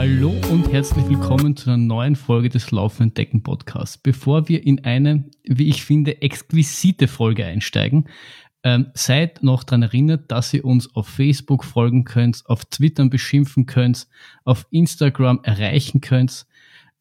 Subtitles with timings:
[0.00, 3.98] Hallo und herzlich willkommen zu einer neuen Folge des Laufenden Decken Podcasts.
[3.98, 8.08] Bevor wir in eine, wie ich finde, exquisite Folge einsteigen,
[8.62, 13.66] ähm, seid noch daran erinnert, dass ihr uns auf Facebook folgen könnt, auf Twitter beschimpfen
[13.66, 14.08] könnt,
[14.44, 16.46] auf Instagram erreichen könnt,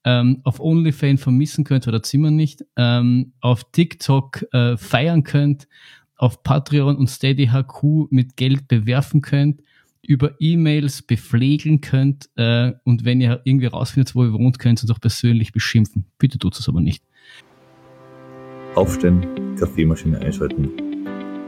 [0.04, 5.70] ähm, auf OnlyFans vermissen könnt oder Zimmer nicht, ähm, auf TikTok äh, feiern könnt,
[6.18, 9.62] auf Patreon und Steady HQ mit Geld bewerfen könnt
[10.10, 14.84] über E-Mails bepflegen könnt äh, und wenn ihr irgendwie rausfindet, wo ihr wohnt, könnt ihr
[14.84, 16.06] uns auch persönlich beschimpfen.
[16.18, 17.04] Bitte tut es aber nicht.
[18.74, 19.24] Aufstehen,
[19.56, 20.72] Kaffeemaschine einschalten,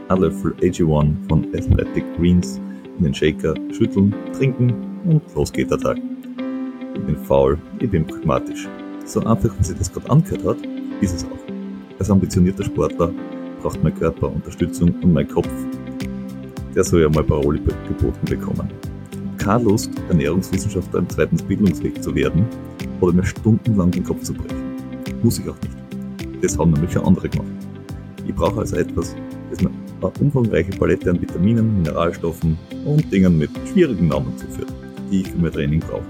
[0.08, 2.60] ein Löffel AG1 von Athletic Greens
[2.98, 4.72] in den Shaker schütteln, trinken
[5.06, 5.98] und los geht der Tag.
[6.94, 8.68] Ich bin faul, ich bin pragmatisch.
[9.04, 10.58] So einfach, wie sich das gerade angehört hat,
[11.00, 11.98] ist es auch.
[11.98, 13.12] Als ambitionierter Sportler
[13.60, 15.50] braucht mein Körper Unterstützung und mein Kopf
[16.74, 18.70] der soll ja mal Paroli geboten bekommen.
[19.38, 22.46] Keine Lust, Ernährungswissenschaftler im zweiten Bildungsweg zu werden
[23.00, 24.76] oder mir stundenlang den Kopf zu brechen.
[25.22, 26.42] Muss ich auch nicht.
[26.42, 27.48] Das haben nämlich schon andere gemacht.
[28.26, 29.14] Ich brauche also etwas,
[29.50, 34.72] das mir eine umfangreiche Palette an Vitaminen, Mineralstoffen und Dingen mit schwierigen Namen zuführt,
[35.10, 36.02] die ich für mein Training brauche.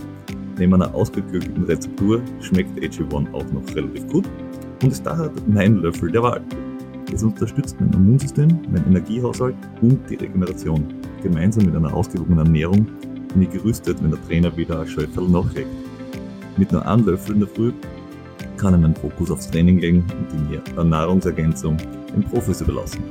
[0.59, 4.25] Neben einer ausgeklügelten Rezeptur schmeckt AG1 auch noch relativ gut
[4.83, 6.43] und ist daher mein Löffel der Wahl.
[7.13, 10.95] Es unterstützt mein Immunsystem, mein Energiehaushalt und die Regeneration.
[11.23, 12.87] Gemeinsam mit einer ausgewogenen Ernährung
[13.33, 15.69] bin ich gerüstet, wenn der Trainer wieder ein Schäuferl nachlegt.
[16.57, 17.73] Mit nur einem Löffel in der Früh
[18.57, 21.77] kann ich meinen Fokus aufs Training legen und die Nahrungsergänzung
[22.15, 23.03] den Profis überlassen.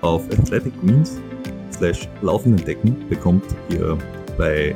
[0.00, 1.20] Auf Athletic Greens
[1.72, 3.96] slash laufenden Decken bekommt ihr
[4.36, 4.74] bei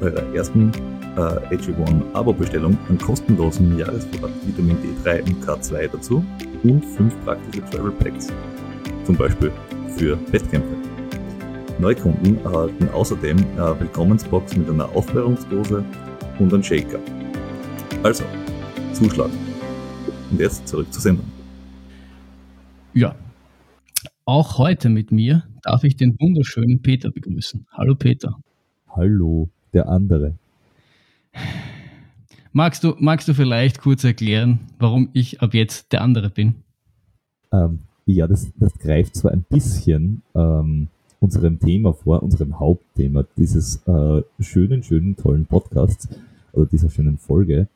[0.00, 0.70] eurer ersten
[1.16, 6.24] äh, AG1 Abo-Bestellung einen kostenlosen Jahresvorrat Vitamin D3 und K2 dazu
[6.62, 8.28] und fünf praktische Travel Packs,
[9.04, 9.52] zum Beispiel
[9.96, 10.74] für Wettkämpfe.
[11.78, 15.84] Neukunden erhalten außerdem eine Willkommensbox mit einer Aufklärungsdose
[16.38, 16.98] und einem Shaker.
[18.02, 18.24] Also,
[18.92, 19.32] zuschlagen.
[20.30, 21.26] Und jetzt zurück zur Sendung.
[22.92, 23.14] Ja,
[24.24, 27.66] auch heute mit mir darf ich den wunderschönen Peter begrüßen.
[27.72, 28.36] Hallo Peter.
[28.88, 30.38] Hallo, der andere.
[32.52, 36.54] Magst du, magst du vielleicht kurz erklären, warum ich ab jetzt der andere bin?
[37.52, 40.88] Ähm, ja, das, das greift zwar ein bisschen ähm,
[41.20, 46.08] unserem Thema vor, unserem Hauptthema dieses äh, schönen, schönen, tollen Podcasts
[46.52, 47.66] oder dieser schönen Folge,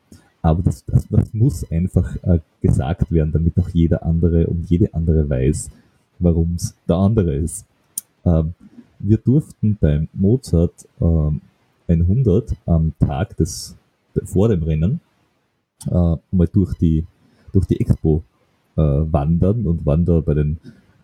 [0.41, 4.93] aber das, das, das muss einfach äh, gesagt werden, damit auch jeder andere und jede
[4.93, 5.69] andere weiß,
[6.19, 7.65] warum es der andere ist.
[8.23, 8.53] Ähm,
[8.99, 11.41] wir durften beim Mozart ähm,
[11.89, 13.75] 100 am Tag des
[14.23, 14.99] vor dem Rennen
[15.87, 17.05] äh, mal durch die,
[17.53, 18.23] durch die Expo
[18.75, 20.59] äh, wandern und waren da bei den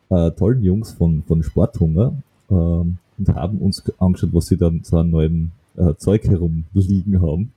[0.10, 2.14] äh, tollen Jungs von, von Sporthunger
[2.50, 7.52] äh, und haben uns angeschaut, was sie dann so an neuem äh, Zeug herumliegen haben.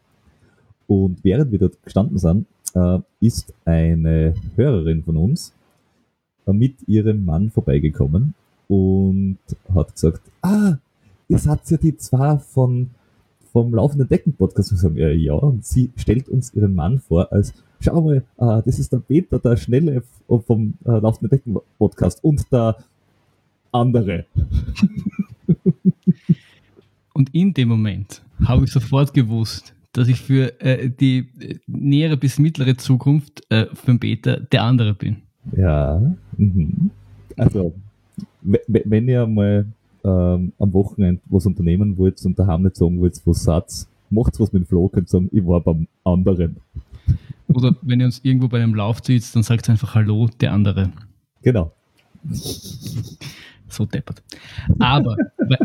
[0.87, 5.53] Und während wir dort gestanden sind, äh, ist eine Hörerin von uns
[6.47, 8.35] äh, mit ihrem Mann vorbeigekommen
[8.69, 9.39] und
[9.75, 10.77] hat gesagt, ah,
[11.29, 12.91] ihr seid ja die zwei von
[13.53, 17.33] vom Laufenden Decken Podcast und sagen, ja, ja, und sie stellt uns ihren Mann vor
[17.33, 20.03] als, schau mal, äh, das ist der Peter, der Schnelle
[20.47, 22.77] vom äh, Laufenden Decken Podcast und der
[23.73, 24.27] andere.
[27.15, 32.17] und in dem Moment habe ich sofort gewusst, dass ich für äh, die äh, nähere
[32.17, 35.19] bis mittlere Zukunft äh, für den Peter der andere bin.
[35.57, 36.01] Ja,
[36.37, 36.91] mhm.
[37.37, 37.75] also
[38.43, 39.67] wenn ihr mal
[40.05, 44.53] ähm, am Wochenende was unternehmen wollt und daheim nicht sagen wollt, was Satz, macht's was
[44.53, 46.57] mit dem Flo, könnt sagen, ich war beim anderen.
[47.49, 50.93] Oder wenn ihr uns irgendwo bei einem Lauf sitzt, dann sagt einfach Hallo, der andere.
[51.43, 51.73] Genau.
[53.71, 54.23] So deppert.
[54.79, 55.17] Aber,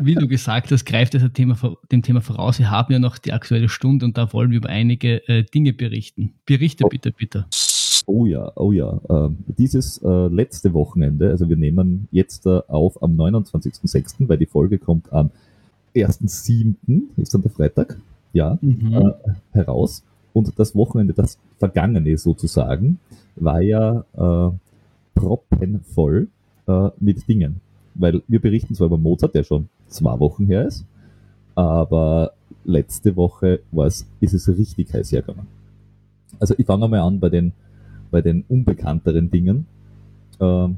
[0.02, 1.58] wie du gesagt hast, greift das Thema,
[1.92, 2.60] dem Thema voraus.
[2.60, 5.74] Wir haben ja noch die aktuelle Stunde und da wollen wir über einige äh, Dinge
[5.74, 6.34] berichten.
[6.46, 7.46] Berichte bitte, bitte.
[8.06, 9.00] Oh ja, oh ja.
[9.10, 14.46] Ähm, dieses äh, letzte Wochenende, also wir nehmen jetzt äh, auf am 29.06., weil die
[14.46, 15.32] Folge kommt am
[15.96, 17.98] 1.07., ist dann der Freitag,
[18.34, 18.94] ja, mhm.
[18.94, 19.12] äh,
[19.52, 20.04] heraus.
[20.34, 23.00] Und das Wochenende, das vergangene sozusagen,
[23.36, 24.04] war ja
[25.14, 26.28] proppenvoll
[27.00, 27.62] mit Dingen.
[27.94, 30.86] Weil wir berichten zwar über Mozart, der schon zwei Wochen her ist,
[31.54, 32.32] aber
[32.66, 35.48] letzte Woche war es, ist es richtig heiß hergegangen.
[36.40, 37.54] Also ich fange mal an bei den
[38.14, 39.66] bei den unbekannteren Dingen.
[40.40, 40.70] Äh,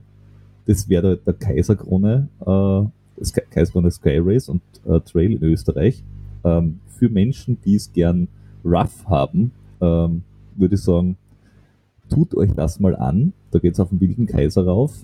[0.66, 6.02] das wäre der, Kaiserkrone, äh, das Kaiserkrone Sky Race und äh, Trail in Österreich.
[6.46, 8.30] Ähm, für Menschen, die es gern
[8.64, 9.52] rough haben,
[9.82, 10.24] ähm,
[10.56, 11.18] würde ich sagen,
[12.10, 13.34] tut euch das mal an.
[13.52, 15.04] Da geht es auf den wilden Kaiser rauf.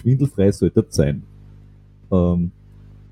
[0.00, 1.22] Schwindelfrei sollte das sein.
[2.10, 2.52] Ähm,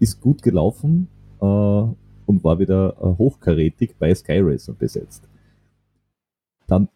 [0.01, 1.09] ist gut gelaufen.
[1.41, 1.85] Äh,
[2.27, 5.29] und war wieder äh, hochkarätig bei Sky Racer besetzt.
[6.67, 6.89] Dann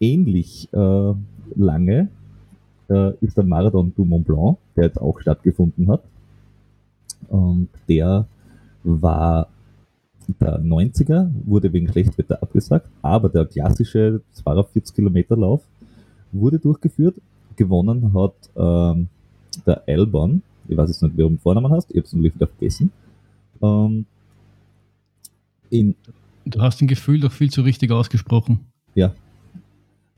[0.00, 1.12] ähnlich äh,
[1.56, 2.08] lange
[2.88, 6.02] äh, ist der Marathon du Mont Blanc, der jetzt auch stattgefunden hat.
[7.28, 8.26] Und der
[8.82, 9.48] war
[10.40, 15.62] der 90er, wurde wegen Schlechtwetter abgesagt, aber der klassische 42 Kilometer Lauf
[16.32, 17.16] wurde durchgeführt.
[17.56, 19.08] Gewonnen hat ähm,
[19.66, 22.34] der Albon, ich weiß jetzt nicht, wie du den Vornamen hast, ich habe es natürlich
[22.34, 22.90] wieder vergessen.
[23.62, 24.06] Ähm,
[25.70, 25.94] in,
[26.44, 28.60] du hast den Gefühl doch viel zu richtig ausgesprochen.
[28.94, 29.14] Ja.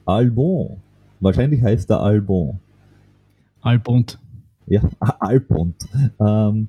[0.06, 0.78] Albon.
[1.20, 2.60] Wahrscheinlich heißt er Albon.
[3.60, 4.18] Albont.
[4.66, 4.82] Ja,
[5.20, 5.76] Albont.
[6.20, 6.68] Ähm,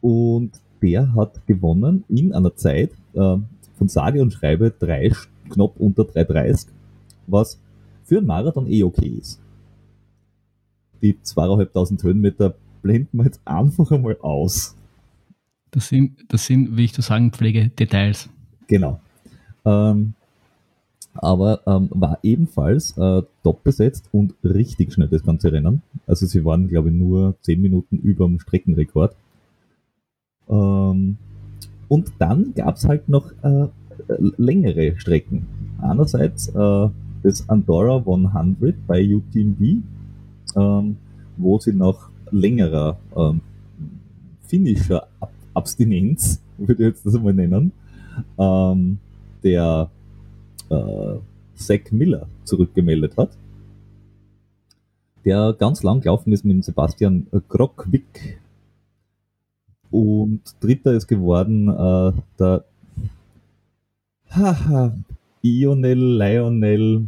[0.00, 3.36] und der hat gewonnen in einer Zeit äh,
[3.76, 5.12] von sage und schreibe drei,
[5.50, 6.68] knapp unter 3,30,
[7.26, 7.60] was
[8.04, 9.40] für einen Marathon eh okay ist.
[11.02, 14.76] Die zweieinhalbtausend Höhenmeter blenden wir jetzt einfach einmal aus.
[15.70, 18.30] Das sind, das sind, wie ich zu sagen pflege, Details.
[18.68, 19.00] Genau.
[19.64, 20.14] Ähm,
[21.22, 25.82] aber ähm, war ebenfalls äh, top besetzt und richtig schnell das ganze Rennen.
[26.06, 29.14] Also sie waren, glaube ich, nur 10 Minuten über dem Streckenrekord.
[30.48, 31.16] Ähm,
[31.88, 33.66] und dann gab es halt noch äh,
[34.36, 35.46] längere Strecken.
[35.80, 36.88] Einerseits äh,
[37.22, 39.82] das Andorra 100 bei UTMB,
[40.56, 40.96] ähm,
[41.36, 43.40] wo sie nach längerer ähm,
[44.42, 47.72] finnischer Ab Abstinenz, würde ich jetzt das mal nennen,
[48.38, 48.98] ähm,
[49.42, 49.90] der
[50.70, 51.18] äh,
[51.54, 53.30] Zach Miller zurückgemeldet hat,
[55.24, 58.40] der ganz lang gelaufen ist mit Sebastian Krockwick.
[59.90, 62.64] Und dritter ist geworden äh, der
[64.30, 64.96] haha,
[65.42, 67.06] Ionel Lionel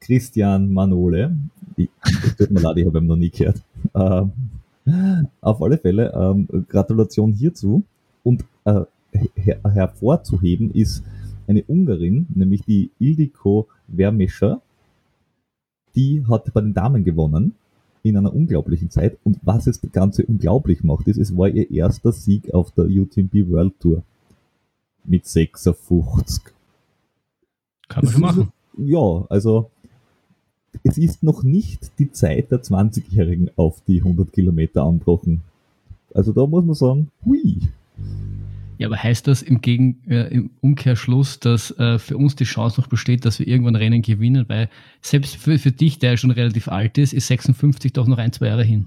[0.00, 1.36] Christian Manole.
[1.76, 1.88] Ich,
[2.38, 3.60] tut mir leid, ich habe ihn noch nie gehört.
[3.94, 4.30] Ähm,
[5.40, 7.82] auf alle Fälle, ähm, Gratulation hierzu.
[8.22, 8.82] Und äh,
[9.34, 11.02] her hervorzuheben ist
[11.48, 14.60] eine Ungarin, nämlich die Ildiko Vermescher.
[15.94, 17.54] Die hat bei den Damen gewonnen
[18.02, 19.18] in einer unglaublichen Zeit.
[19.24, 22.84] Und was es das Ganze unglaublich macht, ist, es war ihr erster Sieg auf der
[22.84, 24.02] UTMB World Tour.
[25.04, 26.42] Mit 56.
[27.88, 28.52] Kann man schon machen.
[28.76, 29.70] Ja, also
[30.82, 35.42] es ist noch nicht die Zeit der 20-Jährigen auf die 100 Kilometer anbrochen.
[36.14, 37.58] Also da muss man sagen, hui.
[38.78, 42.80] Ja, aber heißt das im, Gegen, äh, im Umkehrschluss, dass äh, für uns die Chance
[42.80, 44.44] noch besteht, dass wir irgendwann Rennen gewinnen?
[44.48, 44.68] Weil
[45.00, 48.32] selbst für, für dich, der ja schon relativ alt ist, ist 56 doch noch ein,
[48.32, 48.86] zwei Jahre hin.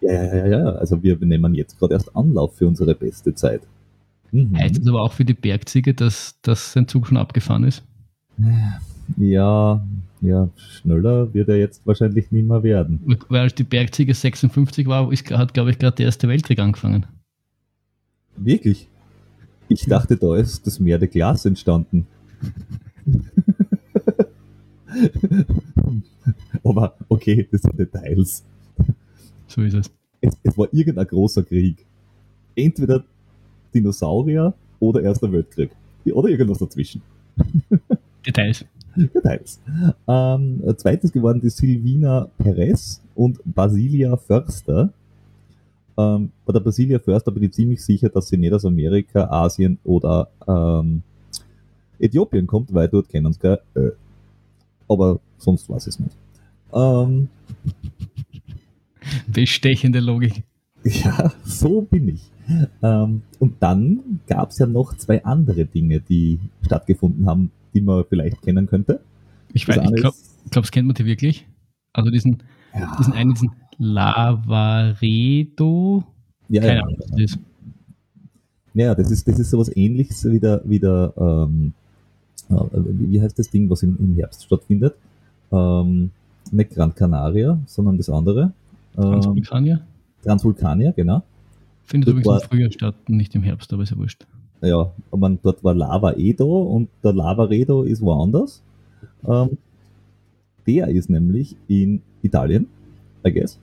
[0.00, 0.64] Ja, ja, ja, ja.
[0.72, 3.62] Also wir nehmen jetzt gerade erst Anlauf für unsere beste Zeit.
[4.32, 4.56] Mhm.
[4.58, 7.84] Heißt das aber auch für die Bergziege, dass, dass sein Zug schon abgefahren ist?
[9.16, 9.84] Ja,
[10.20, 13.00] ja, schneller wird er jetzt wahrscheinlich nicht mehr werden.
[13.28, 17.06] Weil die Bergziege 56 war, ist, hat, glaube ich, gerade der Erste Weltkrieg angefangen.
[18.36, 18.88] Wirklich?
[19.68, 22.06] Ich dachte, da ist das Meer der Glas entstanden.
[26.64, 28.44] Aber okay, das sind Details.
[29.46, 29.90] So ist es.
[30.20, 30.36] es.
[30.42, 31.84] Es war irgendein großer Krieg.
[32.54, 33.04] Entweder
[33.74, 35.70] Dinosaurier oder Erster Weltkrieg.
[36.06, 37.02] Oder irgendwas dazwischen.
[38.26, 38.64] Details.
[38.96, 39.60] Details.
[40.08, 44.92] Ähm, zweites geworden die Silvina Perez und Basilia Förster.
[45.98, 49.78] Ähm, bei der Basilia Förster bin ich ziemlich sicher, dass sie nicht aus Amerika, Asien
[49.84, 51.02] oder ähm,
[51.98, 53.90] Äthiopien kommt, weil dort kennen sie kein äh.
[54.88, 56.16] Aber sonst weiß ich es nicht.
[56.72, 57.28] Ähm,
[59.26, 60.42] Bestechende Logik.
[60.84, 62.30] Ja, so bin ich.
[62.80, 68.04] Ähm, und dann gab es ja noch zwei andere Dinge, die stattgefunden haben, die man
[68.08, 69.00] vielleicht kennen könnte.
[69.52, 70.16] Ich weiß, ich glaube,
[70.50, 71.44] glaub, kennt man die wirklich.
[71.92, 72.42] Also diesen,
[72.72, 72.94] ja.
[73.00, 75.54] diesen einen, diesen Lavaredo.
[76.48, 77.38] Ja, Keine ja, Ahnung, was das ist.
[78.74, 81.72] Ja, das ist, das ist sowas ähnliches wie der, wie der ähm,
[82.50, 84.94] äh, wie heißt das Ding, was im, im Herbst stattfindet?
[85.52, 86.10] Ähm,
[86.50, 88.52] nicht Gran Canaria, sondern das andere.
[88.96, 89.80] Ähm, Transvulkania?
[90.22, 91.22] Transvulkania, genau.
[91.84, 94.26] Findet übrigens war, im Frühjahr statt, nicht im Herbst, aber ist ja wurscht.
[94.62, 98.62] Ja, aber dort war Lava Edo und der Lava Redo ist woanders.
[99.26, 99.58] Ähm,
[100.66, 102.66] der ist nämlich in Italien,
[103.24, 103.58] I guess.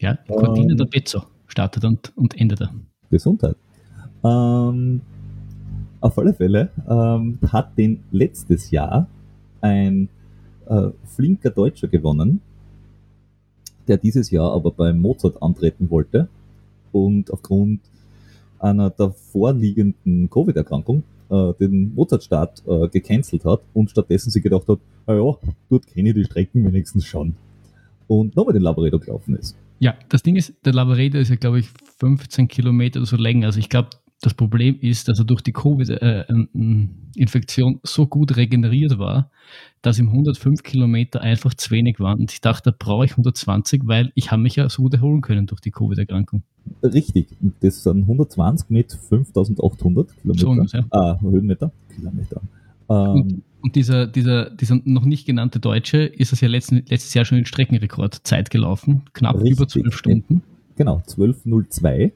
[0.00, 2.72] Ja, Cortina ähm, der Pezzo startet und, und endet er.
[3.10, 3.56] Gesundheit.
[4.24, 5.02] Ähm,
[6.00, 9.06] auf alle Fälle ähm, hat den letztes Jahr
[9.60, 10.08] ein
[10.66, 12.40] äh, flinker Deutscher gewonnen,
[13.88, 16.28] der dieses Jahr aber beim Mozart antreten wollte
[16.92, 17.80] und aufgrund
[18.58, 24.78] einer davor liegenden Covid-Erkrankung äh, den Mozart-Start äh, gecancelt hat und stattdessen sich gedacht hat,
[25.06, 25.36] naja,
[25.68, 27.34] dort kenne ich die Strecken wenigstens schon.
[28.06, 29.56] Und nochmal den Laboredo gelaufen ist.
[29.80, 31.68] Ja, das Ding ist, der Laboredo ist ja, glaube ich,
[31.98, 33.46] 15 Kilometer oder so länger.
[33.46, 33.90] Also ich glaube,
[34.22, 39.30] Das Problem ist, dass er durch die Covid-Infektion so gut regeneriert war,
[39.80, 42.20] dass ihm 105 Kilometer einfach zu wenig waren.
[42.20, 45.22] Und ich dachte, da brauche ich 120, weil ich habe mich ja so gut erholen
[45.22, 46.42] können durch die Covid-Erkrankung.
[46.82, 47.28] Richtig.
[47.60, 50.40] Das sind 120 mit 5800 Kilometer.
[50.40, 50.84] So ungefähr.
[50.90, 51.72] Ah, Höhenmeter.
[51.96, 52.42] Kilometer.
[52.90, 57.24] Ähm, und dieser, dieser, dieser noch nicht genannte Deutsche ist es ja letzten, letztes Jahr
[57.24, 59.02] schon in Streckenrekordzeit gelaufen.
[59.12, 59.52] Knapp Richtig.
[59.52, 60.42] über zwölf Stunden.
[60.76, 62.12] genau, 1202.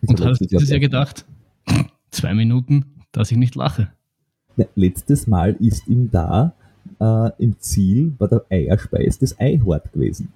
[0.00, 1.24] Ist Und hast letztes dieses Jahr gedacht,
[2.10, 3.88] zwei Minuten, dass ich nicht lache.
[4.56, 6.54] Ja, letztes Mal ist ihm da
[7.00, 10.32] äh, im Ziel bei der Eierspeis das Eihort gewesen.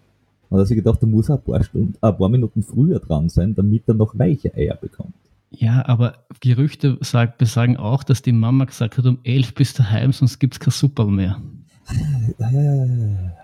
[0.48, 2.98] Und da hat sich gedacht, da muss er ein paar, Stunden, ein paar Minuten früher
[2.98, 5.14] dran sein, damit er noch weiche Eier bekommt.
[5.50, 9.82] Ja, aber Gerüchte sag, besagen auch, dass die Mama gesagt hat, um elf bist du
[9.82, 11.40] daheim, sonst gibt es kein Superl mehr.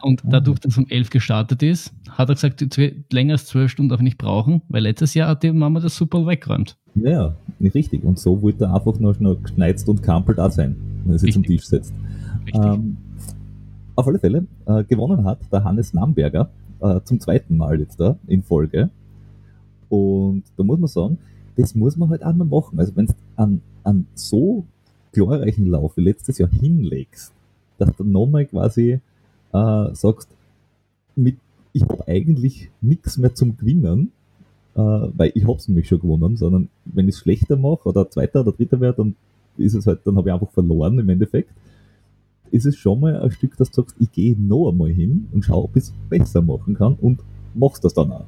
[0.02, 2.78] Und dadurch, dass um elf gestartet ist, hat er gesagt,
[3.10, 5.96] länger als zwölf Stunden darf ich nicht brauchen, weil letztes Jahr hat die Mama das
[5.96, 6.76] Superl weggeräumt.
[6.94, 8.04] Ja, nicht richtig.
[8.04, 11.32] Und so wollte er einfach nur noch geschneizt und kampelt da sein, wenn er sich
[11.32, 11.42] zum.
[11.42, 11.94] Tisch setzt.
[12.52, 12.98] Ähm,
[13.96, 18.16] auf alle Fälle äh, gewonnen hat der Hannes Namberger äh, zum zweiten Mal jetzt da
[18.26, 18.90] in Folge.
[19.88, 21.18] Und da muss man sagen,
[21.56, 22.78] das muss man halt auch mal machen.
[22.78, 24.64] Also wenn du an, an so
[25.12, 27.32] glorreichen Lauf wie letztes Jahr hinlegst,
[27.78, 29.00] dass du nochmal quasi
[29.52, 30.28] äh, sagst,
[31.16, 31.36] mit,
[31.72, 34.12] ich habe eigentlich nichts mehr zum Gewinnen,
[34.74, 38.40] äh, weil ich hab's nämlich schon gewonnen, sondern wenn ich es schlechter mache oder zweiter
[38.40, 39.16] oder dritter werde, dann
[39.56, 41.50] ist es halt, dann habe ich einfach verloren im Endeffekt.
[42.50, 45.44] Ist es schon mal ein Stück, dass du sagst, ich gehe noch einmal hin und
[45.44, 47.20] schaue, ob ich es besser machen kann und
[47.54, 48.26] machst das dann auch.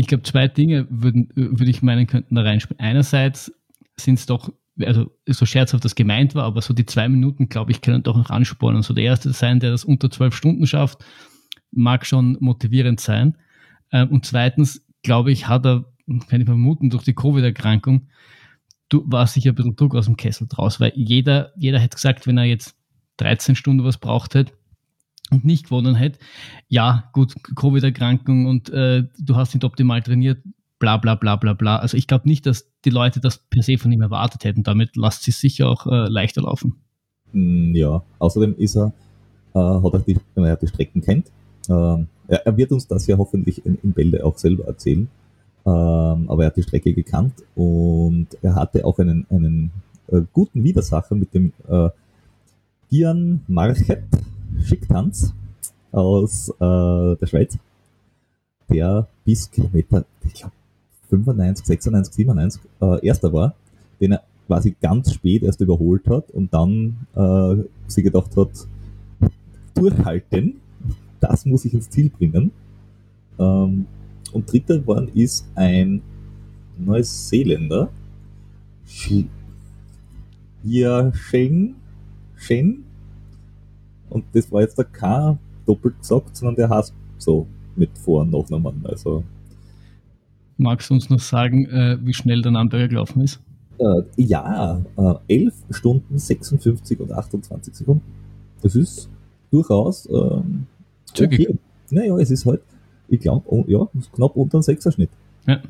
[0.00, 2.80] Ich glaube, zwei Dinge würden, würde ich meinen, könnten da reinspielen.
[2.80, 3.52] Einerseits
[3.98, 7.70] sind es doch, also so scherzhaft das gemeint war, aber so die zwei Minuten, glaube
[7.70, 8.82] ich, können doch noch anspornen.
[8.82, 11.04] So der Erste sein, der das unter zwölf Stunden schafft,
[11.70, 13.36] mag schon motivierend sein.
[13.92, 15.84] Ähm, Und zweitens, glaube ich, hat er,
[16.28, 18.08] kann ich vermuten, durch die Covid-Erkrankung,
[18.90, 22.38] war sicher ein bisschen Druck aus dem Kessel draus, weil jeder, jeder hätte gesagt, wenn
[22.38, 22.74] er jetzt
[23.18, 24.54] 13 Stunden was braucht hätte
[25.30, 26.18] und nicht gewonnen hätte,
[26.68, 30.38] ja, gut, Covid-Erkrankung und äh, du hast nicht optimal trainiert,
[30.78, 31.76] bla bla bla bla bla.
[31.76, 34.62] Also ich glaube nicht, dass die Leute das per se von ihm erwartet hätten.
[34.62, 36.76] Damit lasst sie sicher auch äh, leichter laufen.
[37.32, 38.92] Mm, Ja, außerdem ist er,
[39.54, 41.30] äh, hat er die, er die Strecken kennt.
[41.68, 45.08] Ähm, er, er wird uns das ja hoffentlich in, in Bälde auch selber erzählen.
[45.66, 49.70] Ähm, aber er hat die Strecke gekannt und er hatte auch einen, einen
[50.08, 51.90] äh, guten Widersacher mit dem äh,
[52.90, 54.02] Gian Marchet
[54.64, 55.32] Schicktanz
[55.92, 57.58] aus äh, der Schweiz,
[58.68, 60.52] der bis Kilometer, ich glaube,
[61.10, 63.54] 95, 96, 97 äh, erster war,
[64.00, 68.50] den er quasi ganz spät erst überholt hat und dann äh, sie gedacht hat,
[69.74, 70.54] durchhalten,
[71.20, 72.50] das muss ich ins Ziel bringen.
[73.38, 73.86] Ähm,
[74.32, 76.02] und dritter geworden ist ein
[76.78, 77.90] Neuseeländer,
[78.86, 79.26] Shi-
[80.62, 81.74] Ja Sheng,
[82.36, 82.84] Shen.
[84.10, 88.30] Und das war jetzt der K doppelt gesagt, sondern der heißt so mit Vor- und
[88.30, 88.84] Nachnamen.
[88.84, 89.24] Also
[90.56, 93.40] Magst du uns noch sagen, äh, wie schnell der Namberger gelaufen ist?
[93.78, 98.02] Äh, ja, äh, 11 Stunden 56 und 28 Sekunden.
[98.60, 99.08] Das ist
[99.50, 100.66] durchaus ähm,
[101.14, 101.48] Zügig.
[101.48, 101.58] okay.
[101.90, 102.60] Naja, es ist halt,
[103.08, 105.10] ich glaube, oh, ja, knapp unter einem Sechserschnitt.
[105.46, 105.60] Ja.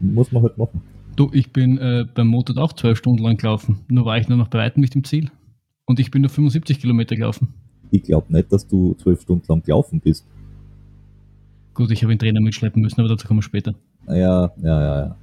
[0.00, 0.82] Muss man halt machen.
[1.14, 3.78] Du, ich bin äh, beim Motorrad auch zwölf Stunden lang gelaufen.
[3.88, 5.30] Nur war ich nur noch bei weitem nicht im Ziel.
[5.90, 7.48] Und ich bin nur 75 Kilometer gelaufen.
[7.90, 10.24] Ich glaube nicht, dass du zwölf Stunden lang gelaufen bist.
[11.74, 13.74] Gut, ich habe den Trainer mitschleppen müssen, aber dazu kommen wir später.
[14.06, 15.16] Ja, ja, ja, ja.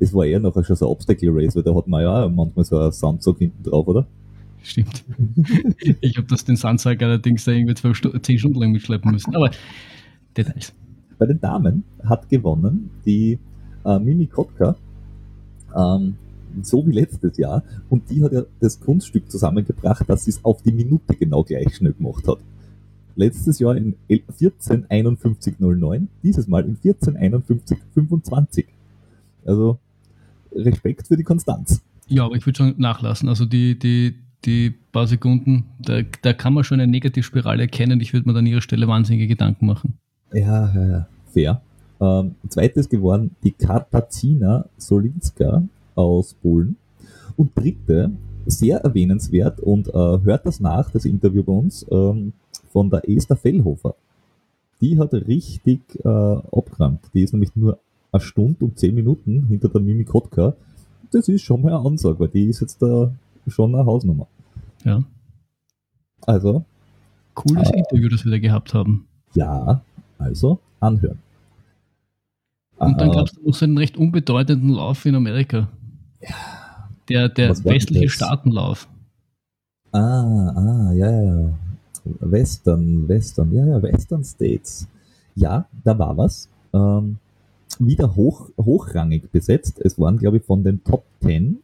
[0.00, 2.64] Das war eher noch schon so ein Obstacle Race, weil da hat man ja manchmal
[2.64, 4.08] so einen Sandsack hinten drauf, oder?
[4.64, 5.04] Stimmt.
[6.00, 9.36] ich habe das den Sandsack allerdings da irgendwie 12 Stu 10 Stunden lang mitschleppen müssen.
[9.36, 9.52] Aber
[10.36, 10.72] Details.
[11.16, 13.38] Bei den Damen hat gewonnen die
[13.84, 14.74] äh, Mimi Kotka,
[15.76, 16.16] ähm,
[16.66, 17.62] so wie letztes Jahr.
[17.88, 21.76] Und die hat ja das Kunststück zusammengebracht, dass sie es auf die Minute genau gleich
[21.76, 22.38] schnell gemacht hat.
[23.16, 28.66] Letztes Jahr in 145109, dieses Mal in 145125.
[29.44, 29.78] Also
[30.52, 31.82] Respekt für die Konstanz.
[32.06, 33.28] Ja, aber ich würde schon nachlassen.
[33.28, 38.00] Also die, die, die paar Sekunden, da, da kann man schon eine Negativspirale erkennen.
[38.00, 39.98] Ich würde mir an ihrer Stelle wahnsinnige Gedanken machen.
[40.32, 41.08] Ja, ja, ja.
[41.32, 41.62] fair.
[42.00, 45.64] Ähm, zweites geworden die Katarzyna Solinska
[45.98, 46.76] aus Polen.
[47.36, 48.10] Und dritte,
[48.46, 52.32] sehr erwähnenswert und äh, hört das nach, das Interview bei uns, ähm,
[52.72, 53.94] von der Esther Fellhofer.
[54.80, 57.00] Die hat richtig äh, abgeräumt.
[57.14, 57.78] Die ist nämlich nur
[58.12, 60.54] eine Stunde und zehn Minuten hinter der Mimi Kotka.
[61.12, 63.12] Das ist schon mal eine Ansage, weil die ist jetzt da
[63.46, 64.26] schon eine Hausnummer.
[64.84, 65.02] Ja.
[66.26, 66.64] Also,
[67.34, 67.76] Cooles Ah.
[67.76, 69.06] Interview, das wir da gehabt haben.
[69.34, 69.80] ja,
[70.18, 71.18] also anhören.
[72.76, 75.68] Und dann gab es noch so einen recht unbedeutenden Lauf in Amerika.
[77.08, 78.08] Der, der westliche?
[78.08, 78.88] Staatenlauf.
[79.92, 81.58] Ah, ah, ja, ja.
[82.20, 84.86] Western, Western, ja, ja, Western States.
[85.34, 86.48] Ja, da war was.
[86.72, 87.16] Ähm,
[87.78, 89.80] wieder hoch, hochrangig besetzt.
[89.80, 91.58] Es waren, glaube ich, von den Top 10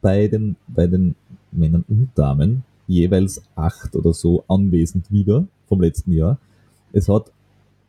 [0.00, 1.14] bei den, bei den
[1.50, 6.38] Männern und Damen jeweils acht oder so anwesend wieder vom letzten Jahr.
[6.92, 7.30] Es hat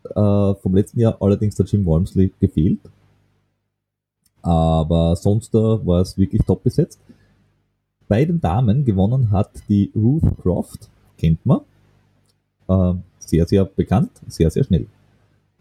[0.10, 2.80] äh, vom letzten Jahr allerdings der Jim Walmsley gefehlt.
[4.44, 7.00] Aber sonst da war es wirklich top besetzt.
[8.08, 11.62] Bei den Damen gewonnen hat die Ruth Croft, kennt man.
[12.68, 14.86] Äh, sehr, sehr bekannt, sehr, sehr schnell.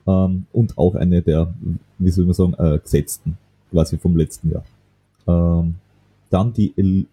[0.07, 1.55] Ähm, und auch eine der,
[1.99, 3.39] wie soll man sagen, äh, gesetzten,
[3.71, 4.65] quasi vom letzten Jahr.
[5.27, 5.77] Ähm,
[6.29, 7.07] dann die El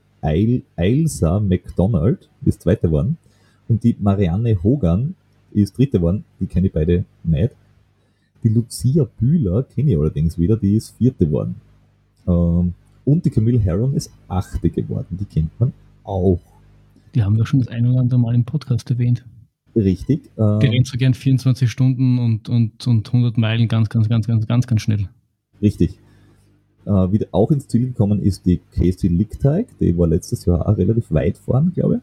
[0.76, 3.18] Elsa McDonald ist zweite geworden.
[3.70, 5.16] Und die Marianne Hogan
[5.52, 6.26] ist dritte geworden.
[6.40, 7.52] Die kenne ich beide nicht.
[8.44, 11.56] Die Lucia Bühler kenne ich allerdings wieder, die ist vierte geworden.
[12.28, 12.74] Ähm,
[13.06, 16.40] und die Camille Herron ist achte geworden, die kennt man auch.
[17.16, 19.26] Die haben wir schon das ein oder andere Mal im Podcast erwähnt.
[19.76, 20.24] Richtig.
[20.36, 24.28] Die Ähm, rennen so gern 24 Stunden und, und, und 100 Meilen ganz, ganz, ganz,
[24.28, 25.10] ganz, ganz, ganz schnell.
[25.62, 26.00] richtig.
[26.86, 30.78] Äh, wieder auch ins Ziel gekommen ist die Casey Lickteig, die war letztes Jahr auch
[30.78, 32.02] relativ weit vorn, glaube ich.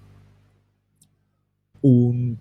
[1.83, 2.39] Und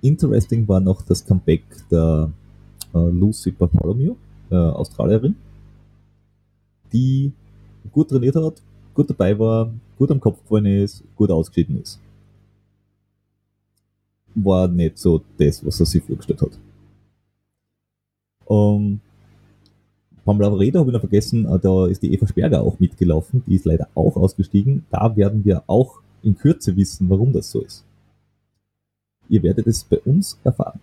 [0.00, 2.30] interesting war noch das Comeback der
[2.98, 4.14] Lucy Bartholomew,
[4.50, 5.36] äh, Australierin,
[6.92, 7.32] die
[7.92, 8.62] gut trainiert hat,
[8.94, 12.00] gut dabei war, gut am Kopf gefallen ist, gut ausgeschieden ist.
[14.34, 16.58] War nicht so das, was er sich vorgestellt hat.
[18.48, 19.00] Ähm,
[20.24, 23.56] Pamela Reda habe ich noch vergessen, äh, da ist die Eva Sperger auch mitgelaufen, die
[23.56, 24.86] ist leider auch ausgestiegen.
[24.90, 27.84] Da werden wir auch in Kürze wissen, warum das so ist.
[29.28, 30.80] Ihr werdet es bei uns erfahren.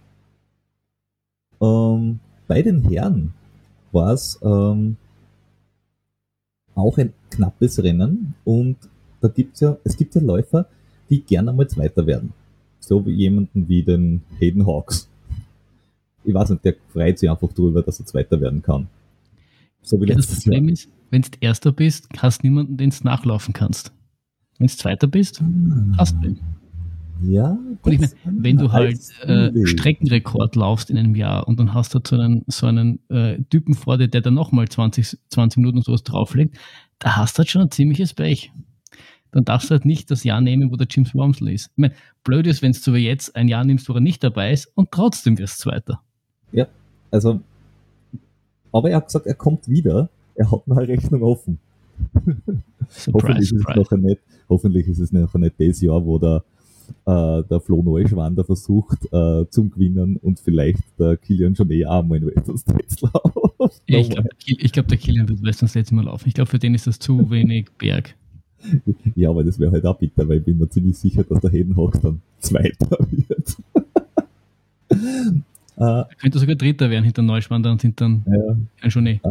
[1.62, 3.34] Ähm, bei den Herren
[3.92, 4.98] war es ähm,
[6.76, 8.78] auch ein knappes Rennen und
[9.20, 10.68] da gibt's ja, es gibt ja Läufer,
[11.10, 12.34] die gerne einmal Zweiter werden.
[12.80, 15.08] So wie jemanden wie den Hayden Hawks.
[16.24, 18.88] Ich weiß nicht, der freut sich einfach drüber, dass er Zweiter werden kann.
[19.82, 20.56] So wie Ja, das letztes Jahr.
[20.56, 23.92] Problem ist, wenn du Erster bist, hast du niemanden, den du nachlaufen kannst.
[24.58, 25.42] Wenn du Zweiter bist,
[25.98, 26.40] hast du ihn.
[27.24, 27.58] Ja.
[27.82, 29.66] Und ich meine, wenn du halt äh.
[29.66, 33.74] Streckenrekord laufst in einem Jahr und dann hast du so einen, so einen äh, Typen
[33.74, 36.58] vor dir, der dann nochmal 20, 20 Minuten und sowas drauflegt,
[37.00, 38.52] da hast du halt schon ein ziemliches Pech.
[39.32, 41.68] Dann darfst du halt nicht das Jahr nehmen, wo der James Wormsley ist.
[41.72, 44.66] Ich meine, blöd ist, wenn du jetzt ein Jahr nimmst, wo er nicht dabei ist
[44.76, 46.02] und trotzdem wirst du Zweiter.
[47.12, 47.42] Also,
[48.72, 50.10] aber er hat gesagt, er kommt wieder.
[50.36, 51.60] Er hat noch eine Rechnung offen.
[52.90, 53.80] Surprise, hoffentlich, ist es surprise.
[53.80, 56.44] nachher nicht, hoffentlich ist es nachher nicht das Jahr, wo der,
[57.06, 62.20] äh, der Flo Neuschwander versucht äh, zum Gewinnen und vielleicht der Kilian schon eh einmal
[62.20, 62.98] in Western States.
[63.88, 64.30] Ja, ich glaube,
[64.72, 66.28] glaub, der Kilian wird Western States immer laufen.
[66.28, 68.16] Ich glaube, für den ist das zu wenig Berg.
[69.16, 71.52] Ja, aber das wäre halt auch bitter, weil ich bin mir ziemlich sicher, dass der
[71.52, 73.58] Hayden Hawks dann Zweiter wird.
[74.90, 79.22] äh, Er könnte sogar Dritter werden hinter Neuschwander und hinter ja, Jonet.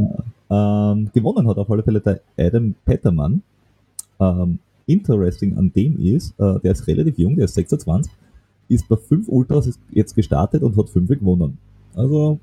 [0.51, 3.42] Ähm, gewonnen hat auf alle Fälle der Adam Pettermann.
[4.18, 4.59] Ähm,
[4.92, 8.12] interesting an dem ist, äh, der ist relativ jung, der ist 26,
[8.68, 11.59] ist bei 5 Ultras jetzt gestartet und hat 5 gewonnen.
[11.94, 12.38] Also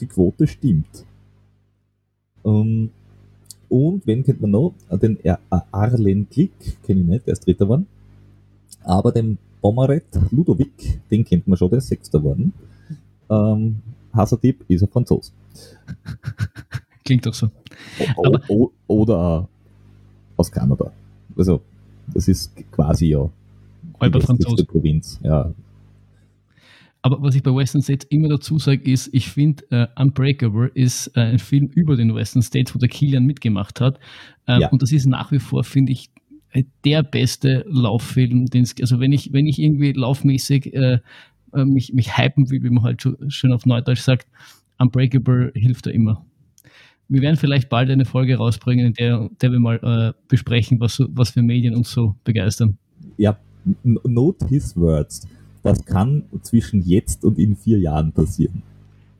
[0.00, 1.04] die Quote stimmt.
[2.44, 2.90] Ähm,
[3.68, 4.74] und wen kennt man noch?
[4.88, 5.36] Äh, Den äh,
[5.70, 6.52] Arlen Klick,
[6.84, 7.86] kenne ich nicht, der ist Dritter geworden.
[8.82, 12.52] Aber den Bomaret Ludovic, den kennt man schon, der ist Sechster geworden.
[13.30, 13.76] Ähm,
[14.12, 15.32] Hassertipp ist ein Franzos.
[17.04, 17.50] Klingt doch so.
[18.16, 19.48] O o oder
[20.36, 20.92] aus Kanada.
[21.36, 21.60] Also,
[22.12, 23.28] das ist quasi ja
[24.00, 24.64] Halber Franzose.
[24.64, 25.20] Provinz.
[25.22, 25.52] Ja,
[27.02, 31.08] Aber was ich bei Western States immer dazu sage, ist, ich finde, äh, Unbreakable ist
[31.16, 33.98] äh, ein Film über den Western States, wo der Kilian mitgemacht hat.
[34.46, 34.68] Ähm, Ja.
[34.70, 36.10] Und das ist nach wie vor, finde ich,
[36.50, 40.98] äh, der beste Lauffilm, den es, also wenn ich, wenn ich irgendwie laufmäßig äh,
[41.52, 44.26] mich, mich hypen will, wie man halt schon schön auf Neudeutsch sagt,
[44.78, 46.24] Unbreakable hilft da immer.
[47.08, 51.02] Wir werden vielleicht bald eine Folge rausbringen, in der, der wir mal äh, besprechen, was,
[51.08, 52.78] was für Medien uns so begeistern.
[53.16, 53.38] ja
[53.82, 55.26] note his words.
[55.62, 58.62] Das kann zwischen jetzt und in vier Jahren passieren.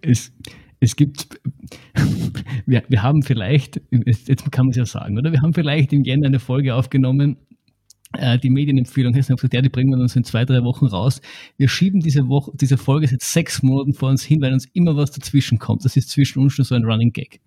[0.03, 0.33] es,
[0.81, 1.40] es gibt,
[2.66, 5.33] wir, wir haben vielleicht, jetzt kann man es ja sagen, oder?
[5.33, 7.38] Wir haben vielleicht im Jänner eine Folge aufgenommen,
[8.12, 11.20] äh, die Medienempfehlung haben gesagt, ja, die bringen wir uns in zwei, drei Wochen raus.
[11.57, 14.97] Wir schieben diese Woche, diese Folge seit sechs Monaten vor uns hin, weil uns immer
[14.97, 15.85] was dazwischen kommt.
[15.85, 17.40] Das ist zwischen uns schon so ein Running Gag.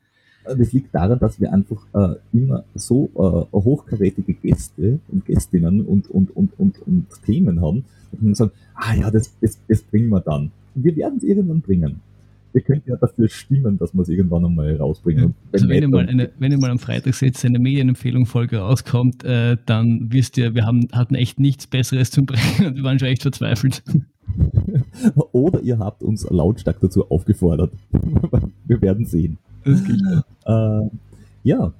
[0.58, 6.10] Das liegt daran, dass wir einfach äh, immer so äh, hochkarätige Gäste und Gästinnen und,
[6.10, 10.10] und, und, und, und Themen haben, dass wir sagen, ah ja, das, das, das bringen
[10.10, 10.52] wir dann.
[10.76, 12.02] Wir werden es irgendwann bringen.
[12.54, 15.24] ihr könnt ja dafür stimmen, dass wir es irgendwann einmal rausbringen.
[15.24, 15.32] Ja.
[15.52, 19.58] Also wenn ihr, mal eine, wenn ihr mal am Freitag seht, eine Medienempfehlung-Folge rauskommt, äh,
[19.66, 23.10] dann wisst ihr, wir haben, hatten echt nichts Besseres zum Bringen und wir waren schon
[23.10, 23.84] echt verzweifelt.
[25.32, 27.72] Oder ihr habt uns lautstark dazu aufgefordert.
[28.66, 29.38] wir werden sehen.
[29.64, 30.02] Das geht
[30.46, 30.90] äh,
[31.44, 31.74] ja,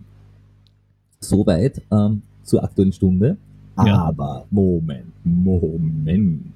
[1.20, 3.38] soweit ähm, zur aktuellen Stunde.
[3.78, 3.96] Ja.
[4.04, 6.54] Aber Moment, Moment.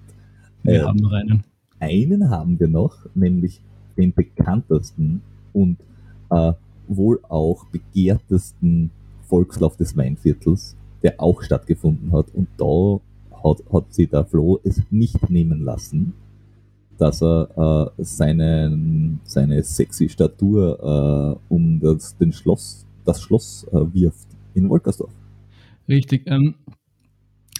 [0.63, 1.43] Wir ähm, haben noch einen.
[1.79, 3.59] Einen haben wir noch, nämlich
[3.97, 5.77] den bekanntesten und
[6.29, 6.53] äh,
[6.87, 8.91] wohl auch begehrtesten
[9.23, 12.27] Volkslauf des Weinviertels, der auch stattgefunden hat.
[12.33, 12.99] Und da
[13.43, 16.13] hat, hat sich der Flo es nicht nehmen lassen,
[17.01, 23.91] dass er äh, seinen, seine sexy Statur äh, um das, den Schloss, das Schloss äh,
[23.91, 25.11] wirft in Wolkersdorf.
[25.89, 26.27] Richtig.
[26.27, 26.53] Ähm,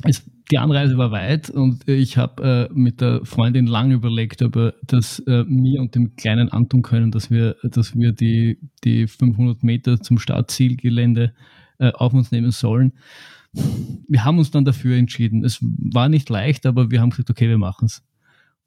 [0.03, 4.55] es, die Anreise war weit und ich habe äh, mit der Freundin lang überlegt, ob
[4.55, 9.07] wir das äh, mir und dem Kleinen antun können, dass wir, dass wir die, die
[9.07, 11.33] 500 Meter zum Startzielgelände
[11.79, 12.93] äh, auf uns nehmen sollen.
[14.07, 15.43] Wir haben uns dann dafür entschieden.
[15.43, 18.03] Es war nicht leicht, aber wir haben gesagt, okay, wir machen es.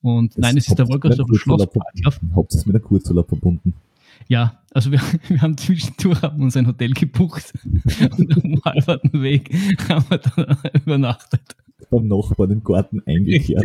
[0.04, 2.20] Und das nein, es ist der Wolkersdorfer Schlossparklauf.
[2.34, 3.72] Hauptsache mit einer Kurzurlaub verbunden.
[4.28, 9.50] Ja, also wir, wir haben zwischendurch haben uns ein Hotel gebucht und am halben Weg
[9.88, 11.56] haben wir dann übernachtet.
[11.90, 13.64] Beim Nachbarn im Garten eingekehrt.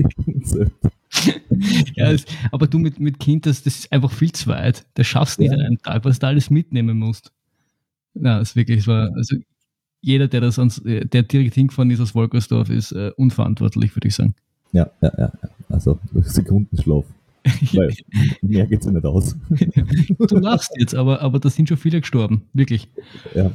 [1.95, 2.23] ja, es,
[2.53, 4.85] aber du mit, mit Kind, das, das ist einfach viel zu weit.
[4.93, 5.51] Das schaffst du ja.
[5.51, 7.33] nicht an einem Tag, was du alles mitnehmen musst.
[8.13, 9.35] Na, ist wirklich, es war, also
[9.99, 14.15] jeder, der das ans, der direkt hingefahren ist aus Wolkersdorf, ist äh, unverantwortlich, würde ich
[14.15, 14.35] sagen.
[14.71, 15.31] Ja, ja, ja.
[15.69, 17.05] Also Sekundenschlaf.
[17.73, 17.93] Weil
[18.41, 19.35] mehr geht es ja nicht aus.
[20.17, 22.89] du lachst jetzt, aber, aber da sind schon viele gestorben, wirklich.
[23.33, 23.51] Ja,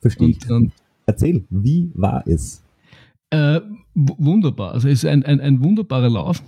[0.00, 0.28] verstehe.
[0.28, 0.72] Und, und,
[1.06, 2.62] Erzähl, wie war es?
[3.30, 3.60] Äh,
[3.94, 4.72] wunderbar.
[4.72, 6.42] Also es ist ein, ein, ein wunderbarer Lauf.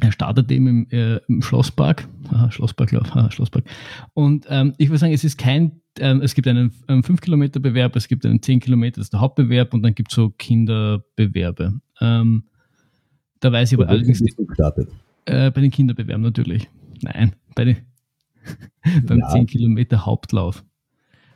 [0.00, 2.08] Er startet eben im, äh, im Schlosspark.
[2.30, 3.64] Aha, Schlossparklauf, aha, Schlosspark.
[4.14, 8.08] Und ähm, ich würde sagen, es ist kein, ähm, es gibt einen, einen 5-Kilometer-Bewerb, es
[8.08, 11.80] gibt einen 10 Kilometer, das ist der Hauptbewerb und dann gibt es so Kinderbewerbe.
[12.00, 12.44] Ähm,
[13.44, 14.36] da weiß ich aber allerdings nicht.
[14.38, 14.88] Gestartet.
[15.26, 16.66] Äh, bei den Kinderbewerben natürlich.
[17.02, 17.76] Nein, bei den,
[19.06, 19.28] beim ja.
[19.28, 20.64] 10 Kilometer Hauptlauf.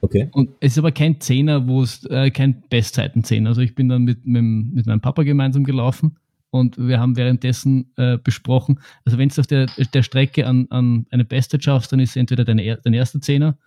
[0.00, 0.28] Okay.
[0.32, 3.50] Und es ist aber kein Zehner, wo es äh, kein Bestzeiten-Zehner.
[3.50, 6.16] Also ich bin dann mit, mit, mit meinem Papa gemeinsam gelaufen
[6.50, 11.06] und wir haben währenddessen äh, besprochen, also wenn du auf der, der Strecke an, an
[11.10, 13.58] eine Bestzeit schaffst, dann ist es entweder deine, dein erster Zehner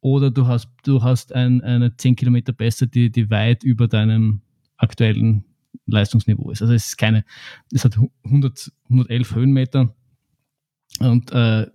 [0.00, 4.40] oder du hast, du hast ein, eine 10 Kilometer Bestzeit, die, die weit über deinem
[4.78, 5.44] aktuellen
[5.86, 6.62] Leistungsniveau ist.
[6.62, 7.24] Also es ist keine,
[7.72, 9.94] es hat 100, 111 Höhenmeter
[11.00, 11.66] und äh,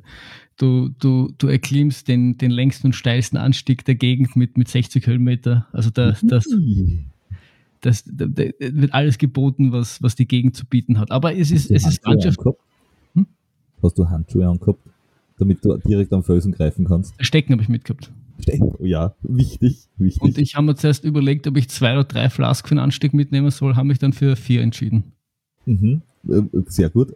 [0.58, 5.06] du, du, du erklimmst den, den längsten und steilsten Anstieg der Gegend mit, mit 60
[5.06, 5.68] Höhenmeter.
[5.72, 6.46] Also da, das,
[7.82, 11.12] das, da, da wird alles geboten, was, was die Gegend zu bieten hat.
[11.12, 12.40] Aber es ist, es ist Landschaft.
[13.14, 13.26] Hm?
[13.82, 14.80] Hast du Handschuhe angehabt,
[15.38, 17.14] damit du direkt am Felsen greifen kannst?
[17.20, 18.12] Stecken habe ich mitgehabt.
[18.60, 20.22] Oh ja, wichtig, wichtig.
[20.22, 23.14] Und ich habe mir zuerst überlegt, ob ich zwei oder drei Flask für den Anstieg
[23.14, 25.04] mitnehmen soll, habe mich dann für vier entschieden.
[25.66, 27.14] Mhm, äh, sehr gut.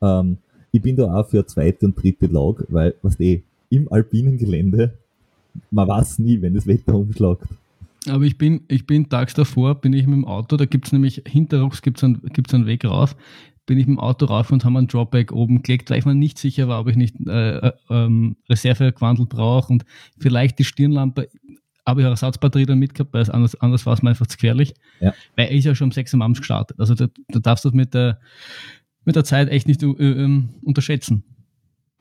[0.00, 0.38] Ähm,
[0.70, 4.94] ich bin da auch für zweite und dritte Log, weil, was eh, im alpinen Gelände,
[5.70, 7.46] man weiß nie, wenn das Wetter umschlagt.
[8.08, 10.92] Aber ich bin, ich bin tags davor, bin ich mit dem Auto, da gibt es
[10.92, 13.14] nämlich, hinterrucks gibt es einen, gibt's einen Weg rauf,
[13.72, 16.14] bin ich mit dem Auto rauf und haben einen Dropback oben gelegt, weil ich mir
[16.14, 19.86] nicht sicher war, ob ich nicht äh, äh, ähm, Reservegewandel brauche und
[20.18, 21.30] vielleicht die Stirnlampe,
[21.86, 24.74] habe ich eine Ersatzbatterie dann mitgehabt, weil anders, anders war es mir einfach zu gefährlich.
[25.00, 25.14] Ja.
[25.36, 26.78] Weil er ist ja schon um 6 Uhr abends gestartet.
[26.78, 28.20] Also da, da darfst du das mit der,
[29.06, 31.24] mit der Zeit echt nicht äh, ähm, unterschätzen.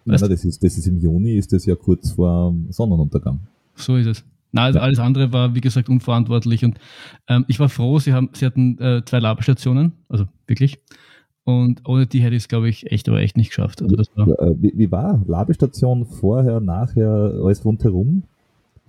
[0.04, 3.48] Nein, nein, das ist, das ist im Juni, ist das ja kurz vor Sonnenuntergang.
[3.76, 4.26] So ist es.
[4.52, 6.66] Nein, also alles andere war, wie gesagt, unverantwortlich.
[6.66, 6.78] Und
[7.30, 10.80] ähm, ich war froh, sie, haben, sie hatten äh, zwei Laberstationen, also wirklich.
[11.44, 13.82] Und ohne die hätte ich es, glaube ich, echt, aber echt nicht geschafft.
[13.82, 18.24] Also war äh, wie, wie, war Labestation vorher, nachher, alles rundherum?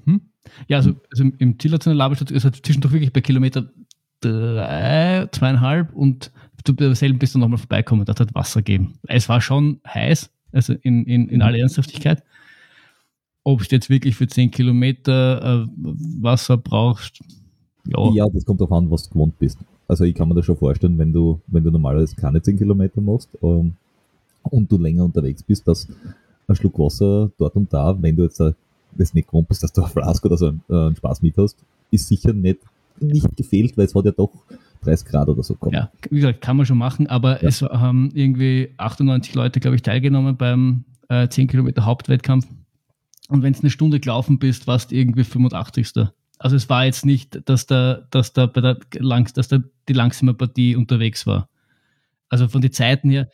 [0.05, 0.21] Hm?
[0.69, 3.71] Ja, also, also im Ziel hat es eine Labestation, es hat zwischendurch wirklich bei Kilometer
[4.21, 6.31] drei, zweieinhalb und
[6.65, 8.95] du bei selben bist du nochmal vorbeikommen, das hat Wasser gegeben.
[9.09, 12.23] Es war schon heiß, also in, in, in aller Ernsthaftigkeit.
[13.45, 15.69] Ob du jetzt wirklich für 10 Kilometer äh,
[16.21, 17.21] Wasser brauchst,
[17.87, 18.11] ja.
[18.13, 19.59] Ja, das kommt darauf an, was du gewohnt bist.
[19.89, 23.01] Also ich kann mir das schon vorstellen, wenn du, wenn du normalerweise keine 10 Kilometer
[23.01, 23.75] machst ähm,
[24.45, 25.89] und du länger unterwegs bist, dass
[26.49, 28.53] ein Schluck Wasser dort und da, wenn du jetzt äh,
[28.93, 31.37] das nicht gewohnt bist, dass du eine Flaske oder so einen, äh, einen Spaß mit
[31.37, 31.57] hast,
[31.91, 32.59] ist sicher nicht,
[33.01, 34.31] nicht gefehlt, weil es hat ja doch
[34.83, 35.75] 30 Grad oder so gekommen.
[35.75, 37.49] Ja, wie gesagt, kann man schon machen, aber ja.
[37.49, 42.47] es haben irgendwie 98 Leute, glaube ich, teilgenommen beim äh, 10 Kilometer Hauptwettkampf.
[43.29, 45.93] Und wenn es eine Stunde gelaufen bist, warst du irgendwie 85.
[46.43, 49.93] Also es war jetzt nicht, dass da, dass da bei der Langs, dass da die
[49.93, 51.49] langsame Partie unterwegs war.
[52.29, 53.29] Also von den Zeiten her,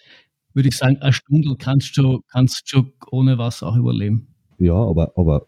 [0.53, 4.27] würde ich sagen, eine Stunde kannst du kannst schon ohne Wasser auch überleben.
[4.59, 5.47] Ja, aber, aber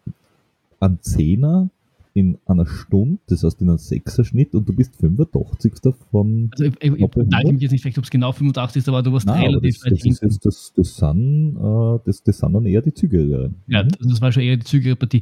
[0.79, 1.69] ein Zehner
[2.13, 6.49] in einer Stunde, das heißt in einem Sechserschnitt und du bist 85 davon.
[6.51, 9.13] Also ich, ich, ich nagel mich jetzt nicht, ob es genau 85 ist, aber du
[9.13, 10.25] warst Nein, relativ das, weit das, ist hinten.
[10.25, 13.55] jetzt, das, das, sind, äh, das, das sind dann eher die Zügigeren.
[13.67, 15.21] Ja, das, das war schon eher die zügige Partie.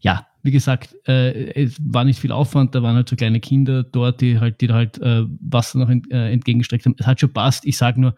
[0.00, 3.82] Ja, wie gesagt, äh, es war nicht viel Aufwand, da waren halt so kleine Kinder
[3.82, 6.94] dort, die halt, die da halt äh, Wasser noch ent, äh, entgegengestreckt haben.
[6.98, 7.66] Es hat schon passt.
[7.66, 8.14] Ich sage nur,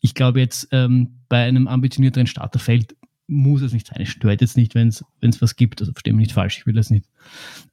[0.00, 2.96] ich glaube jetzt ähm, bei einem ambitionierteren Starterfeld
[3.28, 4.00] muss es nicht sein.
[4.00, 5.04] Es stört jetzt nicht, wenn es
[5.40, 5.80] was gibt.
[5.80, 7.06] Also verstehe mich nicht falsch, ich will das nicht.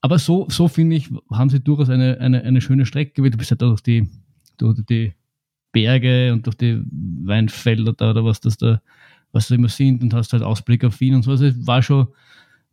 [0.02, 3.34] Aber so, so finde ich, haben sie durchaus eine, eine, eine schöne Strecke gewählt.
[3.34, 4.08] Du bist halt durch die,
[4.58, 5.14] durch die
[5.72, 8.82] Berge und durch die Weinfelder da oder was das da,
[9.32, 11.32] was das immer sind und hast halt Ausblick auf Wien und so.
[11.32, 12.08] Also war schon,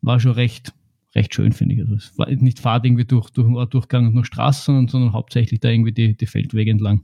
[0.02, 0.72] war schon recht,
[1.16, 1.80] recht schön, finde ich.
[1.80, 5.12] Also es war nicht Fahrt irgendwie durch, durch einen Ortdurchgang und nur Straßen, sondern, sondern
[5.12, 7.00] hauptsächlich da irgendwie die, die Feldwege entlang.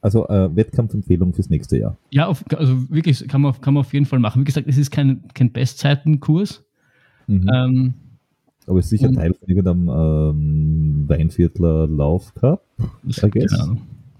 [0.00, 1.96] Also äh, Wettkampfempfehlung fürs nächste Jahr.
[2.10, 4.40] Ja, auf, also wirklich kann man, kann man auf jeden Fall machen.
[4.40, 6.64] Wie gesagt, es ist kein, kein Bestzeitenkurs.
[7.26, 7.50] Mhm.
[7.52, 7.94] Ähm,
[8.66, 12.62] aber es ist sicher und- Teil von irgendeinem ähm, Weinviertler Laufcup
[13.06, 13.52] I guess.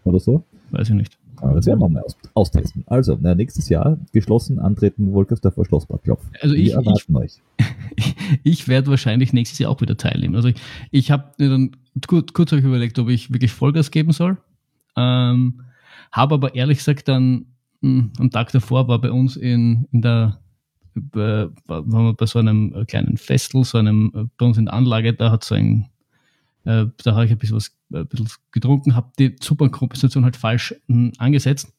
[0.05, 0.43] oder so.
[0.73, 1.19] weiß ich nicht.
[1.43, 2.85] Aber das werden wir mal aus, austesten.
[2.87, 6.25] Also, na, nächstes Jahr geschlossen antreten Wolkersdorfer Schlossparkklopf.
[6.41, 7.43] Also Wir ich, ich, erwarten euch.
[8.45, 10.37] ich werde wahrscheinlich nächstes Jahr auch wieder teilnehmen.
[10.37, 10.57] Also ich,
[10.91, 14.39] ich habe mir dann kurz, kurz hab ich überlegt, ob ich wirklich Vollgas geben soll.
[14.97, 15.63] Ähm,
[16.13, 17.47] habe aber ehrlich gesagt dann
[17.81, 20.39] mh, am Tag davor war bei uns in, in der
[20.95, 24.67] bei, waren wir bei so einem äh, kleinen Festel, so einem äh, bei uns in
[24.67, 25.87] der Anlage, da hat so ein
[26.65, 30.37] äh, da habe ich ein bisschen was äh, ein bisschen getrunken, habe die Superkompensation halt
[30.37, 31.73] falsch mh, angesetzt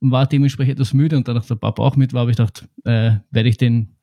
[0.00, 2.36] und war dementsprechend etwas müde und dann nach der Papa auch mit war, habe ich
[2.36, 3.94] gedacht, äh, werde ich den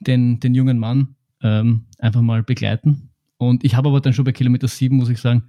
[0.00, 3.10] den, den jungen Mann ähm, einfach mal begleiten.
[3.36, 5.44] Und ich habe aber dann schon bei Kilometer 7, muss ich sagen,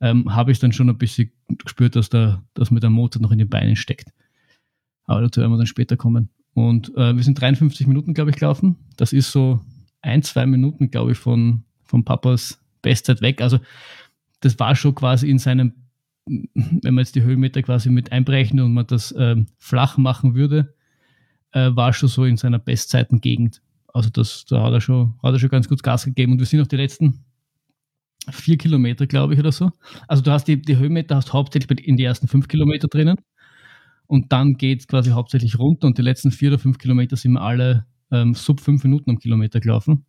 [0.00, 1.30] ähm, habe ich dann schon ein bisschen
[1.64, 4.12] gespürt, dass, da, dass mir der Motor noch in den Beinen steckt.
[5.04, 6.30] Aber dazu werden wir dann später kommen.
[6.54, 8.76] Und äh, wir sind 53 Minuten, glaube ich, gelaufen.
[8.96, 9.60] Das ist so
[10.02, 13.40] ein, zwei Minuten, glaube ich, von, von Papas Bestzeit weg.
[13.40, 13.58] Also
[14.40, 15.72] das war schon quasi in seinem,
[16.26, 20.74] wenn man jetzt die Höhenmeter quasi mit einberechnet und man das ähm, flach machen würde,
[21.52, 23.62] äh, war schon so in seiner Bestzeitengegend.
[23.92, 26.32] Also das, da hat er, schon, hat er schon ganz gut Gas gegeben.
[26.32, 27.24] Und wir sind noch die letzten
[28.30, 29.70] vier Kilometer, glaube ich, oder so.
[30.06, 33.16] Also du hast die, die Höhenmeter hast hauptsächlich in die ersten fünf Kilometer drinnen.
[34.06, 37.32] Und dann geht es quasi hauptsächlich runter und die letzten vier oder fünf Kilometer sind
[37.32, 40.06] wir alle ähm, sub fünf Minuten am Kilometer gelaufen.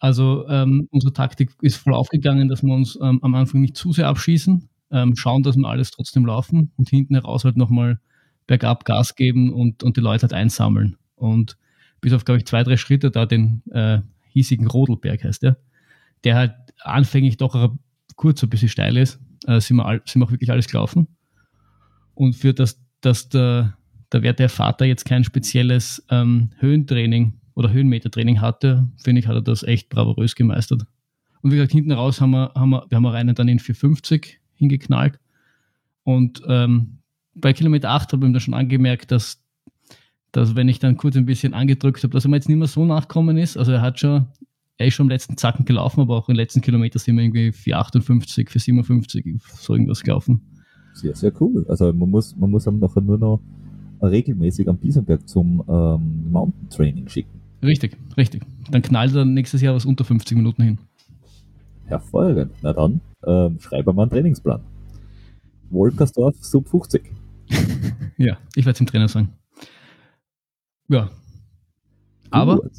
[0.00, 3.92] Also ähm, unsere Taktik ist voll aufgegangen, dass wir uns ähm, am Anfang nicht zu
[3.92, 8.00] sehr abschießen, ähm, schauen, dass wir alles trotzdem laufen und hinten heraus halt nochmal
[8.46, 10.96] bergab Gas geben und, und die Leute halt einsammeln.
[11.16, 11.58] Und
[12.00, 15.58] bis auf, glaube ich, zwei, drei Schritte da den äh, hiesigen Rodelberg heißt der,
[16.24, 17.76] der halt anfänglich doch
[18.16, 21.08] kurz ein bisschen steil ist, äh, sind, wir all, sind wir auch wirklich alles gelaufen.
[22.14, 23.76] Und für das, dass der,
[24.12, 29.42] der werte Vater jetzt kein spezielles ähm, Höhentraining oder Höhenmetertraining hatte, finde ich, hat er
[29.42, 30.86] das echt bravourös gemeistert.
[31.42, 33.58] Und wie gesagt, hinten raus haben wir, haben wir, wir haben auch einen dann in
[33.58, 35.18] 450 hingeknallt.
[36.04, 36.98] Und ähm,
[37.34, 39.42] bei Kilometer 8 habe ich ihm dann schon angemerkt, dass,
[40.32, 42.68] dass wenn ich dann kurz ein bisschen angedrückt habe, dass er mir jetzt nicht mehr
[42.68, 43.56] so nachkommen ist.
[43.56, 44.26] Also er hat schon,
[44.76, 47.52] er ist schon am letzten Zacken gelaufen, aber auch im letzten Kilometer sind wir irgendwie
[47.52, 50.42] 458, 457, so irgendwas gelaufen.
[50.92, 51.64] Sehr, sehr cool.
[51.68, 53.40] Also man muss, man muss ihm nachher nur noch
[54.02, 57.39] regelmäßig am Biesenberg zum ähm, Mountain Training schicken.
[57.62, 58.42] Richtig, richtig.
[58.70, 60.78] Dann knallt er nächstes Jahr was unter 50 Minuten hin.
[61.84, 62.52] Hervorragend.
[62.62, 64.60] Na dann, ähm, schreiben wir einen Trainingsplan.
[65.70, 67.02] Wolkersdorf sub 50.
[68.16, 69.30] Ja, ich werde es dem Trainer sagen.
[70.88, 71.08] Ja.
[72.30, 72.72] Aber Gut.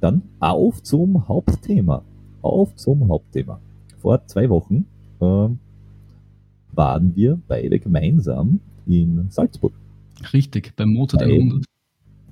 [0.00, 2.02] Dann auf zum Hauptthema.
[2.40, 3.60] Auf zum Hauptthema.
[3.98, 4.86] Vor zwei Wochen
[5.20, 5.58] ähm,
[6.72, 9.74] waren wir beide gemeinsam in Salzburg.
[10.32, 11.64] richtig, beim Mozart Bei- 100.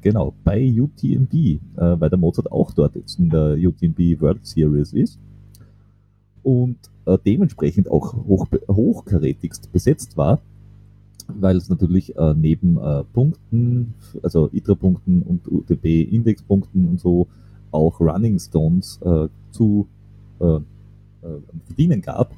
[0.04, 4.92] Genau, bei UTMB, äh, weil der Mozart auch dort jetzt in der UTMB World Series
[4.92, 5.18] ist
[6.42, 10.42] und äh, dementsprechend auch hoch, hochkarätigst besetzt war,
[11.28, 17.26] weil es natürlich äh, neben äh, Punkten, also ITRA-Punkten und UTB-Indexpunkten und so
[17.70, 19.86] auch Running Stones äh, zu
[20.38, 20.58] äh,
[21.64, 22.34] verdienen gab.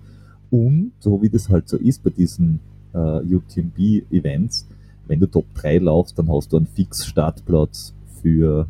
[0.53, 2.61] Und so wie das halt so ist bei diesen
[2.95, 4.69] UTMB-Events,
[5.09, 8.67] wenn du Top 3 laufst, dann hast du einen Fix-Startplatz für,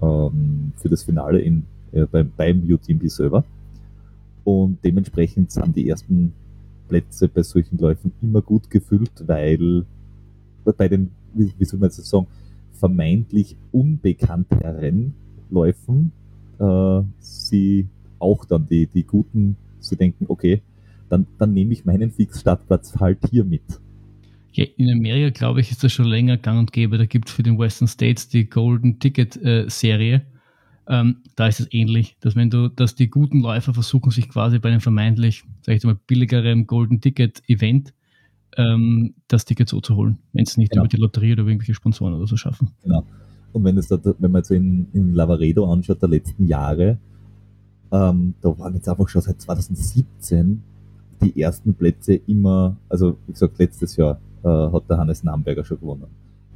[0.00, 3.44] ähm, für das Finale in, äh, beim, beim UTMB selber.
[4.44, 6.32] Und dementsprechend sind die ersten
[6.88, 9.84] Plätze bei solchen Läufen immer gut gefüllt, weil
[10.76, 12.26] bei den, wie, wie soll man jetzt sagen,
[12.72, 15.14] vermeintlich unbekannteren
[15.50, 16.12] Läufen
[16.58, 17.86] äh, sie
[18.18, 20.62] auch dann die, die guten, sie denken, okay,
[21.08, 23.62] dann, dann nehme ich meinen Fix-Startplatz halt hier mit.
[24.54, 26.98] In Amerika, glaube ich, ist das schon länger gang und gäbe.
[26.98, 30.22] Da gibt es für den Western States die Golden Ticket äh, Serie.
[30.88, 34.58] Ähm, da ist es ähnlich, dass wenn du, dass die guten Läufer versuchen, sich quasi
[34.58, 37.94] bei einem vermeintlich, sag ich mal, billigeren Golden Ticket Event
[38.56, 40.82] ähm, das Ticket so zu holen, wenn es nicht genau.
[40.82, 42.70] über die Lotterie oder irgendwelche Sponsoren oder so schaffen.
[42.82, 43.04] Genau.
[43.52, 46.98] Und wenn, es da, wenn man jetzt in, in Lavaredo anschaut, der letzten Jahre,
[47.90, 50.62] ähm, da waren jetzt einfach schon seit 2017
[51.22, 55.80] die ersten Plätze immer, also wie gesagt, letztes Jahr äh, hat der Hannes Namberger schon
[55.80, 56.06] gewonnen.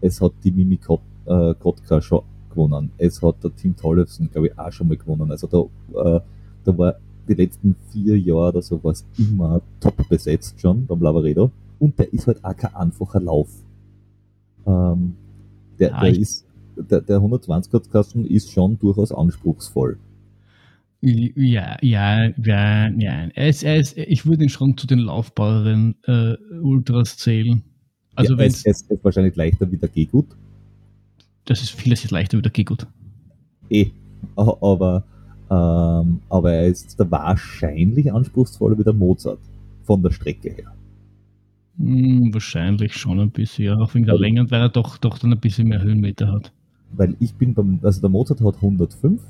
[0.01, 2.90] Es hat die Mimi Kot, äh, Kotka schon gewonnen.
[2.99, 5.31] Es hat der Tim Tollefson, glaube ich, auch schon mal gewonnen.
[5.31, 6.20] Also da, äh,
[6.64, 6.96] da war
[7.29, 11.51] die letzten vier Jahre oder so was immer top besetzt schon beim Lavaredo.
[11.79, 13.49] Und der ist halt auch kein einfacher Lauf.
[14.66, 15.14] Ähm,
[15.79, 16.46] der, ja, der ist
[16.77, 19.99] der, der 120 Grad Kasten ist schon durchaus anspruchsvoll.
[21.01, 23.29] Ja, ja, ja, ja.
[23.35, 27.62] Es, es, ich würde ihn schon zu den laufbaren äh, Ultras zählen.
[28.16, 30.26] Also ja, es, ist wahrscheinlich leichter wie der G-Gut.
[31.44, 32.87] Das ist vieles leichter wie der G-Gut.
[33.70, 33.90] Eh,
[34.35, 35.05] aber,
[35.50, 39.40] ähm, aber er ist der wahrscheinlich anspruchsvoller wie der Mozart
[39.85, 40.72] von der Strecke her.
[41.79, 45.33] Hm, wahrscheinlich schon ein bisschen, ja, auch wegen der Länge, weil er doch, doch dann
[45.33, 46.52] ein bisschen mehr Höhenmeter hat
[46.92, 49.20] weil ich bin beim, also der Mozart hat 105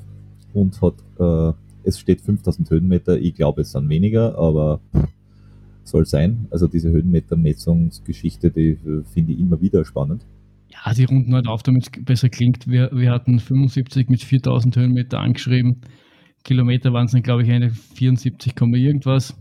[0.54, 1.52] und hat, äh,
[1.84, 4.80] es steht 5000 Höhenmeter, ich glaube es sind weniger, aber
[5.88, 6.46] soll sein.
[6.50, 8.78] Also diese Höhenmeter-Messungsgeschichte, die
[9.12, 10.24] finde ich immer wieder spannend.
[10.68, 12.68] Ja, die runden halt auf, damit es besser klingt.
[12.68, 15.80] Wir, wir hatten 75 mit 4000 Höhenmeter angeschrieben.
[16.44, 19.34] Kilometer waren es dann, glaube ich, eine 74, irgendwas.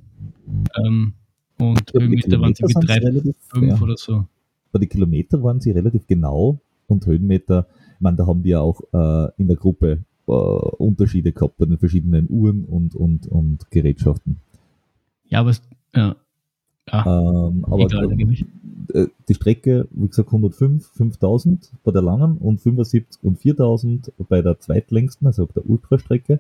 [0.86, 1.14] Ähm,
[1.60, 3.82] und Höhenmeter waren sie mit 3,5 ja.
[3.82, 4.26] oder so.
[4.72, 8.82] Bei den Kilometer waren sie relativ genau und Höhenmeter ich meine, da haben wir auch
[8.94, 14.42] äh, in der Gruppe äh, Unterschiede gehabt bei den verschiedenen Uhren und, und, und Gerätschaften.
[15.28, 15.54] Ja, aber,
[15.96, 16.16] ja.
[16.92, 17.88] Ja ähm, aber
[18.94, 24.42] äh, die Strecke, wie gesagt, 105, 5000 bei der langen und 75 und 4000 bei
[24.42, 26.40] der zweitlängsten, also auf der Ultrastrecke.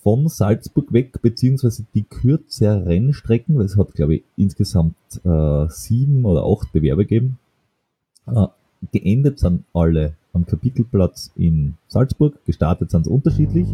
[0.00, 6.24] Von Salzburg weg, beziehungsweise die kürzeren Strecken, weil es hat, glaube ich, insgesamt äh, sieben
[6.24, 7.38] oder acht Bewerbe gegeben,
[8.26, 8.46] äh,
[8.92, 13.66] Geendet sind alle am Kapitelplatz in Salzburg, gestartet sind sie unterschiedlich.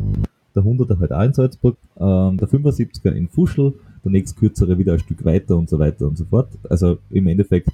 [0.54, 3.74] Der 100er halt auch in Salzburg, ähm, der 75er in Fuschel,
[4.04, 6.50] der nächst kürzere wieder ein Stück weiter und so weiter und so fort.
[6.68, 7.68] Also im Endeffekt,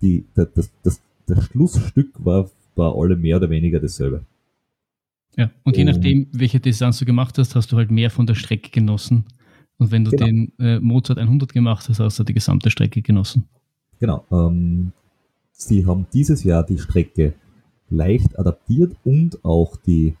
[0.00, 4.24] die, das, das, das, Schlussstück war bei alle mehr oder weniger dasselbe.
[5.36, 8.34] Ja, und je nachdem, welche Distanz du gemacht hast, hast du halt mehr von der
[8.34, 9.24] Strecke genossen.
[9.78, 10.26] Und wenn du genau.
[10.26, 13.44] den äh, Mozart 100 gemacht hast, hast du die gesamte Strecke genossen.
[14.00, 14.24] Genau.
[14.30, 14.92] Ähm,
[15.52, 17.34] Sie haben dieses Jahr die Strecke
[17.90, 20.14] leicht adaptiert und auch die,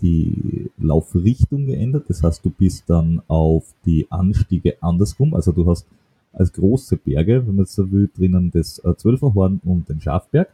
[0.00, 2.04] die Laufrichtung geändert.
[2.08, 5.34] Das heißt, du bist dann auf die Anstiege andersrum.
[5.34, 5.86] Also du hast
[6.32, 10.52] als große Berge, wenn man so will, drinnen das äh, Zwölferhorn und den Schafberg.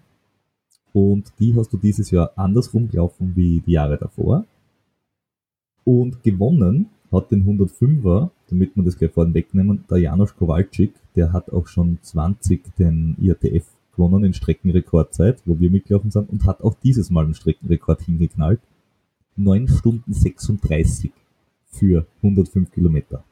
[0.92, 4.44] Und die hast du dieses Jahr andersrum gelaufen wie die Jahre davor.
[5.84, 11.32] Und gewonnen hat den 105er, damit man das gleich vorne wegnehmen, der Janusz Kowalczyk, der
[11.32, 16.62] hat auch schon 20 den IATF gewonnen in Streckenrekordzeit, wo wir mitgelaufen sind, und hat
[16.62, 18.60] auch dieses Mal einen Streckenrekord hingeknallt.
[19.36, 21.10] 9 Stunden 36
[21.66, 23.24] für 105 Kilometer.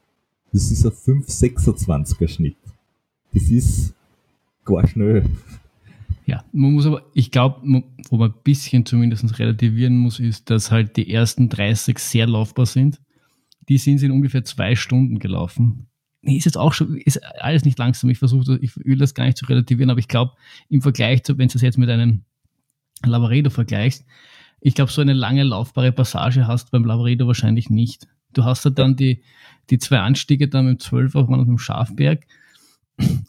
[0.53, 2.57] Das ist ein 5,26er Schnitt.
[3.33, 3.95] Das ist
[4.65, 5.25] gar schnell.
[6.27, 10.71] Ja, man muss aber, ich glaube, wo man ein bisschen zumindest relativieren muss, ist, dass
[10.71, 13.01] halt die ersten 30 sehr laufbar sind.
[13.69, 15.87] Die sind in ungefähr zwei Stunden gelaufen
[16.23, 18.09] nee, ist jetzt auch schon, ist alles nicht langsam.
[18.11, 20.33] Ich versuche, ich will das gar nicht zu relativieren, aber ich glaube,
[20.69, 22.23] im Vergleich zu, wenn du das jetzt mit einem
[23.05, 24.05] Lavaredo vergleichst,
[24.63, 28.07] ich glaube, so eine lange laufbare Passage hast du beim Lavaredo wahrscheinlich nicht.
[28.33, 29.23] Du hast halt dann die,
[29.71, 32.27] die zwei Anstiege da mit dem 12er und mit dem Schafberg.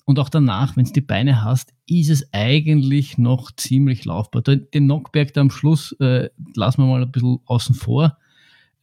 [0.05, 4.41] Und auch danach, wenn du die Beine hast, ist es eigentlich noch ziemlich laufbar.
[4.41, 8.17] Den Nockberg da am Schluss äh, lassen wir mal ein bisschen außen vor.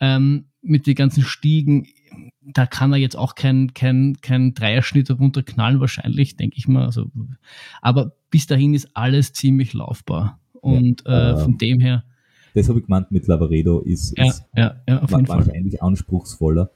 [0.01, 1.87] Ähm, mit den ganzen Stiegen
[2.43, 6.85] da kann er jetzt auch keinen kein, kein Dreierschnitt runterknallen, wahrscheinlich, denke ich mal.
[6.85, 7.11] Also,
[7.81, 10.41] aber bis dahin ist alles ziemlich laufbar.
[10.53, 12.05] Und ja, äh, von dem her.
[12.55, 15.89] Das habe ich gemeint mit Lavaredo ist, ja, ist ja, ja, wahrscheinlich Fall.
[15.89, 16.71] anspruchsvoller.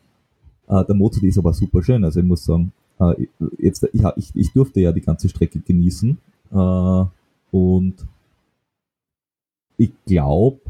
[0.68, 2.04] Äh, der Mozart ist aber super schön.
[2.04, 3.26] Also ich muss sagen, äh,
[3.58, 6.18] jetzt, ich, ich, ich durfte ja die ganze Strecke genießen.
[6.52, 7.04] Äh,
[7.50, 7.94] und
[9.76, 10.60] ich glaube,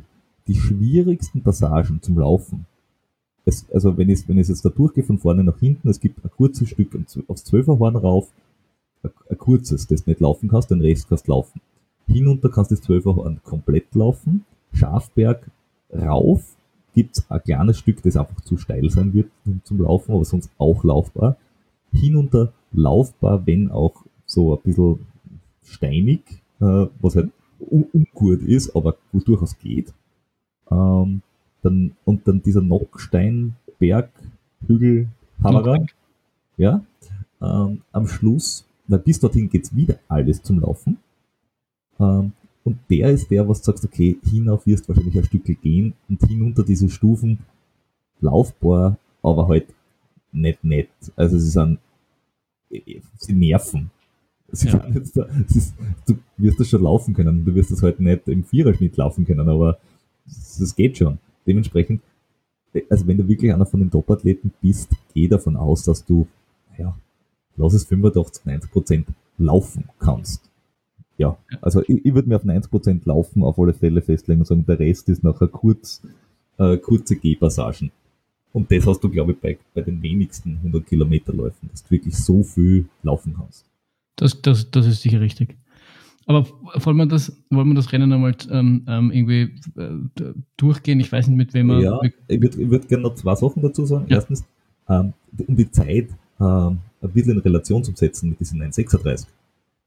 [0.46, 2.66] die schwierigsten Passagen zum Laufen
[3.44, 6.24] es, also wenn ich, wenn ich jetzt da durchgehe von vorne nach hinten, es gibt
[6.24, 6.98] ein kurzes Stück
[7.28, 8.28] aufs Zwölferhorn rauf,
[9.02, 11.60] ein, ein kurzes, das nicht laufen kannst, den Rest kannst laufen.
[12.06, 14.44] Hinunter kannst du das Zwölferhorn komplett laufen.
[14.74, 15.50] Schafberg
[15.92, 16.56] rauf
[16.94, 19.30] gibt's ein kleines Stück, das einfach zu steil sein wird
[19.64, 21.36] zum Laufen, aber sonst auch laufbar.
[21.92, 25.06] Hinunter laufbar, wenn auch so ein bisschen
[25.64, 26.20] steinig,
[26.60, 29.92] äh, was halt un ungut ist, aber wo durchaus geht.
[30.70, 31.22] Ähm,
[31.62, 34.10] dann, und dann dieser Nocksteinberg,
[34.66, 35.08] Hügel,
[35.42, 35.86] Hammerer.
[36.56, 36.84] Ja.
[37.40, 40.98] Ähm, am Schluss, weil bis dorthin geht's wieder alles zum Laufen.
[41.98, 42.32] Ähm,
[42.64, 46.26] und der ist der, was du sagst, okay, hinauf wirst wahrscheinlich ein Stück gehen und
[46.26, 47.38] hinunter diese Stufen
[48.20, 49.66] laufbar, aber halt
[50.32, 50.88] nicht nett.
[51.14, 51.78] Also sie sind,
[52.70, 53.90] sie nerven.
[54.50, 54.82] Sie ja.
[54.90, 55.74] sind da, ist,
[56.06, 57.44] du wirst das schon laufen können.
[57.44, 59.78] Du wirst das halt nicht im Viererschnitt laufen können, aber
[60.24, 61.18] das geht schon.
[61.46, 62.00] Dementsprechend,
[62.88, 66.26] also wenn du wirklich einer von den Top-Athleten bist, geh davon aus, dass du,
[66.78, 66.96] ja,
[67.56, 69.06] lass es 85, 90 Prozent
[69.36, 70.50] laufen kannst.
[71.16, 74.46] Ja, also ich, ich würde mir auf 90 Prozent laufen auf alle Fälle festlegen und
[74.46, 76.02] sagen, der Rest ist nachher kurz,
[76.58, 77.90] äh, kurze Gehpassagen.
[78.52, 82.16] Und das hast du, glaube ich, bei, bei den wenigsten 100 Kilometerläufen, dass du wirklich
[82.16, 83.64] so viel laufen kannst.
[84.16, 85.56] Das, das, das ist sicher richtig.
[86.26, 86.46] Aber
[86.76, 91.00] wollen wir das, wollen wir das Rennen einmal ähm, ähm, irgendwie äh, durchgehen?
[91.00, 91.80] Ich weiß nicht, mit wem wir.
[91.80, 94.06] Ja, ich würde würd gerne noch zwei Sachen dazu sagen.
[94.08, 94.16] Ja.
[94.16, 94.44] Erstens,
[94.88, 95.12] ähm,
[95.46, 96.08] um die Zeit
[96.40, 99.28] ähm, ein bisschen in Relation zu setzen mit diesen 936.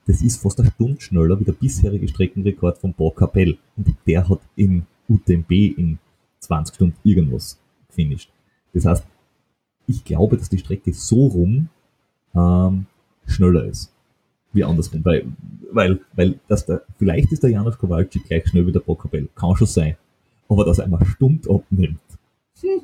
[0.08, 3.58] Das ist fast eine Stunde schneller wie der bisherige Streckenrekord von Bois Capel.
[3.76, 6.00] Und der hat im UTMB in
[6.40, 8.32] 20 Stunden irgendwas gefinisht.
[8.74, 9.06] Das heißt,
[9.86, 11.70] ich glaube, dass die Strecke so rum
[12.34, 12.86] ähm,
[13.26, 13.92] schneller ist
[14.54, 15.26] wie andersrum, weil,
[15.72, 19.56] weil, weil das der, vielleicht ist der Janusz Kowalczyk gleich schnell wie der Bockabell, kann
[19.56, 19.96] schon sein,
[20.50, 22.00] aber dass er einmal Stund abnimmt,
[22.62, 22.82] hm,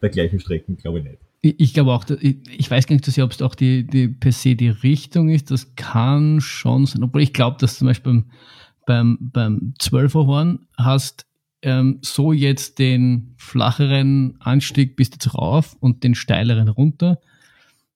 [0.00, 1.27] bei gleichen Strecken glaube ich nicht.
[1.40, 4.70] Ich, glaube auch, ich, weiß gar nicht, ob es auch die, die per se die
[4.70, 8.24] Richtung ist, das kann schon sein, obwohl ich glaube, dass zum Beispiel beim,
[8.86, 11.26] beim, beim 12er Horn hast
[11.62, 17.20] ähm, so jetzt den flacheren Anstieg bis jetzt rauf und den steileren runter.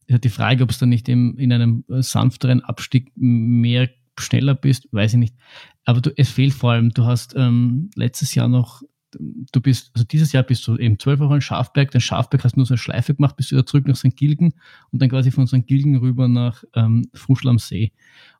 [0.07, 3.89] Ist halt die Frage, ob es dann nicht im, in einem äh, sanfteren Abstieg mehr
[4.19, 5.37] schneller bist, weiß ich nicht.
[5.85, 8.83] Aber du, es fehlt vor allem, du hast ähm, letztes Jahr noch,
[9.19, 12.55] du bist, also dieses Jahr bist du eben 12 Wochen in Schafberg, dann Schafberg hast
[12.55, 14.17] du nur so eine Schleife gemacht, bist du wieder zurück nach St.
[14.17, 14.55] Gilgen
[14.91, 15.67] und dann quasi von St.
[15.67, 17.93] Gilgen rüber nach ähm, Fruschl am See.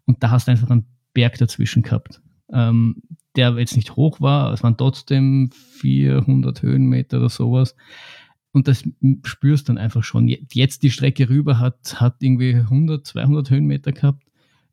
[0.05, 2.21] Und da hast du einfach einen Berg dazwischen gehabt.
[2.53, 3.03] Ähm,
[3.37, 7.75] der jetzt nicht hoch war, es waren trotzdem 400 Höhenmeter oder sowas.
[8.53, 8.85] Und das
[9.25, 10.29] spürst dann einfach schon.
[10.29, 14.23] Jetzt die Strecke rüber hat, hat irgendwie 100, 200 Höhenmeter gehabt,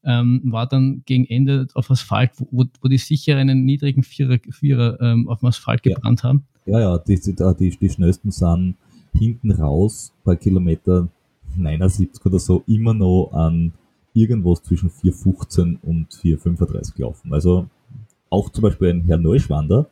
[0.03, 4.99] ähm, war dann gegen Ende auf Asphalt, wo, wo die sicher einen niedrigen Vierer, Vierer
[5.01, 6.29] ähm, auf dem Asphalt gebrannt ja.
[6.29, 6.43] haben.
[6.65, 8.75] Ja, ja, die, die, die schnellsten sind
[9.13, 11.07] hinten raus bei Kilometer
[11.55, 13.73] 79 oder so immer noch an
[14.13, 17.33] irgendwas zwischen 4,15 und 4,35 gelaufen.
[17.33, 17.67] Also
[18.29, 19.87] auch zum Beispiel ein Herr Neuschwander,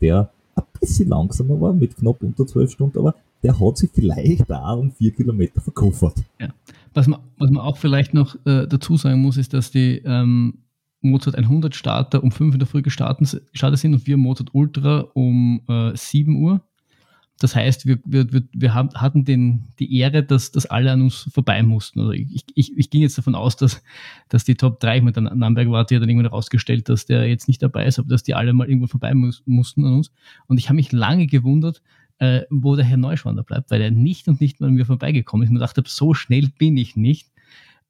[0.00, 3.14] der ein bisschen langsamer war, mit knapp unter 12 Stunden, aber
[3.44, 6.16] der hat sich vielleicht auch um vier Kilometer verkauft.
[6.40, 6.48] Ja.
[6.94, 10.54] Was man, was man auch vielleicht noch äh, dazu sagen muss, ist, dass die ähm,
[11.02, 15.60] Mozart 100 Starter um 5 in der Früh gestartet, sind und wir Mozart Ultra um
[15.68, 16.60] äh, 7 Uhr.
[17.40, 21.28] Das heißt, wir, wir, wir, wir hatten den, die Ehre, dass, dass alle an uns
[21.32, 22.00] vorbei mussten.
[22.00, 23.82] Also ich, ich, ich ging jetzt davon aus, dass,
[24.28, 27.28] dass die Top 3, mit der Namberg war, die hat dann irgendwann herausgestellt, dass der
[27.28, 30.12] jetzt nicht dabei ist, aber dass die alle mal irgendwo vorbei muss, mussten an uns.
[30.46, 31.82] Und ich habe mich lange gewundert,
[32.18, 35.44] äh, wo der Herr Neuschwander bleibt, weil er nicht und nicht mal an mir vorbeigekommen
[35.44, 35.48] ist.
[35.48, 37.30] Ich mir dachte, so schnell bin ich nicht.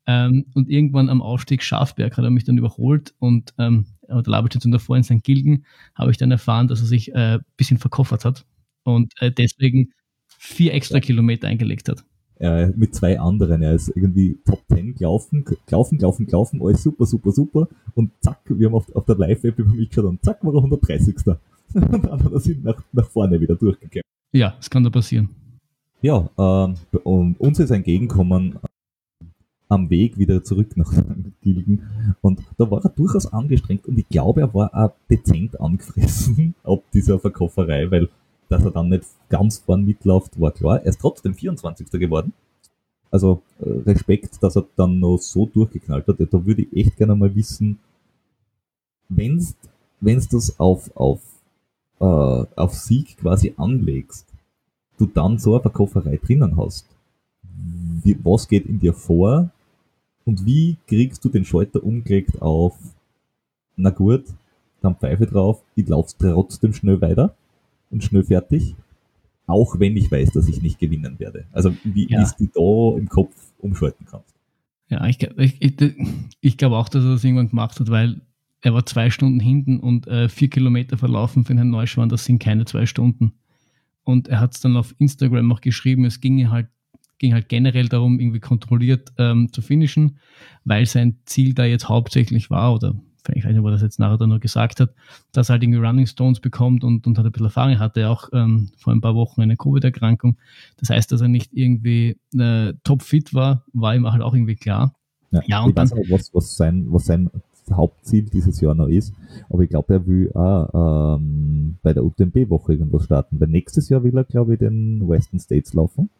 [0.06, 4.72] Ähm, und irgendwann am Aufstieg Schafberg hat er mich dann überholt und ähm, oder Labelstation
[4.72, 5.22] davor in St.
[5.22, 5.64] Gilgen
[5.94, 8.44] habe ich dann erfahren, dass er sich ein äh, bisschen verkoffert hat
[8.82, 9.92] und äh, deswegen
[10.26, 12.04] vier extra Kilometer eingelegt hat.
[12.40, 13.62] Ja, mit zwei anderen.
[13.62, 17.68] Er ist irgendwie Top 10 gelaufen, gelaufen, gelaufen, gelaufen, alles super, super, super.
[17.94, 20.58] Und zack, wir haben auf, auf der Live-App über mich geschaut und zack, war er
[20.58, 21.14] 130.
[21.74, 24.08] und dann hat er sich nach, nach vorne wieder durchgekämpft.
[24.32, 25.28] Ja, es kann da passieren.
[26.00, 29.24] Ja, ähm, und uns ist entgegenkommen äh,
[29.68, 30.92] am Weg wieder zurück nach
[31.40, 36.54] Gilgen und da war er durchaus angestrengt und ich glaube, er war auch dezent angefressen
[36.62, 38.08] ab dieser Verkauferei, weil
[38.48, 40.80] dass er dann nicht ganz vorn mitläuft, war klar.
[40.80, 41.90] Er ist trotzdem 24.
[41.92, 42.32] geworden.
[43.10, 46.16] Also äh, Respekt, dass er dann noch so durchgeknallt hat.
[46.18, 47.78] Da würde ich echt gerne mal wissen,
[49.08, 49.56] wenn's,
[50.00, 51.20] wenn's das auf, auf,
[52.00, 54.26] äh, auf Sieg quasi anlegst,
[54.98, 56.86] du dann so eine Verkauferei drinnen hast.
[58.02, 59.50] Wie, was geht in dir vor?
[60.24, 62.76] Und wie kriegst du den Schalter umgelegt auf,
[63.76, 64.24] na gut,
[64.80, 67.34] dann Pfeife drauf, ich lauf's trotzdem schnell weiter?
[67.94, 68.74] und schnell fertig.
[69.46, 71.46] Auch wenn ich weiß, dass ich nicht gewinnen werde.
[71.52, 72.30] Also wie, ja.
[72.38, 74.34] wie du da im Kopf umschalten kannst.
[74.88, 75.96] Ja, ich, ich, ich,
[76.40, 78.20] ich glaube auch, dass er das irgendwann gemacht hat, weil
[78.64, 82.38] er war zwei Stunden hinten und äh, vier Kilometer verlaufen für Herrn Neuschwan, das sind
[82.38, 83.34] keine zwei Stunden.
[84.04, 86.68] Und er hat es dann auf Instagram auch geschrieben, es ginge halt
[87.18, 90.18] ging halt generell darum, irgendwie kontrolliert ähm, zu finishen,
[90.64, 92.94] weil sein Ziel da jetzt hauptsächlich war, oder
[93.34, 94.94] ich weiß nicht, er das jetzt nachher dann nur gesagt hat,
[95.32, 97.72] dass er halt irgendwie Running Stones bekommt und, und hat ein bisschen Erfahrung.
[97.72, 100.36] Er hatte auch ähm, vor ein paar Wochen eine Covid-Erkrankung.
[100.78, 104.94] Das heißt, dass er nicht irgendwie äh, topfit war, war ihm halt auch irgendwie klar.
[105.30, 107.30] Ja, ja und ich dann, weiß nicht, was, was, sein, was sein
[107.72, 109.12] Hauptziel dieses Jahr noch ist,
[109.48, 113.40] aber ich glaube, er will auch ähm, bei der UTMB-Woche irgendwas starten.
[113.40, 116.10] Weil nächstes Jahr will er, glaube ich, den Western States laufen.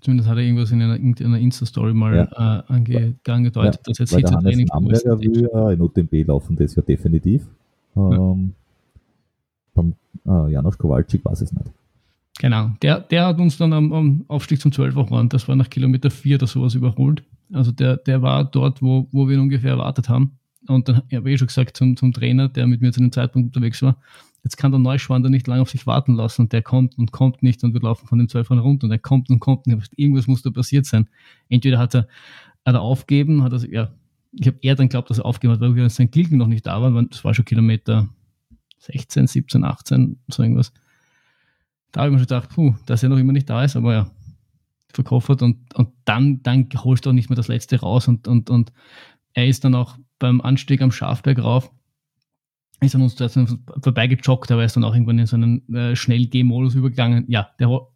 [0.00, 2.60] Zumindest hat er irgendwas in einer, in einer Insta-Story mal ja.
[2.60, 6.76] äh, ange, angedeutet, ja, dass jetzt Weil Training Amberger will ja in UTMB laufen, das
[6.76, 7.46] ja definitiv.
[7.96, 9.02] Ähm, ja.
[9.74, 9.94] Beim
[10.26, 11.70] äh, Janosch Kowalczyk weiß ich es nicht.
[12.40, 15.68] Genau, der, der hat uns dann am, am Aufstieg zum 12er Horn, das war nach
[15.68, 17.24] Kilometer 4 oder sowas überholt.
[17.52, 20.37] Also der, der war dort, wo, wo wir ihn ungefähr erwartet haben.
[20.66, 23.12] Und dann habe ich eh schon gesagt zum, zum Trainer, der mit mir zu dem
[23.12, 23.96] Zeitpunkt unterwegs war,
[24.44, 27.42] Jetzt kann der Neuschwander nicht lange auf sich warten lassen und der kommt und kommt
[27.42, 30.26] nicht und wir laufen von dem 12 runter und er kommt und kommt und irgendwas
[30.26, 31.08] muss da passiert sein.
[31.48, 32.08] Entweder hat er,
[32.64, 33.92] hat er aufgeben, hat er, ja,
[34.32, 36.66] ich habe eher dann glaubt, dass er aufgeben hat, weil wir sein Gilgen noch nicht
[36.66, 38.08] da waren, das war schon Kilometer
[38.78, 40.72] 16, 17, 18, so irgendwas.
[41.90, 43.92] Da habe ich mir schon gedacht, puh, dass er noch immer nicht da ist, aber
[43.92, 44.10] ja,
[44.92, 48.50] verkoffert und, und dann, dann holst du auch nicht mehr das letzte raus und, und,
[48.50, 48.72] und
[49.32, 51.70] er ist dann auch beim Anstieg am Schafberg rauf
[52.80, 53.16] ist an uns
[53.82, 57.24] vorbeigejoggt, aber er ist dann auch irgendwann in so einen äh, Schnell-G-Modus übergegangen.
[57.28, 57.88] Ja, der,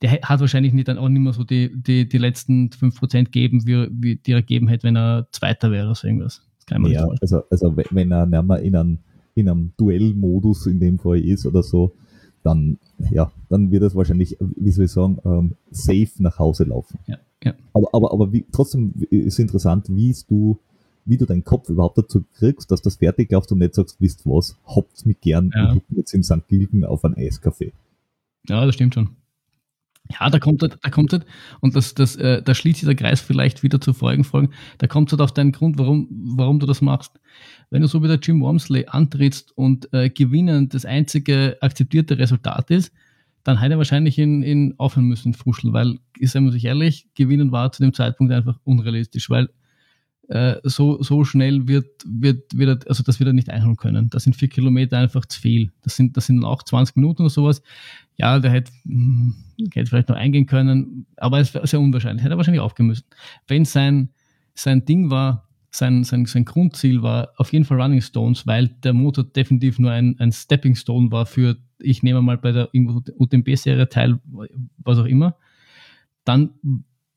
[0.00, 3.66] der hat wahrscheinlich nicht dann auch nicht mehr so die, die, die letzten 5% geben,
[3.66, 6.42] wie, wie die er gegeben hätte, wenn er Zweiter wäre oder so irgendwas.
[6.68, 8.98] ja, also, also wenn er nicht mehr in einem,
[9.34, 11.92] in einem Duell-Modus in dem Fall ist oder so,
[12.44, 12.78] dann,
[13.10, 17.00] ja, dann wird es wahrscheinlich, wie soll ich sagen, ähm, safe nach Hause laufen.
[17.06, 17.54] Ja, ja.
[17.72, 20.60] Aber, aber, aber wie, trotzdem ist interessant, wie du
[21.06, 24.26] wie du deinen Kopf überhaupt dazu kriegst, dass das fertig läuft und nicht sagst, wisst
[24.26, 25.76] was, habt's mich gern, ja.
[25.90, 26.46] jetzt im St.
[26.48, 27.72] Gilgen auf ein Eiskaffee.
[28.48, 29.10] Ja, das stimmt schon.
[30.12, 31.26] Ja, da kommt halt, da kommt halt,
[31.60, 34.86] und das, das, äh, da schließt sich der Kreis vielleicht wieder zu vorigen Folgen, da
[34.86, 37.18] kommt halt auf deinen Grund, warum, warum du das machst.
[37.70, 42.70] Wenn du so wie der Jim Wormsley antrittst und äh, gewinnen das einzige akzeptierte Resultat
[42.70, 42.92] ist,
[43.42, 47.08] dann hätte er wahrscheinlich in, in aufhören müssen in Fuschel, weil, seien wir sich ehrlich,
[47.14, 49.48] gewinnen war zu dem Zeitpunkt einfach unrealistisch, weil
[50.28, 54.10] äh, so, so schnell wird, wird, wird also das wird er nicht einholen können.
[54.10, 55.72] Das sind vier Kilometer einfach zu viel.
[55.82, 57.62] Das sind, das sind auch 20 Minuten oder sowas.
[58.16, 59.34] Ja, der hätte, hm,
[59.72, 62.24] hätte vielleicht noch eingehen können, aber es wäre sehr unwahrscheinlich.
[62.24, 63.04] Hätte er wahrscheinlich aufgehen müssen.
[63.46, 64.10] Wenn sein,
[64.54, 68.94] sein Ding war, sein, sein, sein Grundziel war auf jeden Fall Running Stones, weil der
[68.94, 73.88] Motor definitiv nur ein, ein Stepping Stone war für, ich nehme mal bei der UTMB-Serie
[73.88, 74.18] teil,
[74.78, 75.36] was auch immer,
[76.24, 76.50] dann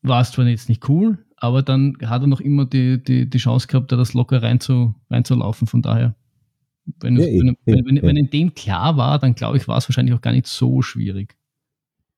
[0.02, 3.38] war es zwar jetzt nicht cool, aber dann hat er noch immer die, die, die
[3.38, 5.66] Chance gehabt, da das locker rein zu, reinzulaufen.
[5.66, 6.14] Von daher,
[7.00, 8.02] wenn, ja, wenn, ja, wenn, wenn, ja.
[8.02, 10.82] wenn in dem klar war, dann glaube ich, war es wahrscheinlich auch gar nicht so
[10.82, 11.36] schwierig.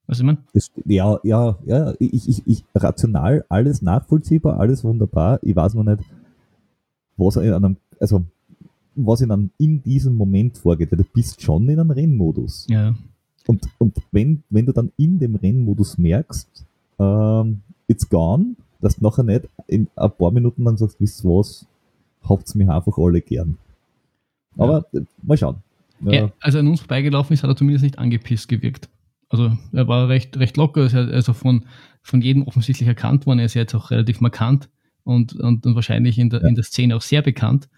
[0.06, 0.38] Was ich meine?
[0.84, 5.38] Ja, ja, ja, ich, ich, ich, rational, alles nachvollziehbar, alles wunderbar.
[5.42, 6.02] Ich weiß noch nicht,
[7.16, 8.24] was in einem, also,
[8.94, 10.92] was in, einem, in diesem Moment vorgeht.
[10.92, 12.66] Du bist schon in einem Rennmodus.
[12.68, 12.94] Ja.
[13.46, 16.64] Und, und wenn, wenn du dann in dem Rennmodus merkst,
[16.98, 21.66] ähm, it's gone, dass du nachher nicht in ein paar Minuten dann sagst, wisst was,
[22.28, 23.58] habt's mich einfach alle gern.
[24.56, 25.00] Aber ja.
[25.22, 25.56] mal schauen.
[26.00, 26.12] Ja.
[26.12, 28.88] Er, als er an uns vorbeigelaufen ist, hat er zumindest nicht angepisst gewirkt.
[29.28, 31.64] Also er war recht, recht locker, also von,
[32.02, 33.38] von jedem offensichtlich erkannt worden.
[33.38, 34.68] Er ist jetzt auch relativ markant
[35.04, 36.48] und, und, und wahrscheinlich in der, ja.
[36.48, 37.68] in der Szene auch sehr bekannt.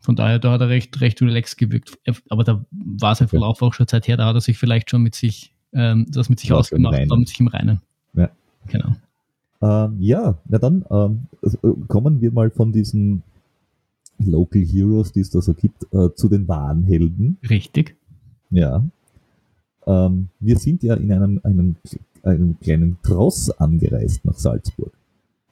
[0.00, 1.98] Von daher, da hat er recht, recht relaxed gewirkt.
[2.28, 5.02] Aber da war sein Verlauf auch schon Zeit her, da hat er sich vielleicht schon
[5.02, 7.80] mit sich, ähm, das mit sich ja, ausgemacht, war mit sich im Reinen.
[8.12, 8.30] Ja.
[8.66, 8.96] Genau.
[9.62, 13.22] Ähm, ja, na dann ähm, äh, kommen wir mal von diesen
[14.18, 17.38] Local Heroes, die es da so gibt, äh, zu den wahren Helden.
[17.48, 17.96] Richtig.
[18.50, 18.84] Ja.
[19.86, 21.76] Ähm, wir sind ja in einem, einem,
[22.22, 24.92] einem kleinen Tross angereist nach Salzburg.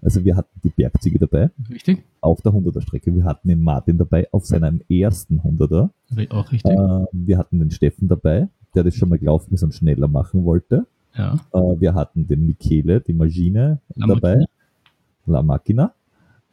[0.03, 1.51] Also wir hatten die Bergziege dabei.
[1.71, 2.05] Richtig.
[2.21, 3.15] Auf der 100er Strecke.
[3.15, 5.89] Wir hatten den Martin dabei auf seinem ersten 100er.
[6.31, 6.71] Auch richtig.
[6.71, 10.45] Ähm, wir hatten den Steffen dabei, der das schon mal gelaufen ist und schneller machen
[10.45, 10.87] wollte.
[11.17, 11.35] Ja.
[11.53, 14.35] Äh, wir hatten den Michele, die Maschine La dabei.
[14.35, 14.49] Machina.
[15.27, 15.95] La Macchina.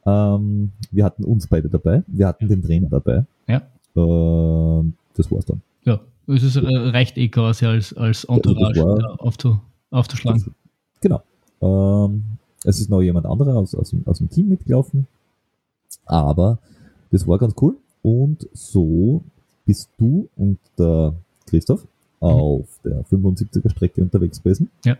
[0.06, 2.04] Ähm, wir hatten uns beide dabei.
[2.08, 3.26] Wir hatten den Trainer dabei.
[3.48, 3.58] Ja.
[3.96, 5.62] Äh, das war's dann.
[5.84, 9.60] Ja, es ist, äh, reicht eh quasi als, als Entourage ja, aufzu,
[9.90, 10.54] aufzuschlagen.
[11.02, 11.22] Genau.
[11.62, 12.24] Ähm,
[12.64, 15.08] es ist noch jemand anderer aus, aus, aus dem Team mitgelaufen.
[16.06, 16.60] Aber
[17.12, 17.78] das war ganz cool.
[18.02, 19.24] Und so
[19.66, 21.14] bist du und der
[21.46, 21.86] Christoph
[22.22, 24.70] auf der 75er Strecke unterwegs gewesen.
[24.86, 24.98] Ja.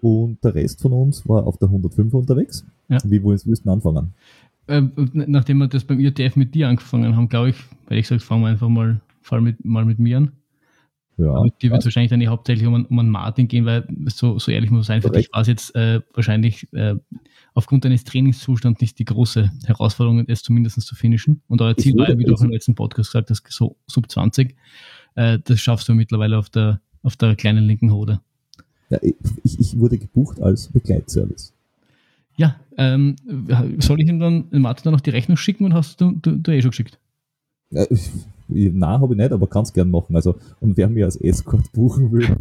[0.00, 2.64] Und der Rest von uns war auf der 105er unterwegs.
[2.88, 2.98] Ja.
[3.04, 4.14] Wie wollen wir anfangen?
[4.68, 7.56] Ähm, nachdem wir das beim IRTF mit dir angefangen haben, glaube ich,
[7.88, 10.32] weil ich gesagt, fangen wir einfach mal, fall mit, mal mit mir an.
[11.18, 13.66] Ja, Aber dir wird es wahrscheinlich dann eh hauptsächlich um, einen- um einen Martin gehen,
[13.66, 16.94] weil so, so ehrlich muss man sein, für dich war es jetzt äh, wahrscheinlich äh,
[17.52, 21.42] aufgrund deines Trainingszustands nicht die große Herausforderung, es zumindest zu finishen.
[21.48, 24.56] Und euer Ziel war, wie du auch im letzten Podcast gesagt hast, so sub 20.
[25.14, 28.20] Äh, das schaffst du mittlerweile auf der, auf der kleinen linken Hode.
[28.90, 31.52] Ja, ich, ich wurde gebucht als Begleitservice.
[32.36, 33.16] Ja, ähm,
[33.78, 36.50] soll ich ihm dann, Martin dann noch die Rechnung schicken und hast du, du, du
[36.52, 36.98] eh schon geschickt?
[37.70, 38.10] Ja, ich-
[38.52, 40.16] Nein, habe ich nicht, aber kann es gern machen.
[40.16, 42.26] Also, und wer mir als Escort buchen will,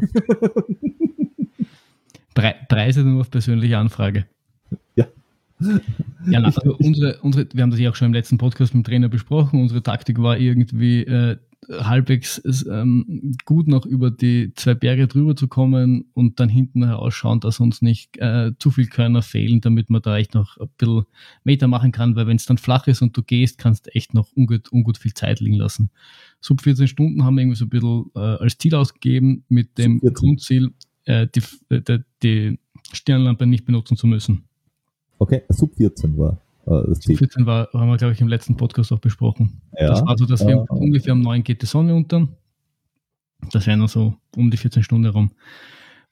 [2.34, 4.26] Pre Preise nur auf persönliche Anfrage.
[4.96, 5.06] Ja.
[5.62, 8.86] Ja, na, also unsere, unsere, wir haben das ja auch schon im letzten Podcast mit
[8.86, 9.62] dem Trainer besprochen.
[9.62, 11.38] Unsere Taktik war irgendwie äh,
[11.70, 17.40] halbwegs ähm, gut noch über die zwei Berge drüber zu kommen und dann hinten herausschauen,
[17.40, 21.04] dass uns nicht äh, zu viel Körner fehlen, damit man da echt noch ein bisschen
[21.44, 24.14] Meter machen kann, weil wenn es dann flach ist und du gehst, kannst du echt
[24.14, 25.92] noch ungut, ungut viel Zeit liegen lassen.
[26.42, 30.00] Sub 14 Stunden haben wir irgendwie so ein bisschen äh, als Ziel ausgegeben mit dem
[30.00, 30.14] Sub 14.
[30.14, 30.72] Grundziel,
[31.06, 32.60] äh, die, äh, die, die
[32.92, 34.46] Stirnlampe nicht benutzen zu müssen.
[35.20, 37.18] okay, Sub 14 war äh, das Ziel.
[37.18, 39.62] 14 war, haben wir, glaube ich, im letzten Podcast auch besprochen.
[39.78, 42.28] Ja, das war so, dass wir äh, ungefähr um 9 geht die Sonne unter.
[43.52, 45.32] Das wären noch so um die 14 Stunden herum.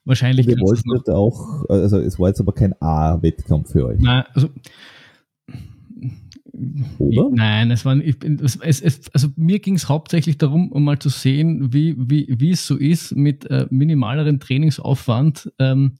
[0.06, 4.48] Wahrscheinlich wir wollten auch, also es war jetzt aber kein A-Wettkampf für euch, Nein, also.
[6.98, 7.30] oder?
[7.32, 11.10] Nein, es war, ich es, es, also mir ging es hauptsächlich darum, um mal zu
[11.10, 15.98] sehen, wie, wie, wie es so ist mit äh, minimaleren Trainingsaufwand, ähm,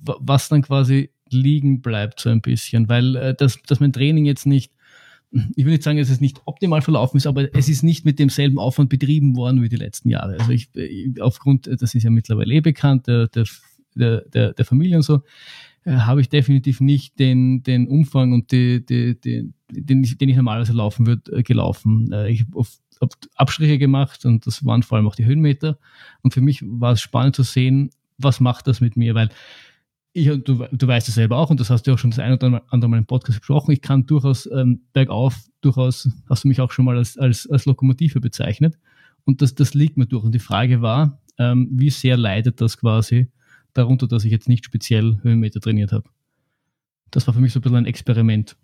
[0.00, 4.24] wa- was dann quasi liegen bleibt so ein bisschen, weil äh, das, dass mein Training
[4.24, 4.72] jetzt nicht,
[5.30, 8.18] ich will nicht sagen, dass es nicht optimal verlaufen ist, aber es ist nicht mit
[8.18, 10.38] demselben Aufwand betrieben worden wie die letzten Jahre.
[10.38, 10.70] Also ich,
[11.20, 13.44] aufgrund, das ist ja mittlerweile eh bekannt, der, der,
[13.94, 15.22] der, der, Familie und so,
[15.84, 20.28] äh, habe ich definitiv nicht den, den Umfang und die, die, die, den, ich, den
[20.28, 22.10] ich normalerweise laufen würde, äh, gelaufen.
[22.12, 22.66] Äh, ich habe
[23.00, 25.78] hab Abstriche gemacht und das waren vor allem auch die Höhenmeter.
[26.22, 29.30] Und für mich war es spannend zu sehen, was macht das mit mir, weil
[30.12, 32.32] ich, du, du weißt es selber auch, und das hast du auch schon das ein
[32.32, 36.60] oder andere Mal im Podcast besprochen, ich kann durchaus ähm, bergauf, durchaus, hast du mich
[36.60, 38.78] auch schon mal als, als, als Lokomotive bezeichnet.
[39.24, 40.24] Und das, das liegt mir durch.
[40.24, 43.28] Und die Frage war, ähm, wie sehr leidet das quasi
[43.74, 46.08] darunter, dass ich jetzt nicht speziell Höhenmeter trainiert habe.
[47.10, 48.56] Das war für mich so ein bisschen ein Experiment.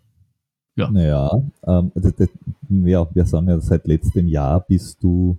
[0.75, 0.89] Ja.
[0.91, 2.29] Naja, ähm, das, das,
[2.69, 5.37] ja, wir sagen ja, seit letztem Jahr bist du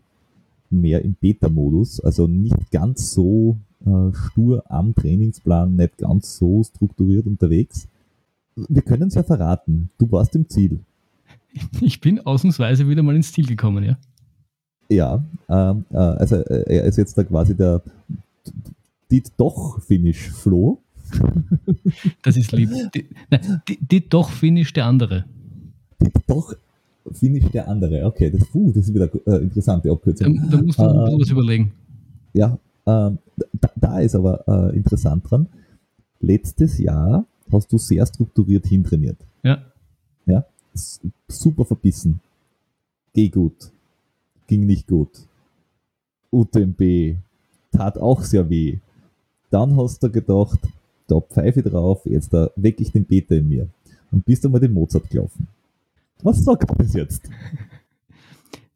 [0.70, 7.26] mehr im Beta-Modus, also nicht ganz so äh, stur am Trainingsplan, nicht ganz so strukturiert
[7.26, 7.88] unterwegs.
[8.54, 10.80] Wir können es ja verraten, du warst im Ziel.
[11.80, 13.96] Ich bin ausnahmsweise wieder mal ins Ziel gekommen, ja.
[14.90, 17.82] Ja, ähm, äh, also äh, er ist jetzt da quasi der
[19.10, 20.82] die doch Finish Flo.
[22.22, 22.70] Das ist lieb.
[22.94, 25.24] Die, nein, die, die doch Finish der andere.
[26.00, 26.54] Die doch
[27.12, 28.04] Finish der andere.
[28.06, 30.48] Okay, das, puh, das ist wieder äh, interessante Da, Abkürzung.
[30.50, 31.72] da musst du Äh, was überlegen.
[32.32, 33.18] Ja, ähm,
[33.60, 35.46] da, da ist aber äh, interessant dran.
[36.20, 39.16] Letztes Jahr hast du sehr strukturiert hintrainiert.
[39.42, 39.62] Ja.
[40.74, 42.20] S- Super verbissen.
[43.14, 43.70] Geh gut.
[44.46, 45.10] Ging nicht gut.
[46.30, 47.16] UTMB.
[47.72, 48.78] Tat auch sehr weh.
[49.50, 50.58] Dann hast du gedacht,
[51.06, 53.68] da pfeife drauf, jetzt da weck ich den Beta in mir.
[54.10, 55.46] Und bist einmal den Mozart gelaufen.
[56.22, 57.28] Was sagt das jetzt?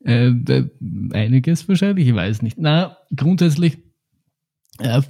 [0.04, 0.32] Äh,
[1.12, 2.58] einiges wahrscheinlich, ich weiß nicht.
[2.58, 3.78] Na, grundsätzlich,
[4.78, 5.02] äh,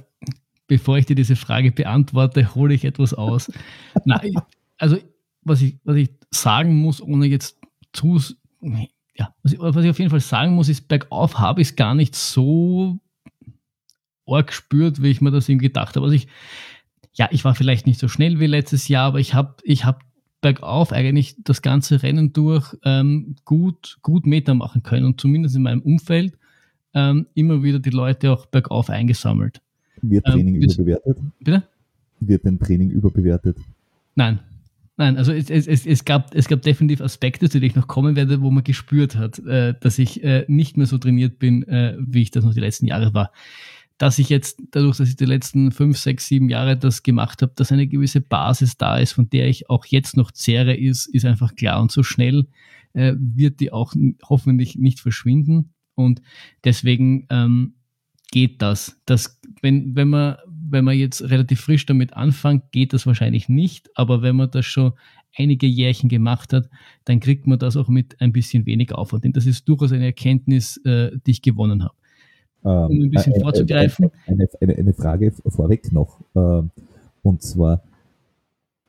[0.67, 3.51] bevor ich dir diese Frage beantworte, hole ich etwas aus.
[4.05, 4.21] Na,
[4.77, 4.97] also,
[5.43, 7.57] was ich, was ich sagen muss, ohne jetzt
[7.93, 8.19] zu,
[9.15, 11.75] ja, was ich, was ich auf jeden Fall sagen muss, ist, bergauf habe ich es
[11.75, 12.99] gar nicht so
[14.25, 16.05] arg gespürt, wie ich mir das eben gedacht habe.
[16.05, 16.27] Also ich,
[17.13, 20.03] ja, ich war vielleicht nicht so schnell wie letztes Jahr, aber ich habe ich hab
[20.41, 25.61] bergauf eigentlich das ganze Rennen durch ähm, gut, gut Meter machen können und zumindest in
[25.61, 26.37] meinem Umfeld
[26.93, 29.61] ähm, immer wieder die Leute auch bergauf eingesammelt.
[30.01, 31.17] Wird Ähm, Training bis- überbewertet?
[31.39, 31.63] Bitte?
[32.19, 33.57] Wird dein Training überbewertet?
[34.15, 34.39] Nein.
[34.97, 37.87] Nein, also es, es, es, es, gab, es gab definitiv Aspekte, zu denen ich noch
[37.87, 41.63] kommen werde, wo man gespürt hat, äh, dass ich äh, nicht mehr so trainiert bin,
[41.67, 43.31] äh, wie ich das noch die letzten Jahre war.
[44.01, 47.51] Dass ich jetzt, dadurch, dass ich die letzten fünf, sechs, sieben Jahre das gemacht habe,
[47.55, 51.23] dass eine gewisse Basis da ist, von der ich auch jetzt noch zehre, ist, ist
[51.23, 51.79] einfach klar.
[51.79, 52.47] Und so schnell
[52.93, 53.93] äh, wird die auch
[54.27, 55.75] hoffentlich nicht verschwinden.
[55.93, 56.19] Und
[56.63, 57.75] deswegen ähm,
[58.31, 58.99] geht das.
[59.05, 63.91] das wenn, wenn, man, wenn man jetzt relativ frisch damit anfängt, geht das wahrscheinlich nicht.
[63.93, 64.93] Aber wenn man das schon
[65.37, 66.71] einige Jährchen gemacht hat,
[67.05, 69.25] dann kriegt man das auch mit ein bisschen weniger Aufwand.
[69.25, 71.93] Denn das ist durchaus eine Erkenntnis, äh, die ich gewonnen habe.
[72.63, 74.11] Um ein bisschen äh, äh, vorzugreifen.
[74.27, 76.19] Eine, eine, eine Frage vorweg noch.
[76.35, 76.71] Ähm,
[77.23, 77.81] und zwar,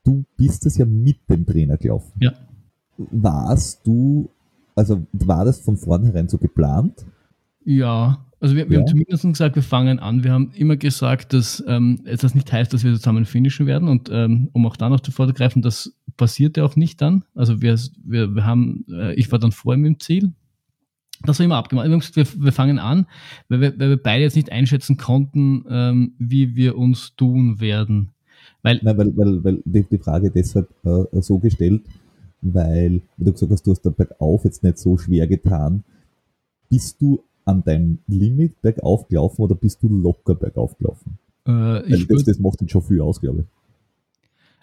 [0.05, 2.13] du bist es ja mit dem Trainer gelaufen.
[2.21, 2.33] Ja.
[2.97, 4.29] Warst du,
[4.75, 7.07] also war das von vornherein so geplant?
[7.65, 8.81] Ja, Also wir, wir ja.
[8.81, 10.25] haben zumindest gesagt, wir fangen an.
[10.25, 13.87] Wir haben immer gesagt, dass ähm, das nicht heißt, dass wir zusammen finishen werden.
[13.89, 17.25] Und ähm, um auch da noch zu vorgreifen, das passierte auch nicht dann.
[17.37, 20.33] Also wir, wir, wir haben, äh, ich war dann vor ihm im Ziel.
[21.25, 21.89] Das war immer abgemacht.
[21.89, 23.07] Wir, gesagt, wir, wir fangen an,
[23.49, 28.11] weil wir, weil wir beide jetzt nicht einschätzen konnten, ähm, wie wir uns tun werden.
[28.63, 31.83] Weil, Nein, weil, weil, weil die, die Frage deshalb äh, so gestellt,
[32.41, 35.85] weil, wie du gesagt hast, du hast da bergauf jetzt nicht so schwer getan.
[36.69, 41.19] Bist du an deinem Limit bergauf gelaufen oder bist du locker bergauf gelaufen?
[41.47, 43.47] Äh, ich das, das macht dann schon viel aus, glaube ich.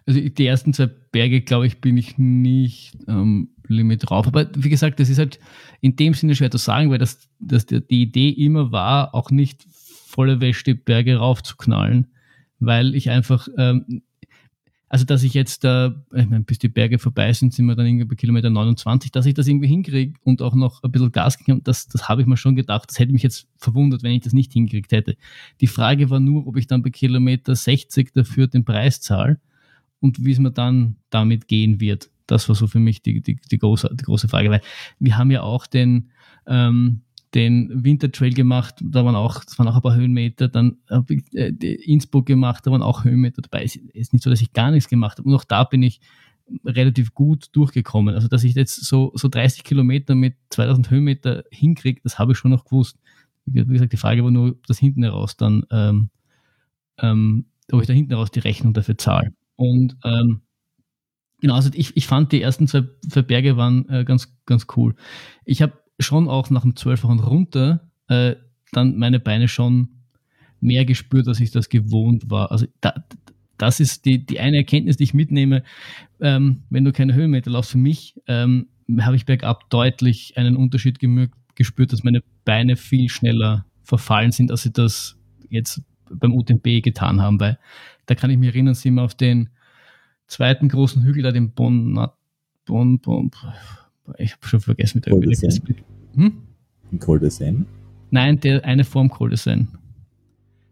[0.05, 4.27] Also die ersten zwei Berge, glaube ich, bin ich nicht am Limit drauf.
[4.27, 5.39] Aber wie gesagt, das ist halt
[5.81, 9.65] in dem Sinne schwer zu sagen, weil das, das die Idee immer war, auch nicht
[9.69, 12.07] volle Wäsche Berge raufzuknallen,
[12.59, 14.01] weil ich einfach ähm,
[14.91, 17.85] also, dass ich jetzt, äh, ich meine, bis die Berge vorbei sind, sind wir dann
[17.85, 21.37] irgendwie bei Kilometer 29, dass ich das irgendwie hinkriege und auch noch ein bisschen Gas
[21.37, 22.89] gegeben das, das habe ich mir schon gedacht.
[22.89, 25.15] Das hätte mich jetzt verwundert, wenn ich das nicht hingekriegt hätte.
[25.61, 29.39] Die Frage war nur, ob ich dann bei Kilometer 60 dafür den Preis zahle
[29.99, 32.09] und wie es mir dann damit gehen wird.
[32.27, 34.61] Das war so für mich die, die, die, große, die große Frage, weil
[34.99, 36.11] wir haben ja auch den,
[36.45, 37.01] ähm,
[37.33, 41.23] den Wintertrail gemacht, da waren auch, das waren auch ein paar Höhenmeter, dann habe ich
[41.33, 43.63] äh, Innsbruck gemacht, da waren auch Höhenmeter dabei.
[43.63, 45.29] Es ist nicht so, dass ich gar nichts gemacht habe.
[45.29, 46.01] Und auch da bin ich
[46.65, 48.15] relativ gut durchgekommen.
[48.15, 52.37] Also, dass ich jetzt so, so 30 Kilometer mit 2000 Höhenmeter hinkriege, das habe ich
[52.37, 52.97] schon noch gewusst.
[53.45, 56.09] Wie gesagt, die Frage war nur, ob das hinten heraus dann, ähm,
[56.99, 59.33] ähm, ob ich da hinten heraus die Rechnung dafür zahle.
[59.59, 60.39] Und ähm,
[61.41, 64.95] genau, also ich, ich fand die ersten zwei, zwei Berge waren äh, ganz, ganz cool.
[65.43, 68.35] Ich habe schon auch nach dem 12 Wochen runter äh,
[68.71, 69.89] dann meine Beine schon
[70.61, 72.51] mehr gespürt, als ich das gewohnt war.
[72.51, 72.93] Also da,
[73.57, 75.63] das ist die, die eine Erkenntnis, die ich mitnehme.
[76.21, 78.67] Ähm, wenn du keine Höhenmeter laufst, für mich ähm,
[79.01, 80.99] habe ich bergab deutlich einen Unterschied
[81.55, 85.17] gespürt, dass meine Beine viel schneller verfallen sind, als sie das
[85.49, 87.59] jetzt beim UTMB getan haben, weil
[88.09, 89.49] da kann ich mich erinnern, sind wir auf den
[90.25, 92.09] zweiten großen Hügel, da den Bon,
[92.65, 93.31] bon, bon
[94.17, 95.75] ich habe schon vergessen, mit der Col
[96.15, 96.33] hm?
[96.91, 97.65] Ein Col de Seine?
[98.09, 99.67] Nein, der eine Form Col de Seine.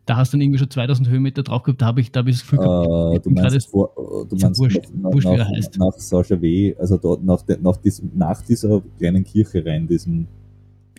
[0.08, 2.28] Da hast du dann irgendwie schon 2000 Höhenmeter drauf gehabt, da habe ich, da hab
[2.28, 3.92] ich das Gefühl gehabt, uh, du meinst, vor,
[4.28, 5.78] du meinst wurscht, nach, wurscht, nach, heißt.
[5.78, 10.28] nach Saint-Gervais, also dort nach, de, nach, diesem, nach dieser kleinen Kirche rein, diesen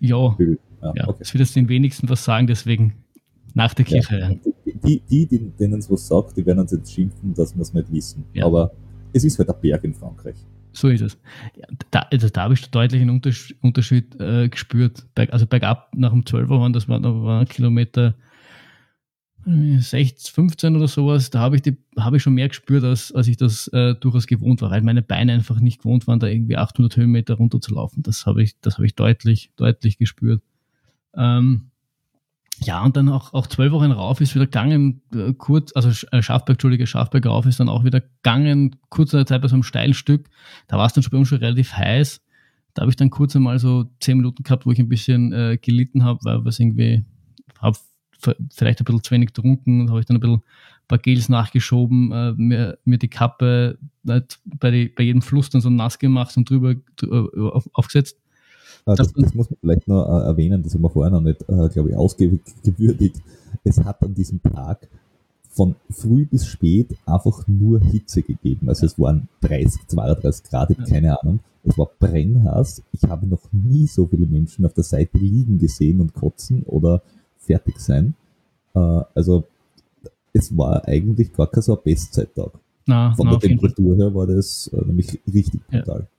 [0.00, 1.16] Ja, ja, ja okay.
[1.18, 2.92] das wird jetzt den wenigsten was sagen, deswegen
[3.54, 4.30] nach der Kirche ja.
[4.84, 7.72] Die, die, die denen es was sagt, die werden uns jetzt schimpfen, dass wir es
[7.74, 8.24] nicht wissen.
[8.32, 8.46] Ja.
[8.46, 8.72] Aber
[9.12, 10.36] es ist halt ein Berg in Frankreich.
[10.72, 11.18] So ist es.
[11.90, 15.06] Da, also da habe ich deutlich einen Unterschied, Unterschied äh, gespürt.
[15.14, 18.14] Berg, also bergab nach dem 12 waren, das war, da war Kilometer
[19.44, 21.62] 16, 15 oder sowas, da habe ich,
[21.96, 25.00] hab ich schon mehr gespürt, als, als ich das äh, durchaus gewohnt war, weil meine
[25.00, 28.02] Beine einfach nicht gewohnt waren, da irgendwie 800 Höhenmeter runterzulaufen.
[28.02, 30.42] Das habe ich, das habe ich deutlich, deutlich gespürt.
[31.16, 31.70] Ähm,
[32.60, 36.22] ja, und dann auch, auch zwölf Wochen rauf ist wieder gegangen, äh, kurz, also äh,
[36.22, 39.54] Schafberg, Entschuldige, Schafberg rauf ist dann auch wieder gegangen, kurz in der Zeit bei so
[39.54, 40.28] einem steilen Stück.
[40.66, 42.20] Da war es dann schon bei uns schon relativ heiß.
[42.74, 45.58] Da habe ich dann kurz einmal so zehn Minuten gehabt, wo ich ein bisschen äh,
[45.60, 47.04] gelitten habe, weil was irgendwie,
[47.60, 47.78] habe
[48.52, 51.28] vielleicht ein bisschen zu wenig getrunken und habe ich dann ein bisschen ein paar Gels
[51.28, 55.98] nachgeschoben, äh, mir, mir die Kappe äh, bei, die, bei jedem Fluss dann so nass
[55.98, 58.18] gemacht und drüber äh, auf, aufgesetzt.
[58.88, 61.42] Äh, das, das, muss man vielleicht noch äh, erwähnen, das haben wir vorher noch nicht,
[61.42, 63.20] äh, glaube ich, ausgewürdigt.
[63.64, 64.88] Es hat an diesem Tag
[65.50, 68.68] von früh bis spät einfach nur Hitze gegeben.
[68.68, 70.84] Also es waren 30, 32 Grad, ja.
[70.84, 71.40] keine Ahnung.
[71.64, 72.82] Es war brennhaß.
[72.92, 77.02] Ich habe noch nie so viele Menschen auf der Seite liegen gesehen und kotzen oder
[77.38, 78.14] fertig sein.
[78.72, 79.44] Also
[80.32, 82.52] es war eigentlich gar kein so ein Bestzeittag.
[82.86, 86.00] Na, Von na, der Temperatur her war das nämlich richtig brutal.
[86.02, 86.17] Ja.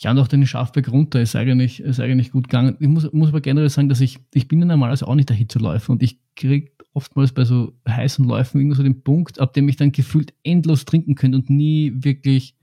[0.00, 2.76] Ja, und auch den Schafberg runter ist eigentlich, ist eigentlich gut gegangen.
[2.78, 5.36] Ich muss, muss aber generell sagen, dass ich, ich bin ja normalerweise auch nicht der
[5.36, 9.68] Hitzeläufer und ich kriege oftmals bei so heißen Läufen irgendwie so den Punkt, ab dem
[9.68, 12.56] ich dann gefühlt endlos trinken könnte und nie wirklich,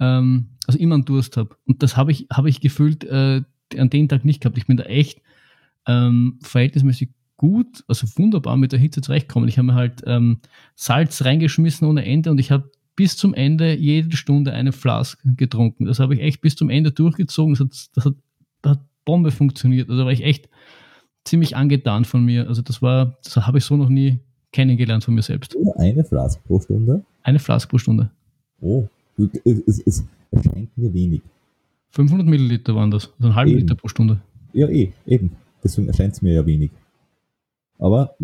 [0.00, 1.56] ähm, also immer einen Durst habe.
[1.66, 3.42] Und das habe ich, habe ich gefühlt äh,
[3.76, 4.58] an dem Tag nicht gehabt.
[4.58, 5.20] Ich bin da echt
[5.86, 9.48] ähm, verhältnismäßig gut, also wunderbar mit der Hitze zurechtgekommen.
[9.48, 10.40] Ich habe mir halt ähm,
[10.74, 15.86] Salz reingeschmissen ohne Ende und ich habe bis zum Ende jede Stunde eine Flask getrunken.
[15.86, 17.54] Das habe ich echt bis zum Ende durchgezogen.
[17.54, 18.14] Das hat, das hat,
[18.62, 19.90] das hat Bombe funktioniert.
[19.90, 20.48] Also war ich echt
[21.24, 22.48] ziemlich angetan von mir.
[22.48, 24.18] Also das war, das habe ich so noch nie
[24.52, 25.56] kennengelernt von mir selbst.
[25.76, 27.04] Eine Flask pro Stunde?
[27.22, 28.10] Eine Flask pro Stunde.
[28.60, 28.86] Oh,
[29.44, 31.22] es, es erscheint mir wenig.
[31.90, 34.20] 500 Milliliter waren das, also ein halber Liter pro Stunde.
[34.52, 35.32] Ja, eh, eben.
[35.62, 36.70] Deswegen erscheint es mir ja wenig.
[37.82, 38.14] Aber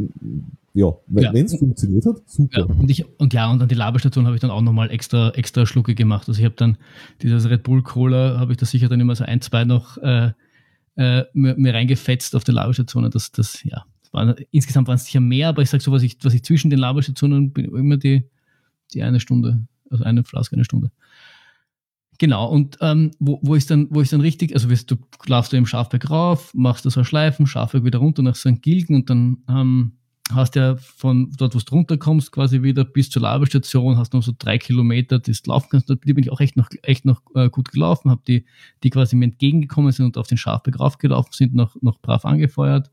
[0.73, 1.59] ja, wenn es ja.
[1.59, 2.61] funktioniert hat, super.
[2.61, 5.31] Ja, und, ich, und ja, und an die Laberstation habe ich dann auch nochmal extra,
[5.31, 6.29] extra Schlucke gemacht.
[6.29, 6.79] Also ich habe dann
[7.23, 10.31] dieses Red Bull Cola, habe ich da sicher dann immer so ein, zwei noch äh,
[10.95, 13.11] äh, mir, mir reingefetzt auf der Labestation.
[13.11, 16.19] Das, das, ja, war, insgesamt waren es sicher mehr, aber ich sage so, was ich,
[16.23, 18.31] was ich zwischen den Labestationen bin, immer die,
[18.95, 20.93] die eine Stunde, also eine Flaske, eine Stunde.
[22.19, 24.97] Genau, und ähm, wo, wo ist dann, wo ist dann richtig, also du
[25.27, 28.61] laufst du im Schafberg rauf, machst da so Schleifen, Schafberg wieder runter nach St.
[28.61, 29.93] Gilgen und dann ähm,
[30.33, 34.33] hast ja von dort, wo du runterkommst, quasi wieder bis zur Labestation, hast noch so
[34.37, 35.89] drei Kilometer, die du laufen kannst.
[35.89, 38.45] Die bin ich auch echt noch, echt noch äh, gut gelaufen, habe die,
[38.83, 42.91] die quasi mir entgegengekommen sind und auf den Schafberg raufgelaufen sind, noch, noch brav angefeuert.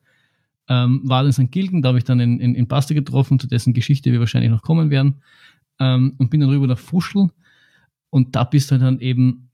[0.68, 1.52] Ähm, war dann St.
[1.52, 4.52] Gilgen, da habe ich dann in, in, in Basta getroffen, zu dessen Geschichte wir wahrscheinlich
[4.52, 5.16] noch kommen werden.
[5.80, 7.30] Ähm, und bin dann rüber nach Fuschel.
[8.10, 9.50] Und da bist du dann eben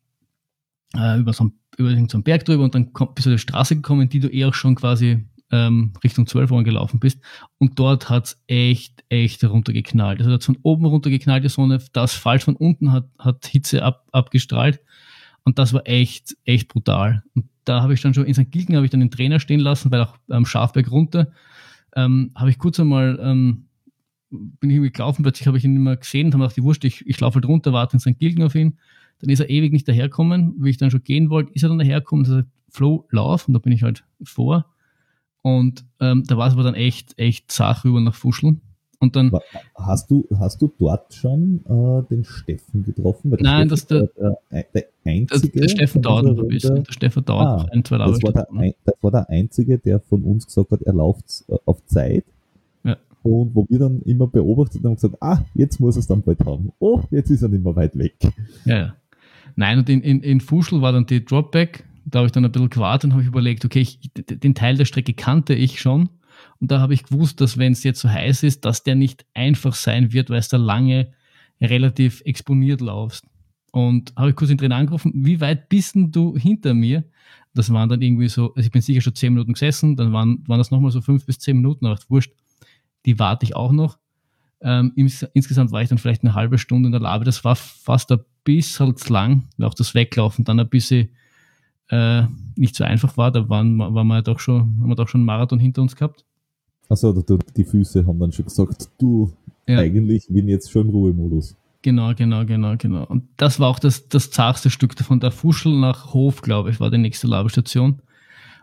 [0.96, 3.42] äh, über, so, über so einen Berg drüber und dann komm, bist du auf die
[3.42, 7.20] Straße gekommen, die du eh auch schon quasi ähm, Richtung 12 Uhr gelaufen bist.
[7.58, 10.20] Und dort hat's echt, echt runtergeknallt.
[10.20, 14.08] Also hat von oben runtergeknallt, die Sonne, das falsch von unten hat, hat Hitze ab,
[14.12, 14.80] abgestrahlt.
[15.44, 17.24] Und das war echt, echt brutal.
[17.36, 18.52] Und da habe ich dann schon in St.
[18.52, 21.32] Gilgen habe ich dann den Trainer stehen lassen, weil auch am ähm, Schafberg runter
[21.96, 23.68] ähm, habe ich kurz einmal ähm,
[24.32, 26.64] bin ich irgendwie gelaufen, plötzlich habe ich ihn nicht mehr gesehen und habe gedacht, die
[26.64, 28.18] Wurscht, ich, ich laufe halt runter, warte in St.
[28.18, 28.78] Gilgen auf ihn.
[29.20, 30.56] Dann ist er ewig nicht daherkommen.
[30.58, 33.48] Wie ich dann schon gehen wollte, ist er dann daherkommen und sagt, Flo, lauf.
[33.48, 34.66] Und da bin ich halt vor.
[35.42, 38.62] Und ähm, da war es aber dann echt, echt zach rüber nach Fuscheln.
[39.00, 39.32] Und dann.
[39.76, 43.36] Hast du, hast du dort schon äh, den Steffen getroffen?
[43.40, 44.10] Nein, das der,
[44.52, 45.60] der, der einzige.
[45.60, 46.84] Der Steffen dauert noch ein bisschen.
[46.84, 49.80] Der Steffen dauert ah, noch ein, zwei das war, der, ein, das war der einzige,
[49.80, 52.26] der von uns gesagt hat, er läuft äh, auf Zeit.
[53.24, 56.40] Und wo wir dann immer beobachtet haben und gesagt, ah, jetzt muss es dann bald
[56.46, 56.72] haben.
[56.80, 58.16] Oh, jetzt ist er nicht mehr weit weg.
[58.66, 58.96] Ja, ja.
[59.56, 62.52] Nein, und in, in, in Fuschel war dann die Dropback da habe ich dann ein
[62.52, 66.10] bisschen gewartet und habe überlegt, okay, ich, den Teil der Strecke kannte ich schon.
[66.60, 69.26] Und da habe ich gewusst, dass wenn es jetzt so heiß ist, dass der nicht
[69.34, 71.14] einfach sein wird, weil es da lange
[71.60, 73.26] relativ exponiert laufst.
[73.72, 77.04] Und habe ich kurz den Trainer angerufen, wie weit bist denn du hinter mir?
[77.54, 80.44] Das waren dann irgendwie so, also ich bin sicher schon zehn Minuten gesessen, dann waren,
[80.48, 82.34] waren das nochmal so fünf bis zehn Minuten, aber wurscht,
[83.06, 83.98] die warte ich auch noch.
[84.62, 87.26] Ähm, ins, insgesamt war ich dann vielleicht eine halbe Stunde in der Labe.
[87.26, 91.10] Das war fast ein bisschen zu lang, weil auch das Weglaufen dann ein bisschen
[91.90, 92.24] äh,
[92.56, 93.32] nicht so einfach war.
[93.32, 96.26] Da waren, waren wir doch schon, haben wir doch schon einen Marathon hinter uns gehabt.
[96.90, 97.14] Achso,
[97.56, 99.32] die Füße haben dann schon gesagt, du,
[99.68, 99.80] ja.
[99.80, 101.56] eigentlich bin jetzt schon im Ruhemodus.
[101.82, 103.06] Genau, genau, genau, genau.
[103.06, 106.80] Und das war auch das, das zarteste Stück von der Fuschel nach Hof, glaube ich,
[106.80, 108.02] war die nächste Labestation.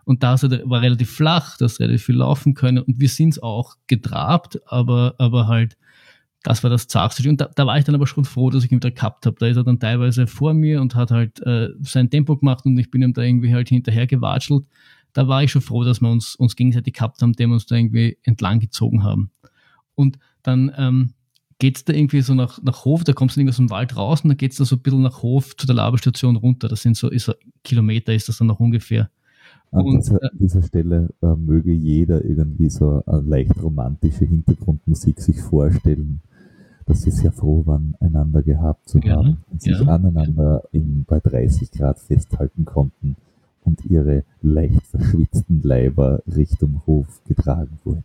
[0.09, 2.79] Und da war relativ flach, das relativ viel laufen können.
[2.79, 5.77] Und wir sind es auch getrabt, aber, aber halt
[6.43, 7.29] das war das Zartste.
[7.29, 9.37] Und da, da, war ich dann aber schon froh, dass ich ihn wieder gehabt habe.
[9.39, 12.79] Da ist er dann teilweise vor mir und hat halt äh, sein Tempo gemacht und
[12.79, 14.65] ich bin ihm da irgendwie halt hinterher gewatschelt.
[15.13, 17.67] Da war ich schon froh, dass wir uns, uns gegenseitig gehabt haben, dem wir uns
[17.67, 19.31] da irgendwie entlang gezogen haben.
[19.95, 21.13] Und dann ähm,
[21.59, 24.23] geht's da irgendwie so nach, nach Hof, da kommst du irgendwie aus dem Wald raus
[24.23, 26.69] und dann geht's da so ein bisschen nach Hof zu der Labestation runter.
[26.69, 29.11] Das sind so, ist so Kilometer ist das dann noch ungefähr.
[29.71, 35.21] An und, dieser, äh, dieser Stelle äh, möge jeder irgendwie so eine leicht romantische Hintergrundmusik
[35.21, 36.21] sich vorstellen
[36.89, 41.21] dass sie sehr froh waren, einander gehabt zu haben und sich ja, aneinander in, bei
[41.21, 43.17] 30 Grad festhalten konnten
[43.65, 48.05] und ihre leicht verschwitzten Leiber Richtung Hof getragen wurden.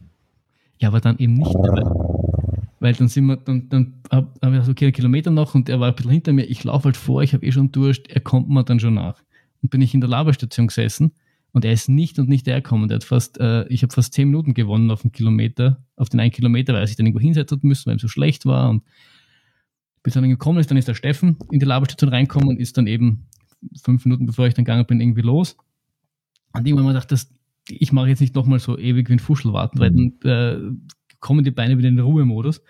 [0.80, 4.64] Ja, aber dann eben nicht, weil, weil dann sind wir, dann, dann habe hab ich
[4.66, 7.24] so okay, Kilometer noch und er war ein bisschen hinter mir, ich laufe halt vor,
[7.24, 9.24] ich habe eh schon Durst, er kommt mir dann schon nach.
[9.62, 11.14] Und bin ich in der Laberstation gesessen
[11.54, 12.90] und er ist nicht und nicht hergekommen.
[12.90, 16.20] Der hat fast, äh, ich habe fast zehn Minuten gewonnen auf den Kilometer, auf den
[16.20, 18.72] einen Kilometer, weil er sich dann irgendwo hinsetzen müssen, weil ihm so schlecht war.
[18.72, 18.84] Und
[20.02, 22.78] bis er dann gekommen ist, dann ist der Steffen in die Laberstation reinkommen und ist
[22.78, 23.28] dann eben
[23.82, 25.56] fünf Minuten bevor ich dann gegangen bin, irgendwie los.
[26.54, 27.32] Und irgendwann gedacht, das,
[27.70, 31.46] ich mache jetzt nicht nochmal so ewig wie ein Fuschel warten, weil dann äh, kommen
[31.46, 32.64] die Beine wieder in den Ruhemodus.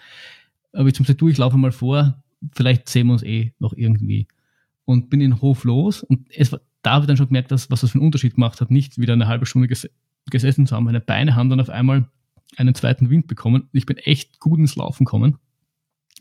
[0.73, 2.21] Aber ich zum Beispiel, du, ich laufe mal vor,
[2.53, 4.27] vielleicht sehen wir uns eh noch irgendwie.
[4.83, 7.51] Und bin in den Hof los und es war da habe ich dann schon gemerkt,
[7.51, 9.89] dass, was das für einen Unterschied gemacht hat, nicht wieder eine halbe Stunde ges
[10.29, 10.85] gesessen zu haben.
[10.85, 12.05] Meine Beine haben dann auf einmal
[12.55, 13.67] einen zweiten Wind bekommen.
[13.73, 15.37] Ich bin echt gut ins Laufen gekommen.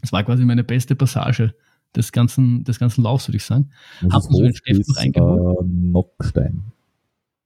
[0.01, 1.55] Das war quasi meine beste Passage
[1.95, 3.71] des ganzen, des ganzen Laufs, würde ich sagen.
[4.11, 5.61] Hab so den Steffen reingeholt.
[5.61, 6.63] Äh, Nockstein.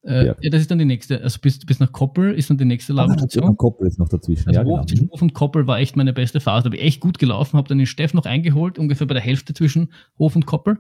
[0.03, 0.37] Äh, ja.
[0.41, 0.51] ja.
[0.51, 1.21] das ist dann die nächste.
[1.23, 3.51] Also bis, bis nach Koppel ist dann die nächste Ladestation.
[3.51, 4.49] Ah, Koppel ist noch dazwischen.
[4.49, 5.13] Also ja, Hof, genau.
[5.13, 6.65] Hof und Koppel war echt meine beste Phase.
[6.65, 9.23] Da habe ich echt gut gelaufen, habe dann den Steff noch eingeholt, ungefähr bei der
[9.23, 10.79] Hälfte zwischen Hof und Koppel.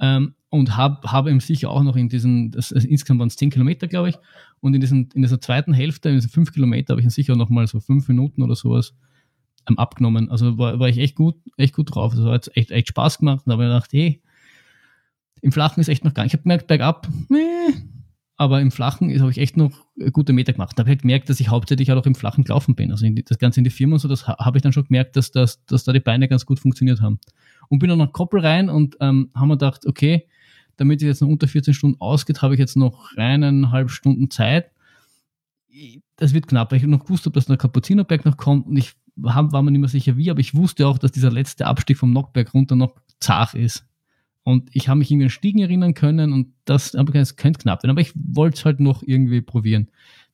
[0.00, 3.36] Ähm, und habe hab ihm sicher auch noch in diesen, das, also insgesamt waren es
[3.36, 4.16] 10 Kilometer, glaube ich,
[4.60, 7.36] und in, diesen, in dieser zweiten Hälfte, in diesen 5 Kilometer, habe ich ihn sicher
[7.36, 8.94] noch mal so 5 Minuten oder sowas
[9.68, 10.30] ähm, abgenommen.
[10.30, 12.12] Also war, war ich echt gut, echt gut drauf.
[12.12, 13.46] Also hat echt, echt Spaß gemacht.
[13.46, 14.22] Und da habe ich gedacht, hey,
[15.40, 16.32] im Flachen ist echt noch gar nicht.
[16.32, 17.72] Ich habe gemerkt, bergab, meh,
[18.36, 19.72] aber im Flachen habe ich echt noch
[20.12, 20.78] gute Meter gemacht.
[20.78, 22.90] Da habe ich halt gemerkt, dass ich hauptsächlich auch im Flachen gelaufen bin.
[22.90, 25.16] Also die, das Ganze in die Firma und so, das habe ich dann schon gemerkt,
[25.16, 27.20] dass, dass, dass da die Beine ganz gut funktioniert haben.
[27.68, 30.26] Und bin dann nach Koppel rein und ähm, haben wir gedacht, okay,
[30.76, 34.70] damit es jetzt noch unter 14 Stunden ausgeht, habe ich jetzt noch eineinhalb Stunden Zeit.
[36.16, 38.94] Das wird knapp, weil ich noch gewusst habe, dass der Kapuzinerberg noch kommt und ich
[39.14, 42.12] war mir nicht mehr sicher wie, aber ich wusste auch, dass dieser letzte Abstieg vom
[42.12, 43.84] Nockberg runter noch zart ist.
[44.44, 47.82] Und ich habe mich irgendwie an Stiegen erinnern können und das, aber es könnte knapp
[47.82, 47.92] werden.
[47.92, 49.88] Aber ich wollte es halt noch irgendwie probieren.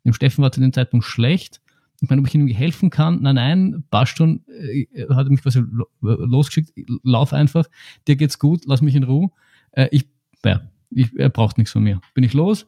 [0.04, 1.61] Dem Steffen war zu dem Zeitpunkt schlecht.
[2.00, 3.20] Ich meine, ob ich ihm irgendwie helfen kann.
[3.22, 4.44] Nein, nein, passt schon.
[4.46, 5.62] Äh, hat er mich quasi
[6.00, 6.72] losgeschickt.
[7.02, 7.66] Lauf einfach.
[8.06, 8.62] Dir geht's gut.
[8.66, 9.30] Lass mich in Ruhe.
[9.72, 10.06] Äh, ich,
[10.44, 12.00] ja, ich, er braucht nichts von mir.
[12.14, 12.64] Bin ich los.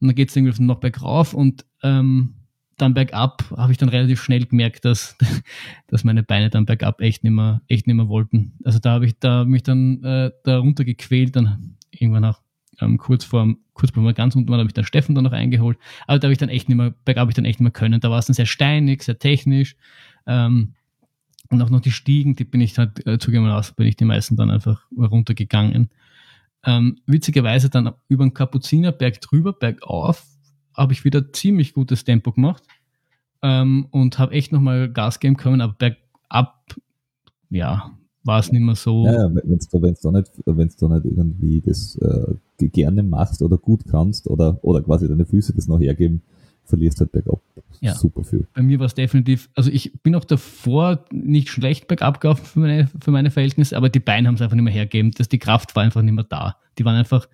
[0.00, 2.34] Und dann geht's irgendwie noch bergauf und ähm,
[2.78, 5.16] dann bergab habe ich dann relativ schnell gemerkt, dass,
[5.88, 8.54] dass meine Beine dann bergab echt nicht mehr, echt nicht mehr wollten.
[8.64, 12.40] Also da habe ich da mich dann äh, da runtergequält, dann irgendwann nach
[12.80, 15.32] ähm, kurz vor kurz bevor wir ganz unten waren, habe ich dann Steffen dann noch
[15.32, 15.78] eingeholt.
[16.06, 17.72] Aber da habe ich dann echt nicht mehr, bergab habe ich dann echt nicht mehr
[17.72, 18.00] können.
[18.00, 19.76] Da war es dann sehr steinig, sehr technisch.
[20.26, 20.74] Ähm,
[21.50, 23.18] und auch noch die Stiegen, die bin ich halt äh,
[23.48, 25.90] aus, bin ich die meisten dann einfach runtergegangen.
[26.64, 30.26] Ähm, witzigerweise dann über den Kapuzinerberg drüber, bergauf,
[30.78, 32.62] habe ich wieder ziemlich gutes Tempo gemacht
[33.42, 36.64] ähm, und habe echt nochmal Gas geben können, aber bergab,
[37.50, 37.90] ja,
[38.24, 39.04] war es nicht mehr so.
[39.06, 43.58] Ja, wenn du wenn's da, nicht, wenn's da nicht irgendwie das äh, gerne machst oder
[43.58, 46.22] gut kannst oder, oder quasi deine Füße das noch hergeben,
[46.64, 47.40] verlierst halt bergab
[47.80, 47.94] ja.
[47.94, 48.46] super viel.
[48.54, 52.60] Bei mir war es definitiv, also ich bin auch davor nicht schlecht bergab gelaufen für
[52.60, 55.12] meine, für meine Verhältnisse, aber die Beine haben es einfach nicht mehr hergegeben.
[55.12, 56.56] dass die Kraft war einfach nicht mehr da.
[56.78, 57.28] Die waren einfach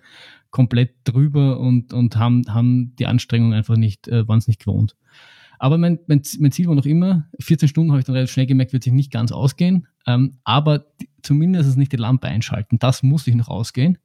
[0.51, 4.95] komplett drüber und, und haben, haben die Anstrengung einfach nicht, äh, waren es nicht gewohnt.
[5.59, 8.45] Aber mein, mein, mein, Ziel war noch immer, 14 Stunden habe ich dann relativ schnell
[8.45, 10.85] gemerkt, wird sich nicht ganz ausgehen, ähm, aber
[11.21, 12.77] zumindest nicht die Lampe einschalten.
[12.79, 13.97] Das muss ich noch ausgehen.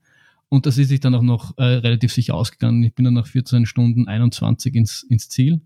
[0.49, 2.83] Und das ist sich dann auch noch äh, relativ sicher ausgegangen.
[2.83, 5.61] Ich bin dann nach 14 Stunden 21 ins, ins Ziel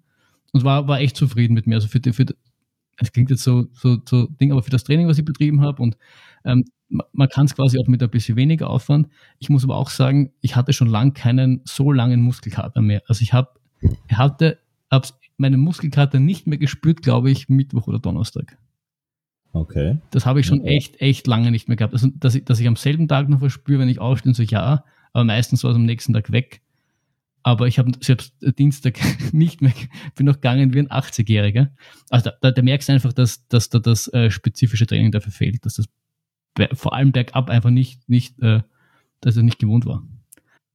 [0.53, 1.77] und war, war echt zufrieden mit mir.
[1.77, 2.27] Also für, für
[2.99, 5.83] es klingt jetzt so, so, so Ding, aber für das Training, was ich betrieben habe
[5.83, 5.97] und
[6.45, 6.65] ähm,
[7.13, 9.09] man kann es quasi auch mit ein bisschen weniger Aufwand.
[9.39, 13.03] Ich muss aber auch sagen, ich hatte schon lange keinen so langen Muskelkater mehr.
[13.09, 13.49] Also ich habe
[14.13, 14.59] hatte
[14.91, 18.57] hab's meinen Muskelkater nicht mehr gespürt, glaube ich, Mittwoch oder Donnerstag.
[19.53, 19.99] Okay.
[20.11, 21.93] Das habe ich schon echt, echt lange nicht mehr gehabt.
[21.93, 24.43] Also, dass ich, dass ich am selben Tag noch was spüre, wenn ich aufstehe, so
[24.43, 26.61] ja, aber meistens war es am nächsten Tag weg.
[27.45, 28.99] Aber ich habe selbst Dienstag
[29.33, 29.73] nicht mehr,
[30.17, 31.69] bin noch gegangen wie ein 80-Jähriger.
[32.11, 35.33] Also da, da, da, merkst du einfach, dass, dass da das äh, spezifische Training dafür
[35.33, 35.87] fehlt, dass das
[36.73, 38.63] vor allem bergab einfach nicht, nicht äh,
[39.21, 40.03] dass er nicht gewohnt war.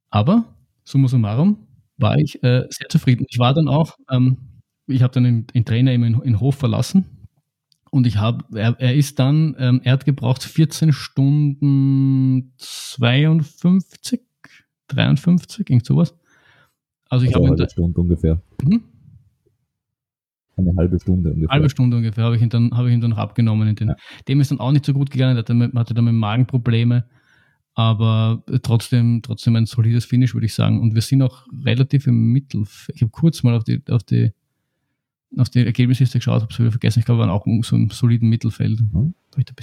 [0.09, 0.45] Aber,
[0.83, 1.67] summa summarum,
[1.97, 3.25] war ich äh, sehr zufrieden.
[3.29, 4.37] Ich war dann auch, ähm,
[4.87, 7.05] ich habe dann den, den, Trainer eben in, in Hof verlassen
[7.91, 14.21] und ich habe, er, er ist dann, ähm, er hat gebraucht 14 Stunden 52,
[14.87, 16.15] 53, irgend sowas.
[17.09, 18.41] Also ich also habe eine Stunde ungefähr.
[18.63, 18.83] Mhm.
[20.59, 21.53] Eine halbe Stunde ungefähr.
[21.53, 23.75] Halbe Stunde ungefähr habe ich ihn dann, habe ich ihn dann noch abgenommen.
[23.75, 23.95] Den, ja.
[24.27, 27.05] Dem ist dann auch nicht so gut gegangen, er hatte, hatte dann mit Magenprobleme.
[27.75, 30.81] Aber trotzdem, trotzdem ein solides Finish, würde ich sagen.
[30.81, 32.95] Und wir sind auch relativ im Mittelfeld.
[32.95, 34.31] Ich habe kurz mal auf die, auf die,
[35.37, 36.99] auf die Ergebnisliste geschaut, habe es wieder vergessen.
[36.99, 38.81] Ich glaube, wir waren auch so im soliden Mittelfeld.
[38.81, 39.13] Mhm.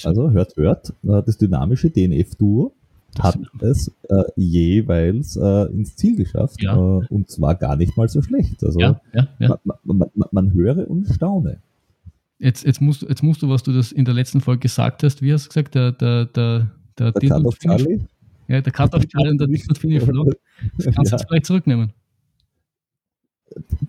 [0.05, 2.76] Also hört, hört, äh, das dynamische DNF-Duo
[3.20, 6.74] hat es äh, jeweils äh, ins Ziel geschafft ja.
[6.74, 8.62] äh, und zwar gar nicht mal so schlecht.
[8.64, 9.58] Also ja, ja.
[9.64, 11.60] Man, man, man, man, höre und staune.
[12.38, 15.22] Jetzt, jetzt, musst, jetzt musst du, was du das in der letzten Folge gesagt hast,
[15.22, 18.00] wie hast du gesagt, der, der, der, der, der Cut of Charlie?
[18.48, 20.36] Ja, der Cut of Charlie und der Disney Finish Vlog.
[20.76, 21.24] Das kannst du ja.
[21.26, 21.92] vielleicht zurücknehmen.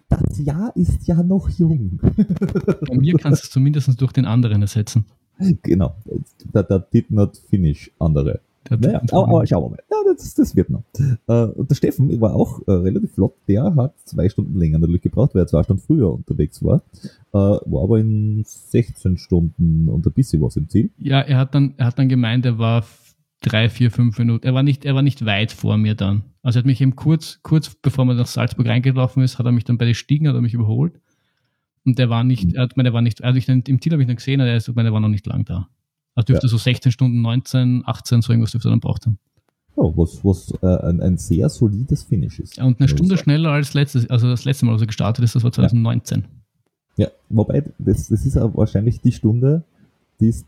[0.08, 2.00] Das Jahr ist ja noch jung.
[2.02, 5.06] Bei mir kannst du es zumindest durch den anderen ersetzen.
[5.62, 5.96] Genau,
[6.54, 8.40] der, der did not finish andere.
[8.70, 9.80] Naja, aber, schauen wir mal.
[9.90, 10.84] Ja, das, das wird noch.
[11.28, 13.34] Äh, und der Steffen war auch äh, relativ flott.
[13.48, 16.82] Der hat zwei Stunden länger natürlich gebraucht, weil er zwei Stunden früher unterwegs war.
[17.34, 20.90] Äh, war aber in 16 Stunden und ein bisschen was im Ziel.
[20.98, 22.84] Ja, er hat dann, er hat dann gemeint, er war
[23.42, 24.46] drei, vier, fünf Minuten.
[24.46, 26.24] Er war nicht, er war nicht weit vor mir dann.
[26.42, 29.52] Also er hat mich eben kurz, kurz bevor man nach Salzburg reingelaufen ist, hat er
[29.52, 31.00] mich dann bei den Stiegen, hat er mich überholt.
[31.86, 34.04] Und der war nicht, er hat, meine, er war nicht, also ich, im Ziel habe
[34.04, 35.70] ich ihn gesehen, aber er, ist, meine, er war noch nicht lang da.
[36.26, 36.50] Dürfte ja.
[36.50, 39.20] so 16 Stunden, 19, 18, so irgendwas dürfte er dann braucht haben.
[39.76, 42.58] Oh, was, was äh, ein, ein, sehr solides Finish ist.
[42.58, 45.36] Ja, und eine Stunde schneller als letztes, also das letzte Mal, als er gestartet ist,
[45.36, 46.26] das war 2019.
[46.96, 49.64] Ja, ja wobei, das, das ist wahrscheinlich die Stunde,
[50.20, 50.48] die ist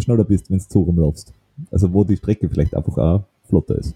[0.00, 1.32] schneller bist, wenn du so rumlaufst.
[1.70, 3.94] Also wo die Strecke vielleicht einfach auch flotter ist.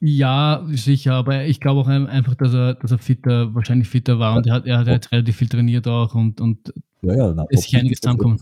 [0.00, 4.36] Ja, sicher, aber ich glaube auch einfach, dass er, dass er fitter, wahrscheinlich fitter war
[4.36, 6.72] und er hat, er hat jetzt relativ viel trainiert auch und, und
[7.02, 8.38] ja, ja, na, ist sich einiges zusammenkommen.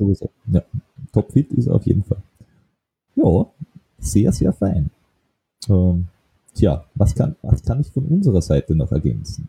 [0.52, 0.62] Ja,
[1.12, 2.22] topfit ist er auf jeden Fall.
[3.16, 3.46] Ja,
[3.98, 4.90] sehr, sehr fein.
[5.68, 6.06] Ähm,
[6.54, 9.48] tja, was kann, was kann ich von unserer Seite noch ergänzen?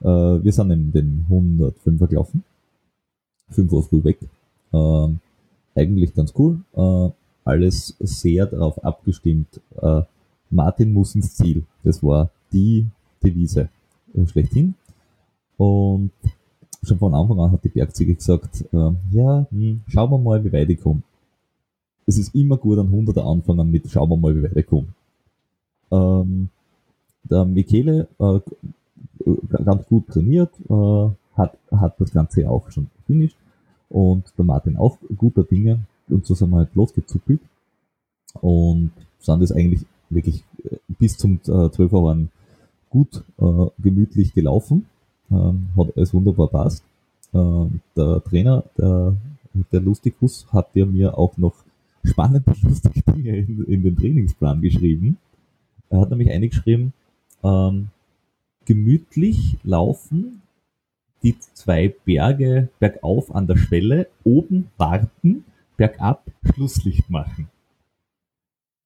[0.00, 2.44] Äh, wir sind in den 105er gelaufen.
[3.50, 4.18] 5 Uhr früh weg.
[4.72, 5.20] Ähm,
[5.74, 6.60] eigentlich ganz cool.
[6.74, 7.10] Äh,
[7.44, 10.02] alles sehr darauf abgestimmt, äh,
[10.50, 11.64] Martin muss ins Ziel.
[11.82, 12.86] Das war die
[13.22, 13.68] Devise
[14.14, 14.74] äh, schlechthin.
[15.56, 16.10] Und
[16.84, 20.52] schon von Anfang an hat die Bergziege gesagt, äh, ja, hm, schauen wir mal, wie
[20.52, 21.02] weit ich komme.
[22.06, 24.88] Es ist immer gut, an 100er anfangen mit, schauen wir mal, wie weit ich komme.
[25.90, 26.48] Ähm,
[27.24, 28.40] der Michele, äh,
[29.64, 33.36] ganz gut trainiert, äh, hat, hat das Ganze auch schon finished
[33.88, 35.80] und der Martin auch guter Dinge.
[36.08, 37.40] Und so sind wir halt losgezuppelt.
[38.40, 42.18] Und sind das eigentlich wirklich äh, bis zum äh, 12 Uhr
[42.90, 44.86] gut äh, gemütlich gelaufen,
[45.30, 46.84] ähm, hat alles wunderbar passt.
[47.32, 49.16] Ähm, der Trainer, der,
[49.72, 51.54] der Lustikus, hat ja mir auch noch
[52.04, 55.18] spannende, lustige Dinge in, in den Trainingsplan geschrieben.
[55.90, 56.92] Er hat nämlich eingeschrieben,
[57.42, 57.88] ähm,
[58.64, 60.42] gemütlich laufen,
[61.22, 65.44] die zwei Berge bergauf an der Schwelle, oben warten,
[65.76, 67.48] bergab Schlusslicht machen.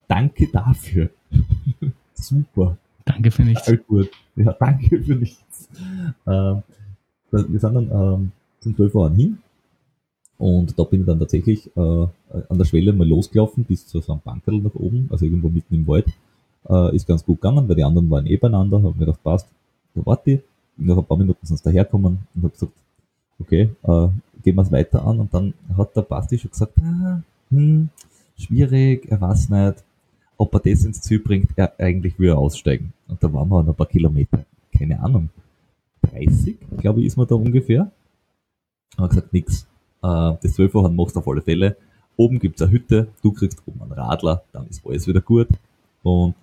[0.07, 1.11] Danke dafür.
[2.15, 2.79] Super.
[3.05, 3.69] Danke für nichts.
[3.69, 4.11] All gut.
[4.39, 5.69] Ja, danke für nichts.
[6.27, 6.63] Ähm,
[7.31, 9.39] wir sind dann ähm, zum 12 Uhr hin
[10.39, 14.13] und da bin ich dann tatsächlich äh, an der Schwelle mal losgelaufen bis zu so
[14.13, 16.07] einem Bankerl nach oben, also irgendwo mitten im Wald.
[16.69, 19.49] Äh, ist ganz gut gegangen, weil die anderen waren eh beieinander, habe mir gedacht, passt,
[19.95, 20.41] da warte ich.
[20.77, 22.73] Nach ein paar Minuten sind sie daherkommen und habe gesagt,
[23.41, 24.09] okay, äh,
[24.45, 25.19] gehen wir es weiter an.
[25.19, 27.21] Und dann hat der Basti schon gesagt, ah,
[27.51, 27.89] hm,
[28.39, 29.83] schwierig, er weiß nicht,
[30.39, 32.95] ob er das ins Ziel bringt, er eigentlich will er aussteigen.
[33.09, 35.29] Und da waren wir noch ein paar Kilometer, keine Ahnung,
[36.03, 37.91] 30, glaube ich, ist man da ungefähr.
[38.97, 39.67] Haben gesagt, nix.
[40.03, 41.77] Äh, das 12 Uhr machst du auf alle Fälle.
[42.17, 45.49] Oben gibt's eine Hütte, du kriegst oben einen Radler, dann ist alles wieder gut.
[46.03, 46.35] Und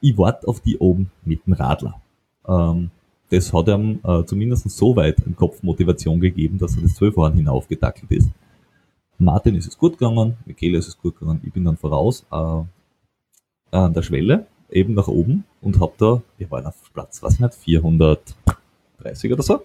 [0.00, 2.00] ich warte auf die oben mit dem Radler.
[2.48, 2.90] Ähm,
[3.28, 7.16] das hat ihm äh, zumindest so weit im Kopf Motivation gegeben, dass er das 12
[7.16, 8.30] Uhr hinaufgetackelt ist.
[9.18, 12.62] Martin ist es gut gegangen, Michele ist es gut gegangen, ich bin dann voraus äh,
[13.70, 17.54] an der Schwelle, eben nach oben und hab da, wir waren auf Platz, was nicht,
[17.54, 19.62] 430 oder so,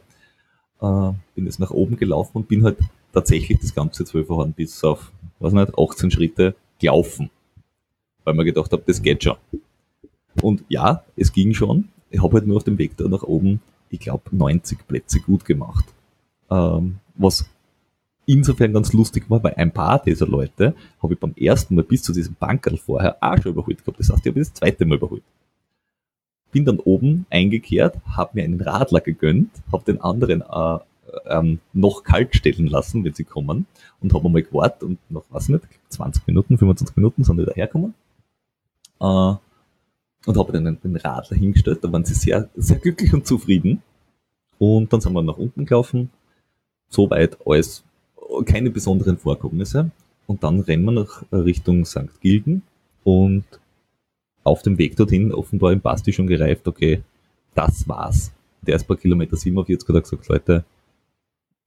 [0.82, 2.78] äh, bin jetzt nach oben gelaufen und bin halt
[3.14, 7.30] tatsächlich das ganze 12 Uhr bis auf, was nicht, 18 Schritte gelaufen.
[8.24, 9.38] Weil man gedacht habe, das geht schon.
[10.42, 11.90] Und ja, es ging schon.
[12.10, 15.46] Ich habe halt nur auf dem Weg da nach oben, ich glaube, 90 Plätze gut
[15.46, 15.86] gemacht.
[16.50, 17.50] Ähm, was
[18.26, 22.04] insofern ganz lustig war, weil ein paar dieser Leute habe ich beim ersten Mal bis
[22.04, 24.00] zu diesem Bankerl vorher auch schon überholt gehabt.
[24.00, 25.24] Das heißt, ich habe das zweite Mal überholt.
[26.52, 30.78] Bin dann oben eingekehrt, habe mir einen Radler gegönnt, habe den anderen äh,
[31.28, 33.66] ähm, noch kalt stellen lassen, wenn sie kommen
[34.02, 37.94] und habe mal gewartet und noch, was nicht, 20 Minuten, 25 Minuten sind die daherkommen.
[39.00, 39.34] Äh,
[40.26, 41.84] und habe dann den Radler hingestellt.
[41.84, 43.82] Da waren sie sehr, sehr glücklich und zufrieden.
[44.58, 46.10] Und dann sind wir nach unten gelaufen.
[46.90, 47.84] Soweit alles,
[48.44, 49.92] keine besonderen Vorkommnisse.
[50.28, 52.20] Und dann rennen wir nach Richtung St.
[52.22, 52.64] Gilgen
[53.04, 53.46] und
[54.44, 57.02] auf dem Weg dorthin offenbar im Basti schon gereift, okay,
[57.54, 58.32] das war's.
[58.62, 60.66] Der ist bei Kilometer 47 hat er gesagt, Leute,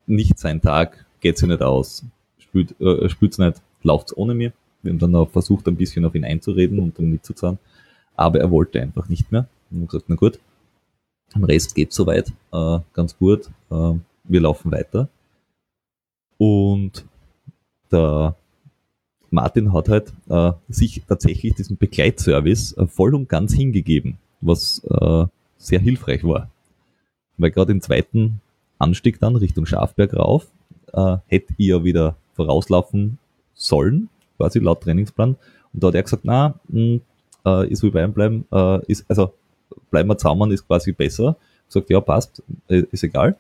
[0.07, 2.05] nicht sein Tag, geht sich nicht aus,
[2.39, 4.53] spült, äh, spült's nicht, lauft's ohne mir.
[4.83, 7.59] Wir haben dann auch versucht, ein bisschen auf ihn einzureden und dann mitzuzahlen
[8.19, 9.47] aber er wollte einfach nicht mehr.
[9.71, 10.39] Und gesagt, na gut,
[11.35, 13.95] am Rest geht soweit, äh, ganz gut, äh,
[14.25, 15.09] wir laufen weiter.
[16.39, 17.05] Und
[17.93, 18.37] der
[19.31, 25.27] Martin hat halt äh, sich tatsächlich diesen Begleitservice äh, voll und ganz hingegeben, was äh,
[25.59, 26.49] sehr hilfreich war.
[27.37, 28.41] Weil gerade im zweiten
[28.79, 30.47] Anstieg dann Richtung Schafberg rauf,
[30.93, 33.19] äh, hätte ich ja wieder vorauslaufen
[33.55, 35.37] sollen, quasi laut Trainingsplan.
[35.73, 37.01] Und da hat er gesagt, na, mh, hm,
[37.45, 39.33] äh, ich soll bei ihm bleiben, äh, ist, also
[39.91, 41.37] bleiben wir zusammen ist quasi besser.
[41.69, 43.37] Sagt, ja, passt, äh, ist egal.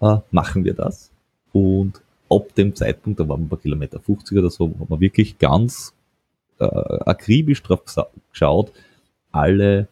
[0.00, 1.10] Äh, machen wir das.
[1.52, 2.00] Und
[2.34, 5.94] ab dem Zeitpunkt, da waren wir bei Kilometer 50 oder so, haben wir wirklich ganz
[6.58, 7.82] äh, akribisch drauf
[8.30, 8.72] geschaut,
[9.32, 9.88] alle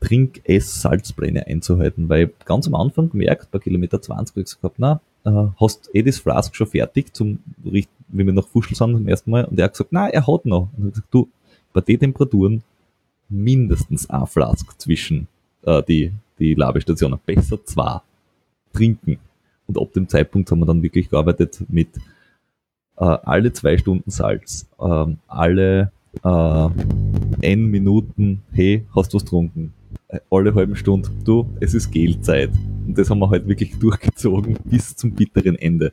[0.00, 4.74] Trink-, Ess-, Salzpläne einzuhalten, weil ganz am Anfang gemerkt, bei Kilometer 20 habe ich gesagt,
[4.78, 9.08] na, äh, hast eh das Flask schon fertig, zum, wie wir nach Fuschel sind zum
[9.08, 10.68] ersten Mal, und er hat gesagt, na, er hat noch.
[10.76, 11.28] Und ich gesagt, du,
[11.72, 12.62] bei den Temperaturen
[13.28, 15.26] mindestens ein Flask zwischen
[15.62, 18.00] äh, die, die Labestationen, besser zwei
[18.72, 19.18] trinken.
[19.66, 21.88] Und ab dem Zeitpunkt haben wir dann wirklich gearbeitet mit
[22.96, 25.92] äh, alle zwei Stunden Salz, äh, alle
[26.22, 26.68] äh,
[27.40, 29.72] N Minuten, hey, hast du was getrunken?
[30.08, 32.50] Äh, alle halben Stunden, du, es ist Gelzeit.
[32.86, 35.92] Und das haben wir halt wirklich durchgezogen bis zum bitteren Ende.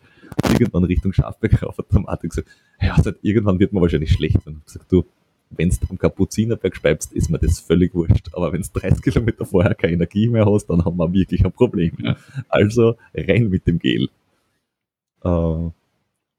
[0.52, 2.49] Irgendwann Richtung Schafberg hat der Martin gesagt,
[2.81, 4.35] ja, seit irgendwann wird man wahrscheinlich schlecht.
[4.45, 5.06] Und ich habe gesagt, du,
[5.55, 8.29] wenn du am Kapuzinerberg speibst, ist mir das völlig wurscht.
[8.33, 11.51] Aber wenn du 30 Kilometer vorher keine Energie mehr hast, dann haben wir wirklich ein
[11.51, 11.93] Problem.
[12.01, 12.15] Ja.
[12.49, 14.09] Also rein mit dem Gel.
[15.23, 15.69] Äh,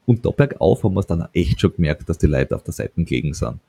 [0.05, 2.73] und da bergauf haben wir es dann echt schon gemerkt, dass die Leute auf der
[2.73, 3.61] Seite gelegen sind.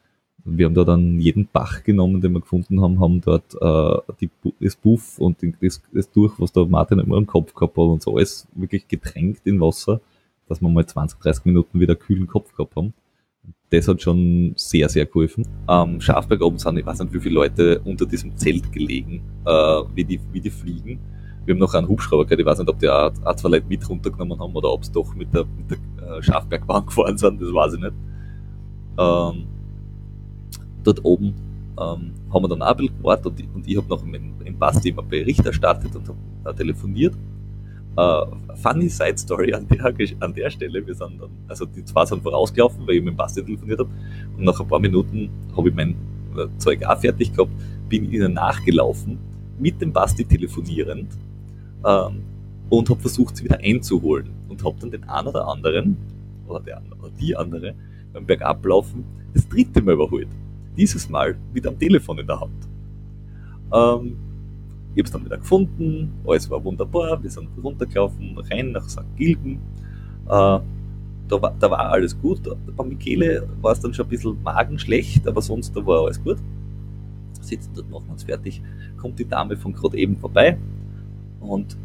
[0.46, 4.30] Wir haben da dann jeden Bach genommen, den wir gefunden haben, haben dort äh, die,
[4.60, 8.02] das Buff und das, das durch, was der Martin immer im Kopf gehabt hat und
[8.02, 10.02] so alles wirklich getränkt in Wasser,
[10.50, 12.94] dass wir mal 20, 30 Minuten wieder kühlen Kopf gehabt haben.
[13.74, 15.48] Das hat schon sehr, sehr geholfen.
[15.66, 19.52] Am Schafberg oben sind, ich weiß nicht, wie viele Leute unter diesem Zelt gelegen, äh,
[19.96, 21.00] wie, die, wie die fliegen.
[21.44, 23.66] Wir haben noch einen Hubschrauber gehabt, ich weiß nicht, ob die auch, auch zwei Leute
[23.68, 27.42] mit runtergenommen haben oder ob es doch mit der, mit der äh, Schafbergbahn gefahren sind,
[27.42, 27.94] das weiß ich nicht.
[29.00, 29.48] Ähm,
[30.84, 31.34] dort oben
[31.80, 34.60] ähm, haben wir dann auch ein bisschen gewartet und ich, ich habe noch im, im
[34.60, 37.16] Basti immer Bericht erstattet und habe äh, telefoniert.
[37.96, 38.26] Uh,
[38.56, 40.86] funny Side Story an der, an der Stelle.
[40.86, 43.90] Wir sind dann, also die zwei sind vorausgelaufen, weil ich mit dem Basti telefoniert habe.
[44.36, 45.92] Und nach ein paar Minuten habe ich mein
[46.36, 47.52] äh, Zeug auch fertig gehabt,
[47.90, 49.20] bin ihnen nachgelaufen,
[49.60, 51.08] mit dem Basti telefonierend
[51.86, 52.24] ähm,
[52.70, 54.32] und habe versucht, sie wieder einzuholen.
[54.50, 55.98] Und habe dann den einen oder anderen,
[56.48, 57.76] oder, der, oder die andere,
[58.12, 59.04] beim Bergablaufen
[59.34, 60.30] das dritte Mal überholt.
[60.76, 62.68] Dieses Mal mit am Telefon in der Hand.
[63.72, 64.16] Ähm,
[64.96, 69.02] ich habe es dann wieder gefunden, alles war wunderbar, wir sind runtergelaufen, rein nach St.
[69.16, 69.60] Gilgen.
[70.26, 70.60] Äh,
[71.28, 72.42] da, war, da war alles gut.
[72.78, 76.38] Bei Michele war es dann schon ein bisschen magenschlecht, aber sonst da war alles gut.
[77.42, 78.62] Sitzen dort, machen uns fertig.
[78.98, 80.58] Kommt die Dame von gerade eben vorbei
[81.40, 81.76] und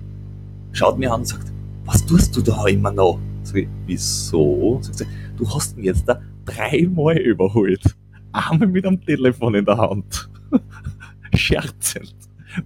[0.72, 1.52] schaut mir an und sagt,
[1.84, 3.18] was tust du da immer noch?
[3.42, 4.78] Sag ich, wieso?
[4.82, 5.06] Sagt sie,
[5.36, 7.82] du hast ihn jetzt da dreimal überholt.
[8.32, 10.28] Einmal mit am Telefon in der Hand.
[11.34, 12.14] Scherzend.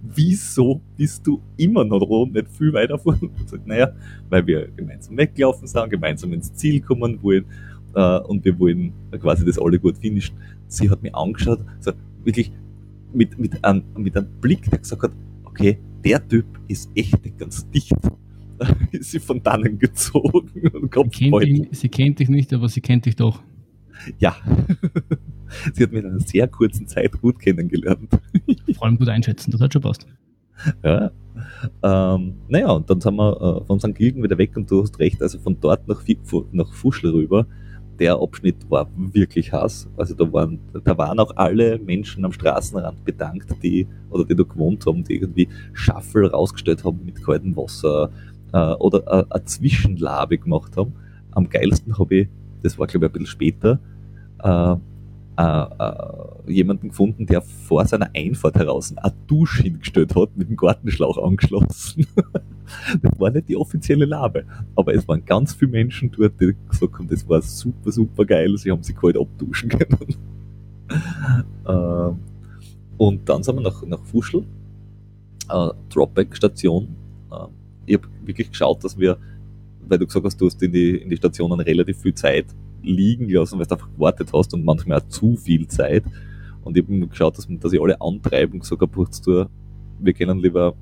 [0.01, 3.29] Wieso bist du immer noch da nicht viel weiter vorne?
[3.43, 3.91] Ich sage, naja,
[4.29, 7.45] weil wir gemeinsam weggelaufen sind, gemeinsam ins Ziel kommen wollen
[7.95, 10.35] äh, und wir wollen quasi das alle gut finishen.
[10.67, 11.91] Sie hat mich angeschaut, so
[12.23, 12.51] wirklich
[13.13, 15.11] mit, mit, einem, mit einem Blick, der gesagt hat,
[15.43, 17.93] okay, der Typ ist echt nicht ganz dicht.
[18.91, 22.69] ist sie von dannen gezogen und kommt sie kennt, dich, sie kennt dich nicht, aber
[22.69, 23.41] sie kennt dich doch.
[24.19, 24.35] Ja.
[25.73, 28.09] Sie hat mich in einer sehr kurzen Zeit gut kennengelernt.
[28.75, 30.05] Vor allem gut einschätzen, das hat schon passt.
[30.83, 31.11] Ja.
[31.81, 33.95] Ähm, naja, und dann sind wir äh, von St.
[33.95, 36.01] Gilgen wieder weg und du hast recht, also von dort nach,
[36.51, 37.47] nach Fuschl rüber,
[37.99, 39.87] der Abschnitt war wirklich Hass.
[39.97, 44.43] Also da waren, da waren auch alle Menschen am Straßenrand bedankt, die, oder die da
[44.43, 48.09] gewohnt haben, die irgendwie Schaffel rausgestellt haben mit kaltem Wasser
[48.51, 50.93] äh, oder äh, eine Zwischenlabe gemacht haben.
[51.31, 52.27] Am geilsten habe ich,
[52.61, 53.79] das war glaube ich ein bisschen später,
[54.43, 54.75] äh,
[55.35, 60.55] äh, äh, jemanden gefunden, der vor seiner Einfahrt heraus eine Dusche hingestellt hat, mit dem
[60.55, 62.05] Gartenschlauch angeschlossen.
[63.01, 64.45] das war nicht die offizielle Labe,
[64.75, 68.55] aber es waren ganz viele Menschen dort, die gesagt haben, das war super, super geil,
[68.57, 70.15] sie haben sich kalt abduschen können.
[71.65, 72.15] äh,
[72.97, 74.43] und dann sind wir nach, nach Fuschl,
[75.49, 76.87] äh, Dropback-Station.
[77.31, 77.35] Äh,
[77.87, 79.17] ich habe wirklich geschaut, dass wir,
[79.87, 82.45] weil du gesagt hast, du hast in die, in die Stationen relativ viel Zeit
[82.83, 86.03] liegen lassen, weil du einfach gewartet hast und manchmal auch zu viel Zeit.
[86.63, 89.49] Und ich habe geschaut, dass, dass ich alle antreiben und gesagt habe,
[89.99, 90.73] wir können lieber,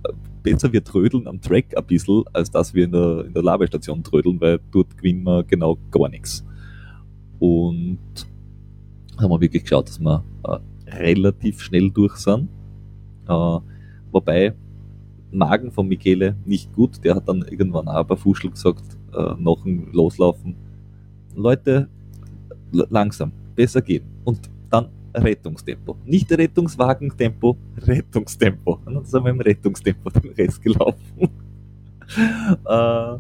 [0.44, 4.03] besser wir trödeln am Track ein bisschen, als dass wir in der, in der Labestation
[4.03, 6.44] trödeln, weil dort gewinnen wir genau gar nichts.
[7.40, 7.99] Und
[9.18, 10.57] haben wir wirklich geschaut, dass wir äh,
[10.95, 12.49] relativ schnell durch sind.
[13.28, 13.60] Äh,
[14.11, 14.53] wobei
[15.32, 18.84] Magen von Michele nicht gut, der hat dann irgendwann auch bei Fuschel gesagt,
[19.14, 20.56] äh, nach dem Loslaufen,
[21.36, 21.88] Leute,
[22.72, 24.03] langsam, besser gehen.
[24.24, 25.98] Und dann Rettungstempo.
[26.06, 28.80] Nicht Rettungswagentempo, Rettungstempo.
[28.86, 31.30] Und dann sind wir im Rettungstempo den Rest gelaufen.
[32.66, 33.18] äh,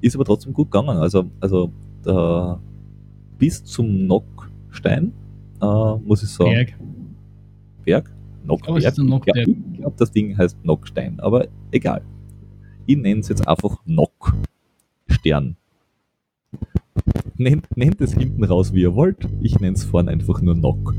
[0.00, 0.98] ist aber trotzdem gut gegangen.
[0.98, 1.70] Also, also
[2.04, 2.56] äh,
[3.38, 5.12] bis zum Nockstein,
[5.60, 6.50] äh, muss ich sagen.
[6.50, 6.74] Berg.
[7.84, 8.12] Berg?
[8.44, 8.82] Nockberg.
[8.82, 12.02] Ja, ich glaube, das Ding heißt Nockstein, aber egal.
[12.86, 15.56] Ich nenne es jetzt einfach Nockstern
[17.36, 19.28] nennt, nennt es hinten raus, wie ihr wollt.
[19.40, 20.94] Ich nenne es vorne einfach nur Knock.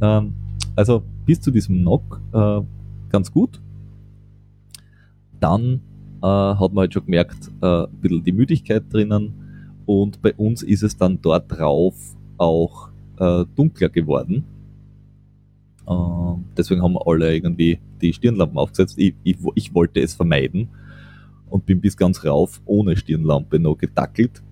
[0.00, 0.34] Ähm,
[0.74, 2.60] also bis zu diesem Knock äh,
[3.10, 3.60] ganz gut.
[5.40, 5.80] Dann
[6.22, 9.32] äh, hat man halt schon gemerkt, äh, ein bisschen die Müdigkeit drinnen.
[9.86, 11.94] Und bei uns ist es dann dort drauf
[12.38, 12.88] auch
[13.18, 14.44] äh, dunkler geworden.
[15.86, 15.92] Äh,
[16.56, 18.98] deswegen haben wir alle irgendwie die Stirnlampen aufgesetzt.
[18.98, 20.68] Ich, ich, ich wollte es vermeiden
[21.48, 24.42] und bin bis ganz rauf ohne Stirnlampe noch gedackelt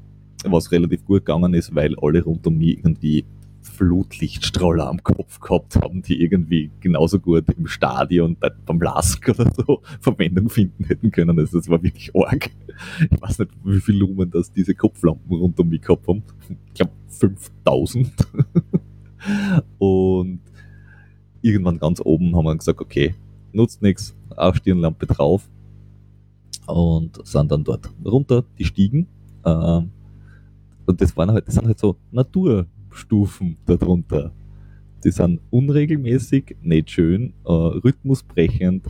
[0.52, 3.24] was relativ gut gegangen ist, weil alle rund um mich irgendwie
[3.62, 9.80] Flutlichtstrahler am Kopf gehabt haben, die irgendwie genauso gut im Stadion beim Lask oder so
[10.00, 11.38] Verwendung finden hätten können.
[11.38, 12.50] Also das war wirklich arg.
[13.10, 16.22] Ich weiß nicht, wie viel Lumen das diese Kopflampen rund um mich gehabt haben.
[16.68, 18.12] Ich glaube 5000.
[19.78, 20.40] Und
[21.40, 23.14] irgendwann ganz oben haben wir gesagt, okay,
[23.52, 25.48] nutzt nichts, Aufstirnlampe drauf
[26.66, 29.06] und sind dann dort runter, die Stiegen.
[29.44, 29.82] Äh,
[30.86, 34.32] und das waren halt, das sind halt so Naturstufen darunter.
[35.04, 38.86] die sind unregelmäßig, nicht schön, äh, rhythmusbrechend.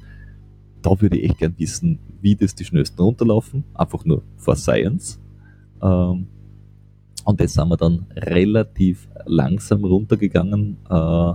[0.80, 3.64] Da würde ich echt gern wissen, wie das die schnellsten runterlaufen.
[3.74, 5.20] Einfach nur for Science.
[5.82, 6.28] Ähm,
[7.24, 11.32] und das sind wir dann relativ langsam runtergegangen, äh,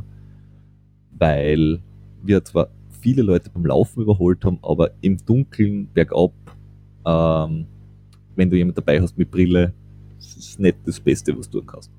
[1.18, 1.80] weil
[2.24, 2.70] wir zwar
[3.02, 6.34] viele Leute beim Laufen überholt haben, aber im Dunkeln bergab,
[7.06, 7.66] ähm,
[8.36, 9.74] wenn du jemand dabei hast mit Brille,
[10.20, 11.92] das ist nicht das Beste, was du tun kannst.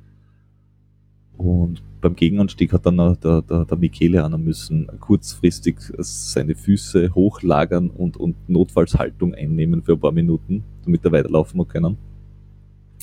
[1.37, 7.89] Und beim Gegenanstieg hat dann der, der, der Michele einer müssen kurzfristig seine Füße hochlagern
[7.89, 11.97] und, und Notfallshaltung einnehmen für ein paar Minuten, damit er weiterlaufen können.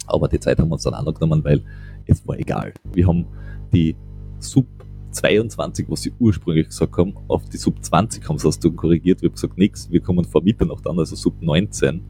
[0.06, 1.64] Aber die Zeit haben wir uns dann auch noch genommen, weil
[2.06, 2.74] es war egal.
[2.94, 3.26] Wir haben
[3.74, 3.96] die
[4.40, 4.68] Sub
[5.12, 9.22] 22, was sie ursprünglich gesagt haben, auf die Sub 20 haben sie das dann korrigiert.
[9.22, 12.02] Wir haben gesagt, nix, wir kommen vor Mitternacht an, also Sub 19.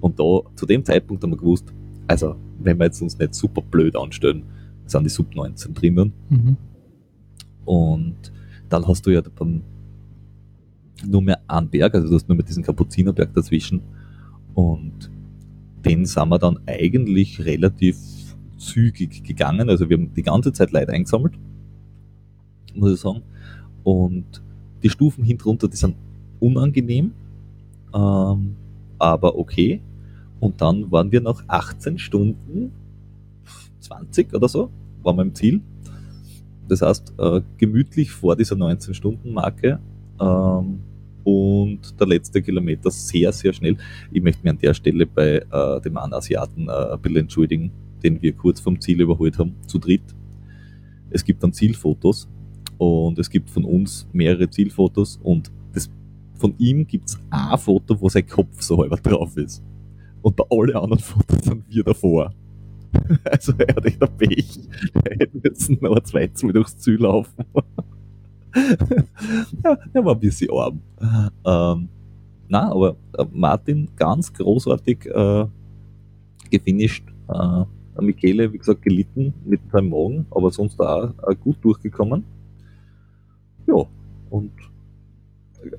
[0.00, 1.72] Und da, zu dem Zeitpunkt haben wir gewusst,
[2.06, 4.44] also, wenn wir jetzt uns nicht super blöd anstellen,
[4.86, 6.12] sind die Sub 19 drinnen.
[6.28, 6.56] Mhm.
[7.64, 8.32] Und
[8.68, 9.62] dann hast du ja dann
[11.04, 13.80] nur mehr einen Berg, also du hast nur mehr diesen Kapuzinerberg dazwischen.
[14.54, 15.10] Und
[15.84, 17.96] den sind wir dann eigentlich relativ
[18.56, 19.68] zügig gegangen.
[19.68, 21.34] Also wir haben die ganze Zeit Leute eingesammelt,
[22.74, 23.22] muss ich sagen.
[23.84, 24.42] Und
[24.82, 25.96] die Stufen hinterunter, die sind
[26.40, 27.12] unangenehm,
[27.94, 28.56] ähm,
[28.98, 29.80] aber okay.
[30.40, 32.72] Und dann waren wir nach 18 Stunden
[33.80, 34.70] 20 oder so,
[35.02, 35.60] waren wir im Ziel.
[36.68, 39.78] Das heißt, äh, gemütlich vor dieser 19-Stunden-Marke
[40.20, 40.80] ähm,
[41.24, 43.76] und der letzte Kilometer sehr, sehr schnell.
[44.10, 47.70] Ich möchte mich an der Stelle bei äh, dem anderen Asiaten äh, ein bisschen entschuldigen,
[48.02, 50.02] den wir kurz vom Ziel überholt haben, zu dritt.
[51.10, 52.28] Es gibt dann Zielfotos
[52.78, 55.88] und es gibt von uns mehrere Zielfotos und das,
[56.34, 59.62] von ihm gibt es ein Foto, wo sein Kopf so halber drauf ist.
[60.26, 62.32] Und bei allen anderen Fotos sind wir davor.
[63.24, 64.58] Also er hat echt ein Pech.
[65.04, 67.44] Er hätte müssen ein zweites Mal durchs Ziel laufen.
[69.62, 70.80] ja, er war ein bisschen arm.
[71.44, 71.88] Ähm,
[72.48, 75.46] na, aber äh, Martin ganz großartig äh,
[76.50, 77.04] gefinisht.
[77.28, 82.24] Äh, Michele, wie gesagt, gelitten mit seinem Magen, aber sonst auch äh, gut durchgekommen.
[83.68, 83.84] Ja,
[84.30, 84.50] und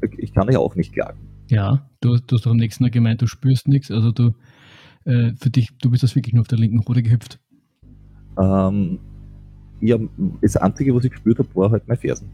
[0.01, 1.36] äh, ich kann ja auch nicht klagen.
[1.49, 4.33] Ja, du, du hast doch am nächsten Mal gemeint, du spürst nichts, also du
[5.05, 7.39] äh, für dich, du bist das wirklich nur auf der linken Rode gehüpft?
[8.37, 8.99] Ähm,
[9.79, 9.97] ja,
[10.41, 12.29] das Einzige, was ich gespürt habe, war halt mein Fersen.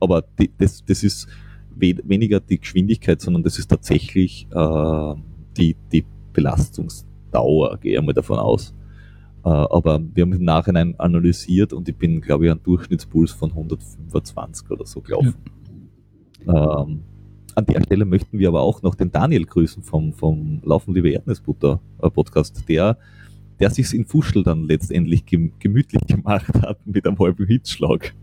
[0.00, 1.28] Aber die, das, das ist
[1.74, 5.14] we weniger die Geschwindigkeit, sondern das ist tatsächlich äh,
[5.56, 8.74] die, die Belastungsdauer, gehe ich mal davon aus.
[9.44, 13.50] Äh, aber wir haben im Nachhinein analysiert und ich bin, glaube ich, ein Durchschnittspuls von
[13.50, 15.34] 125 oder so gelaufen.
[16.46, 16.82] Ja.
[16.82, 17.02] Ähm,
[17.56, 21.10] an der Stelle möchten wir aber auch noch den Daniel grüßen vom, vom Laufen Liebe
[21.10, 22.98] Erdnussbutter äh, Podcast, der,
[23.58, 28.14] der sich in Fuschel dann letztendlich gemütlich gemacht hat mit einem halben Hitzschlag.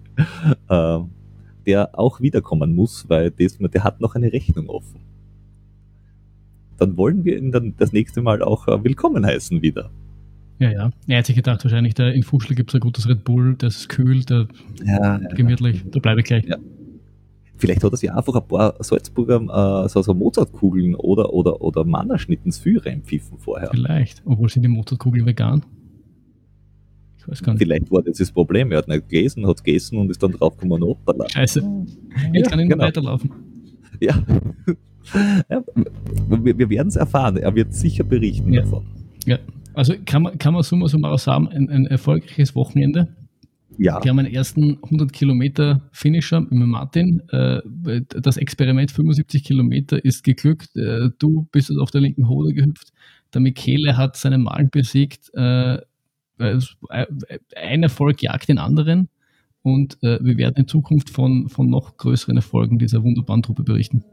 [0.69, 0.99] äh,
[1.65, 4.99] der auch wiederkommen muss, weil das, der hat noch eine Rechnung offen.
[6.77, 9.89] Dann wollen wir ihn dann das nächste Mal auch äh, willkommen heißen wieder.
[10.59, 10.91] Ja, ja.
[11.07, 13.77] Er hat sich gedacht, wahrscheinlich, da in Fuschel gibt es ein gutes Red Bull, das
[13.77, 14.47] ist kühl, der
[14.83, 15.89] ja, gemütlich, ja.
[15.89, 16.45] da bleibe ich gleich.
[16.45, 16.57] Ja.
[17.55, 21.83] Vielleicht hat er sich einfach ein paar Salzburger äh, so, so Mozartkugeln oder, oder, oder
[21.83, 23.69] Mannerschnitten für reinpfiffen vorher.
[23.71, 24.21] Vielleicht.
[24.25, 25.63] Obwohl sind die Mozartkugeln vegan?
[27.17, 27.61] Ich weiß gar nicht.
[27.61, 28.71] Vielleicht war das das Problem.
[28.71, 31.29] Er hat nicht gelesen, hat gegessen und ist dann draufgekommen, hoppala.
[31.29, 31.61] Scheiße.
[32.33, 32.83] Jetzt ja, kann ich genau.
[32.83, 33.31] weiterlaufen.
[34.01, 34.21] Ja.
[35.49, 35.63] ja.
[36.27, 37.37] Wir, wir werden es erfahren.
[37.37, 38.61] Er wird sicher berichten ja.
[38.61, 38.85] davon.
[39.25, 39.37] Ja.
[39.73, 43.07] Also kann man, kann man summa summarum sagen, ein, ein erfolgreiches Wochenende.
[43.77, 44.03] Ja.
[44.03, 47.21] Wir haben einen ersten 100 Kilometer Finisher mit Martin.
[47.29, 47.61] Äh,
[48.21, 50.75] das Experiment 75 Kilometer ist geglückt.
[50.75, 52.93] Äh, du bist auf der linken Hode gehüpft.
[53.33, 55.31] Der Michele hat seinen Malen besiegt.
[55.33, 55.79] Äh,
[56.39, 59.09] ein Erfolg jagt den anderen.
[59.61, 64.03] Und wir werden in Zukunft von, von noch größeren Erfolgen dieser wunderbaren Truppe berichten.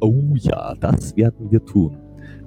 [0.00, 1.98] Oh ja, das werden wir tun.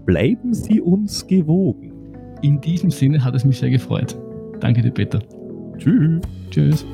[0.08, 1.94] Bleiben Sie uns gewogen.
[2.42, 4.18] In diesem Sinne hat es mich sehr gefreut.
[4.62, 5.22] Danke dir, Peter.
[5.80, 6.22] Tschüss.
[6.52, 6.86] Tschüss.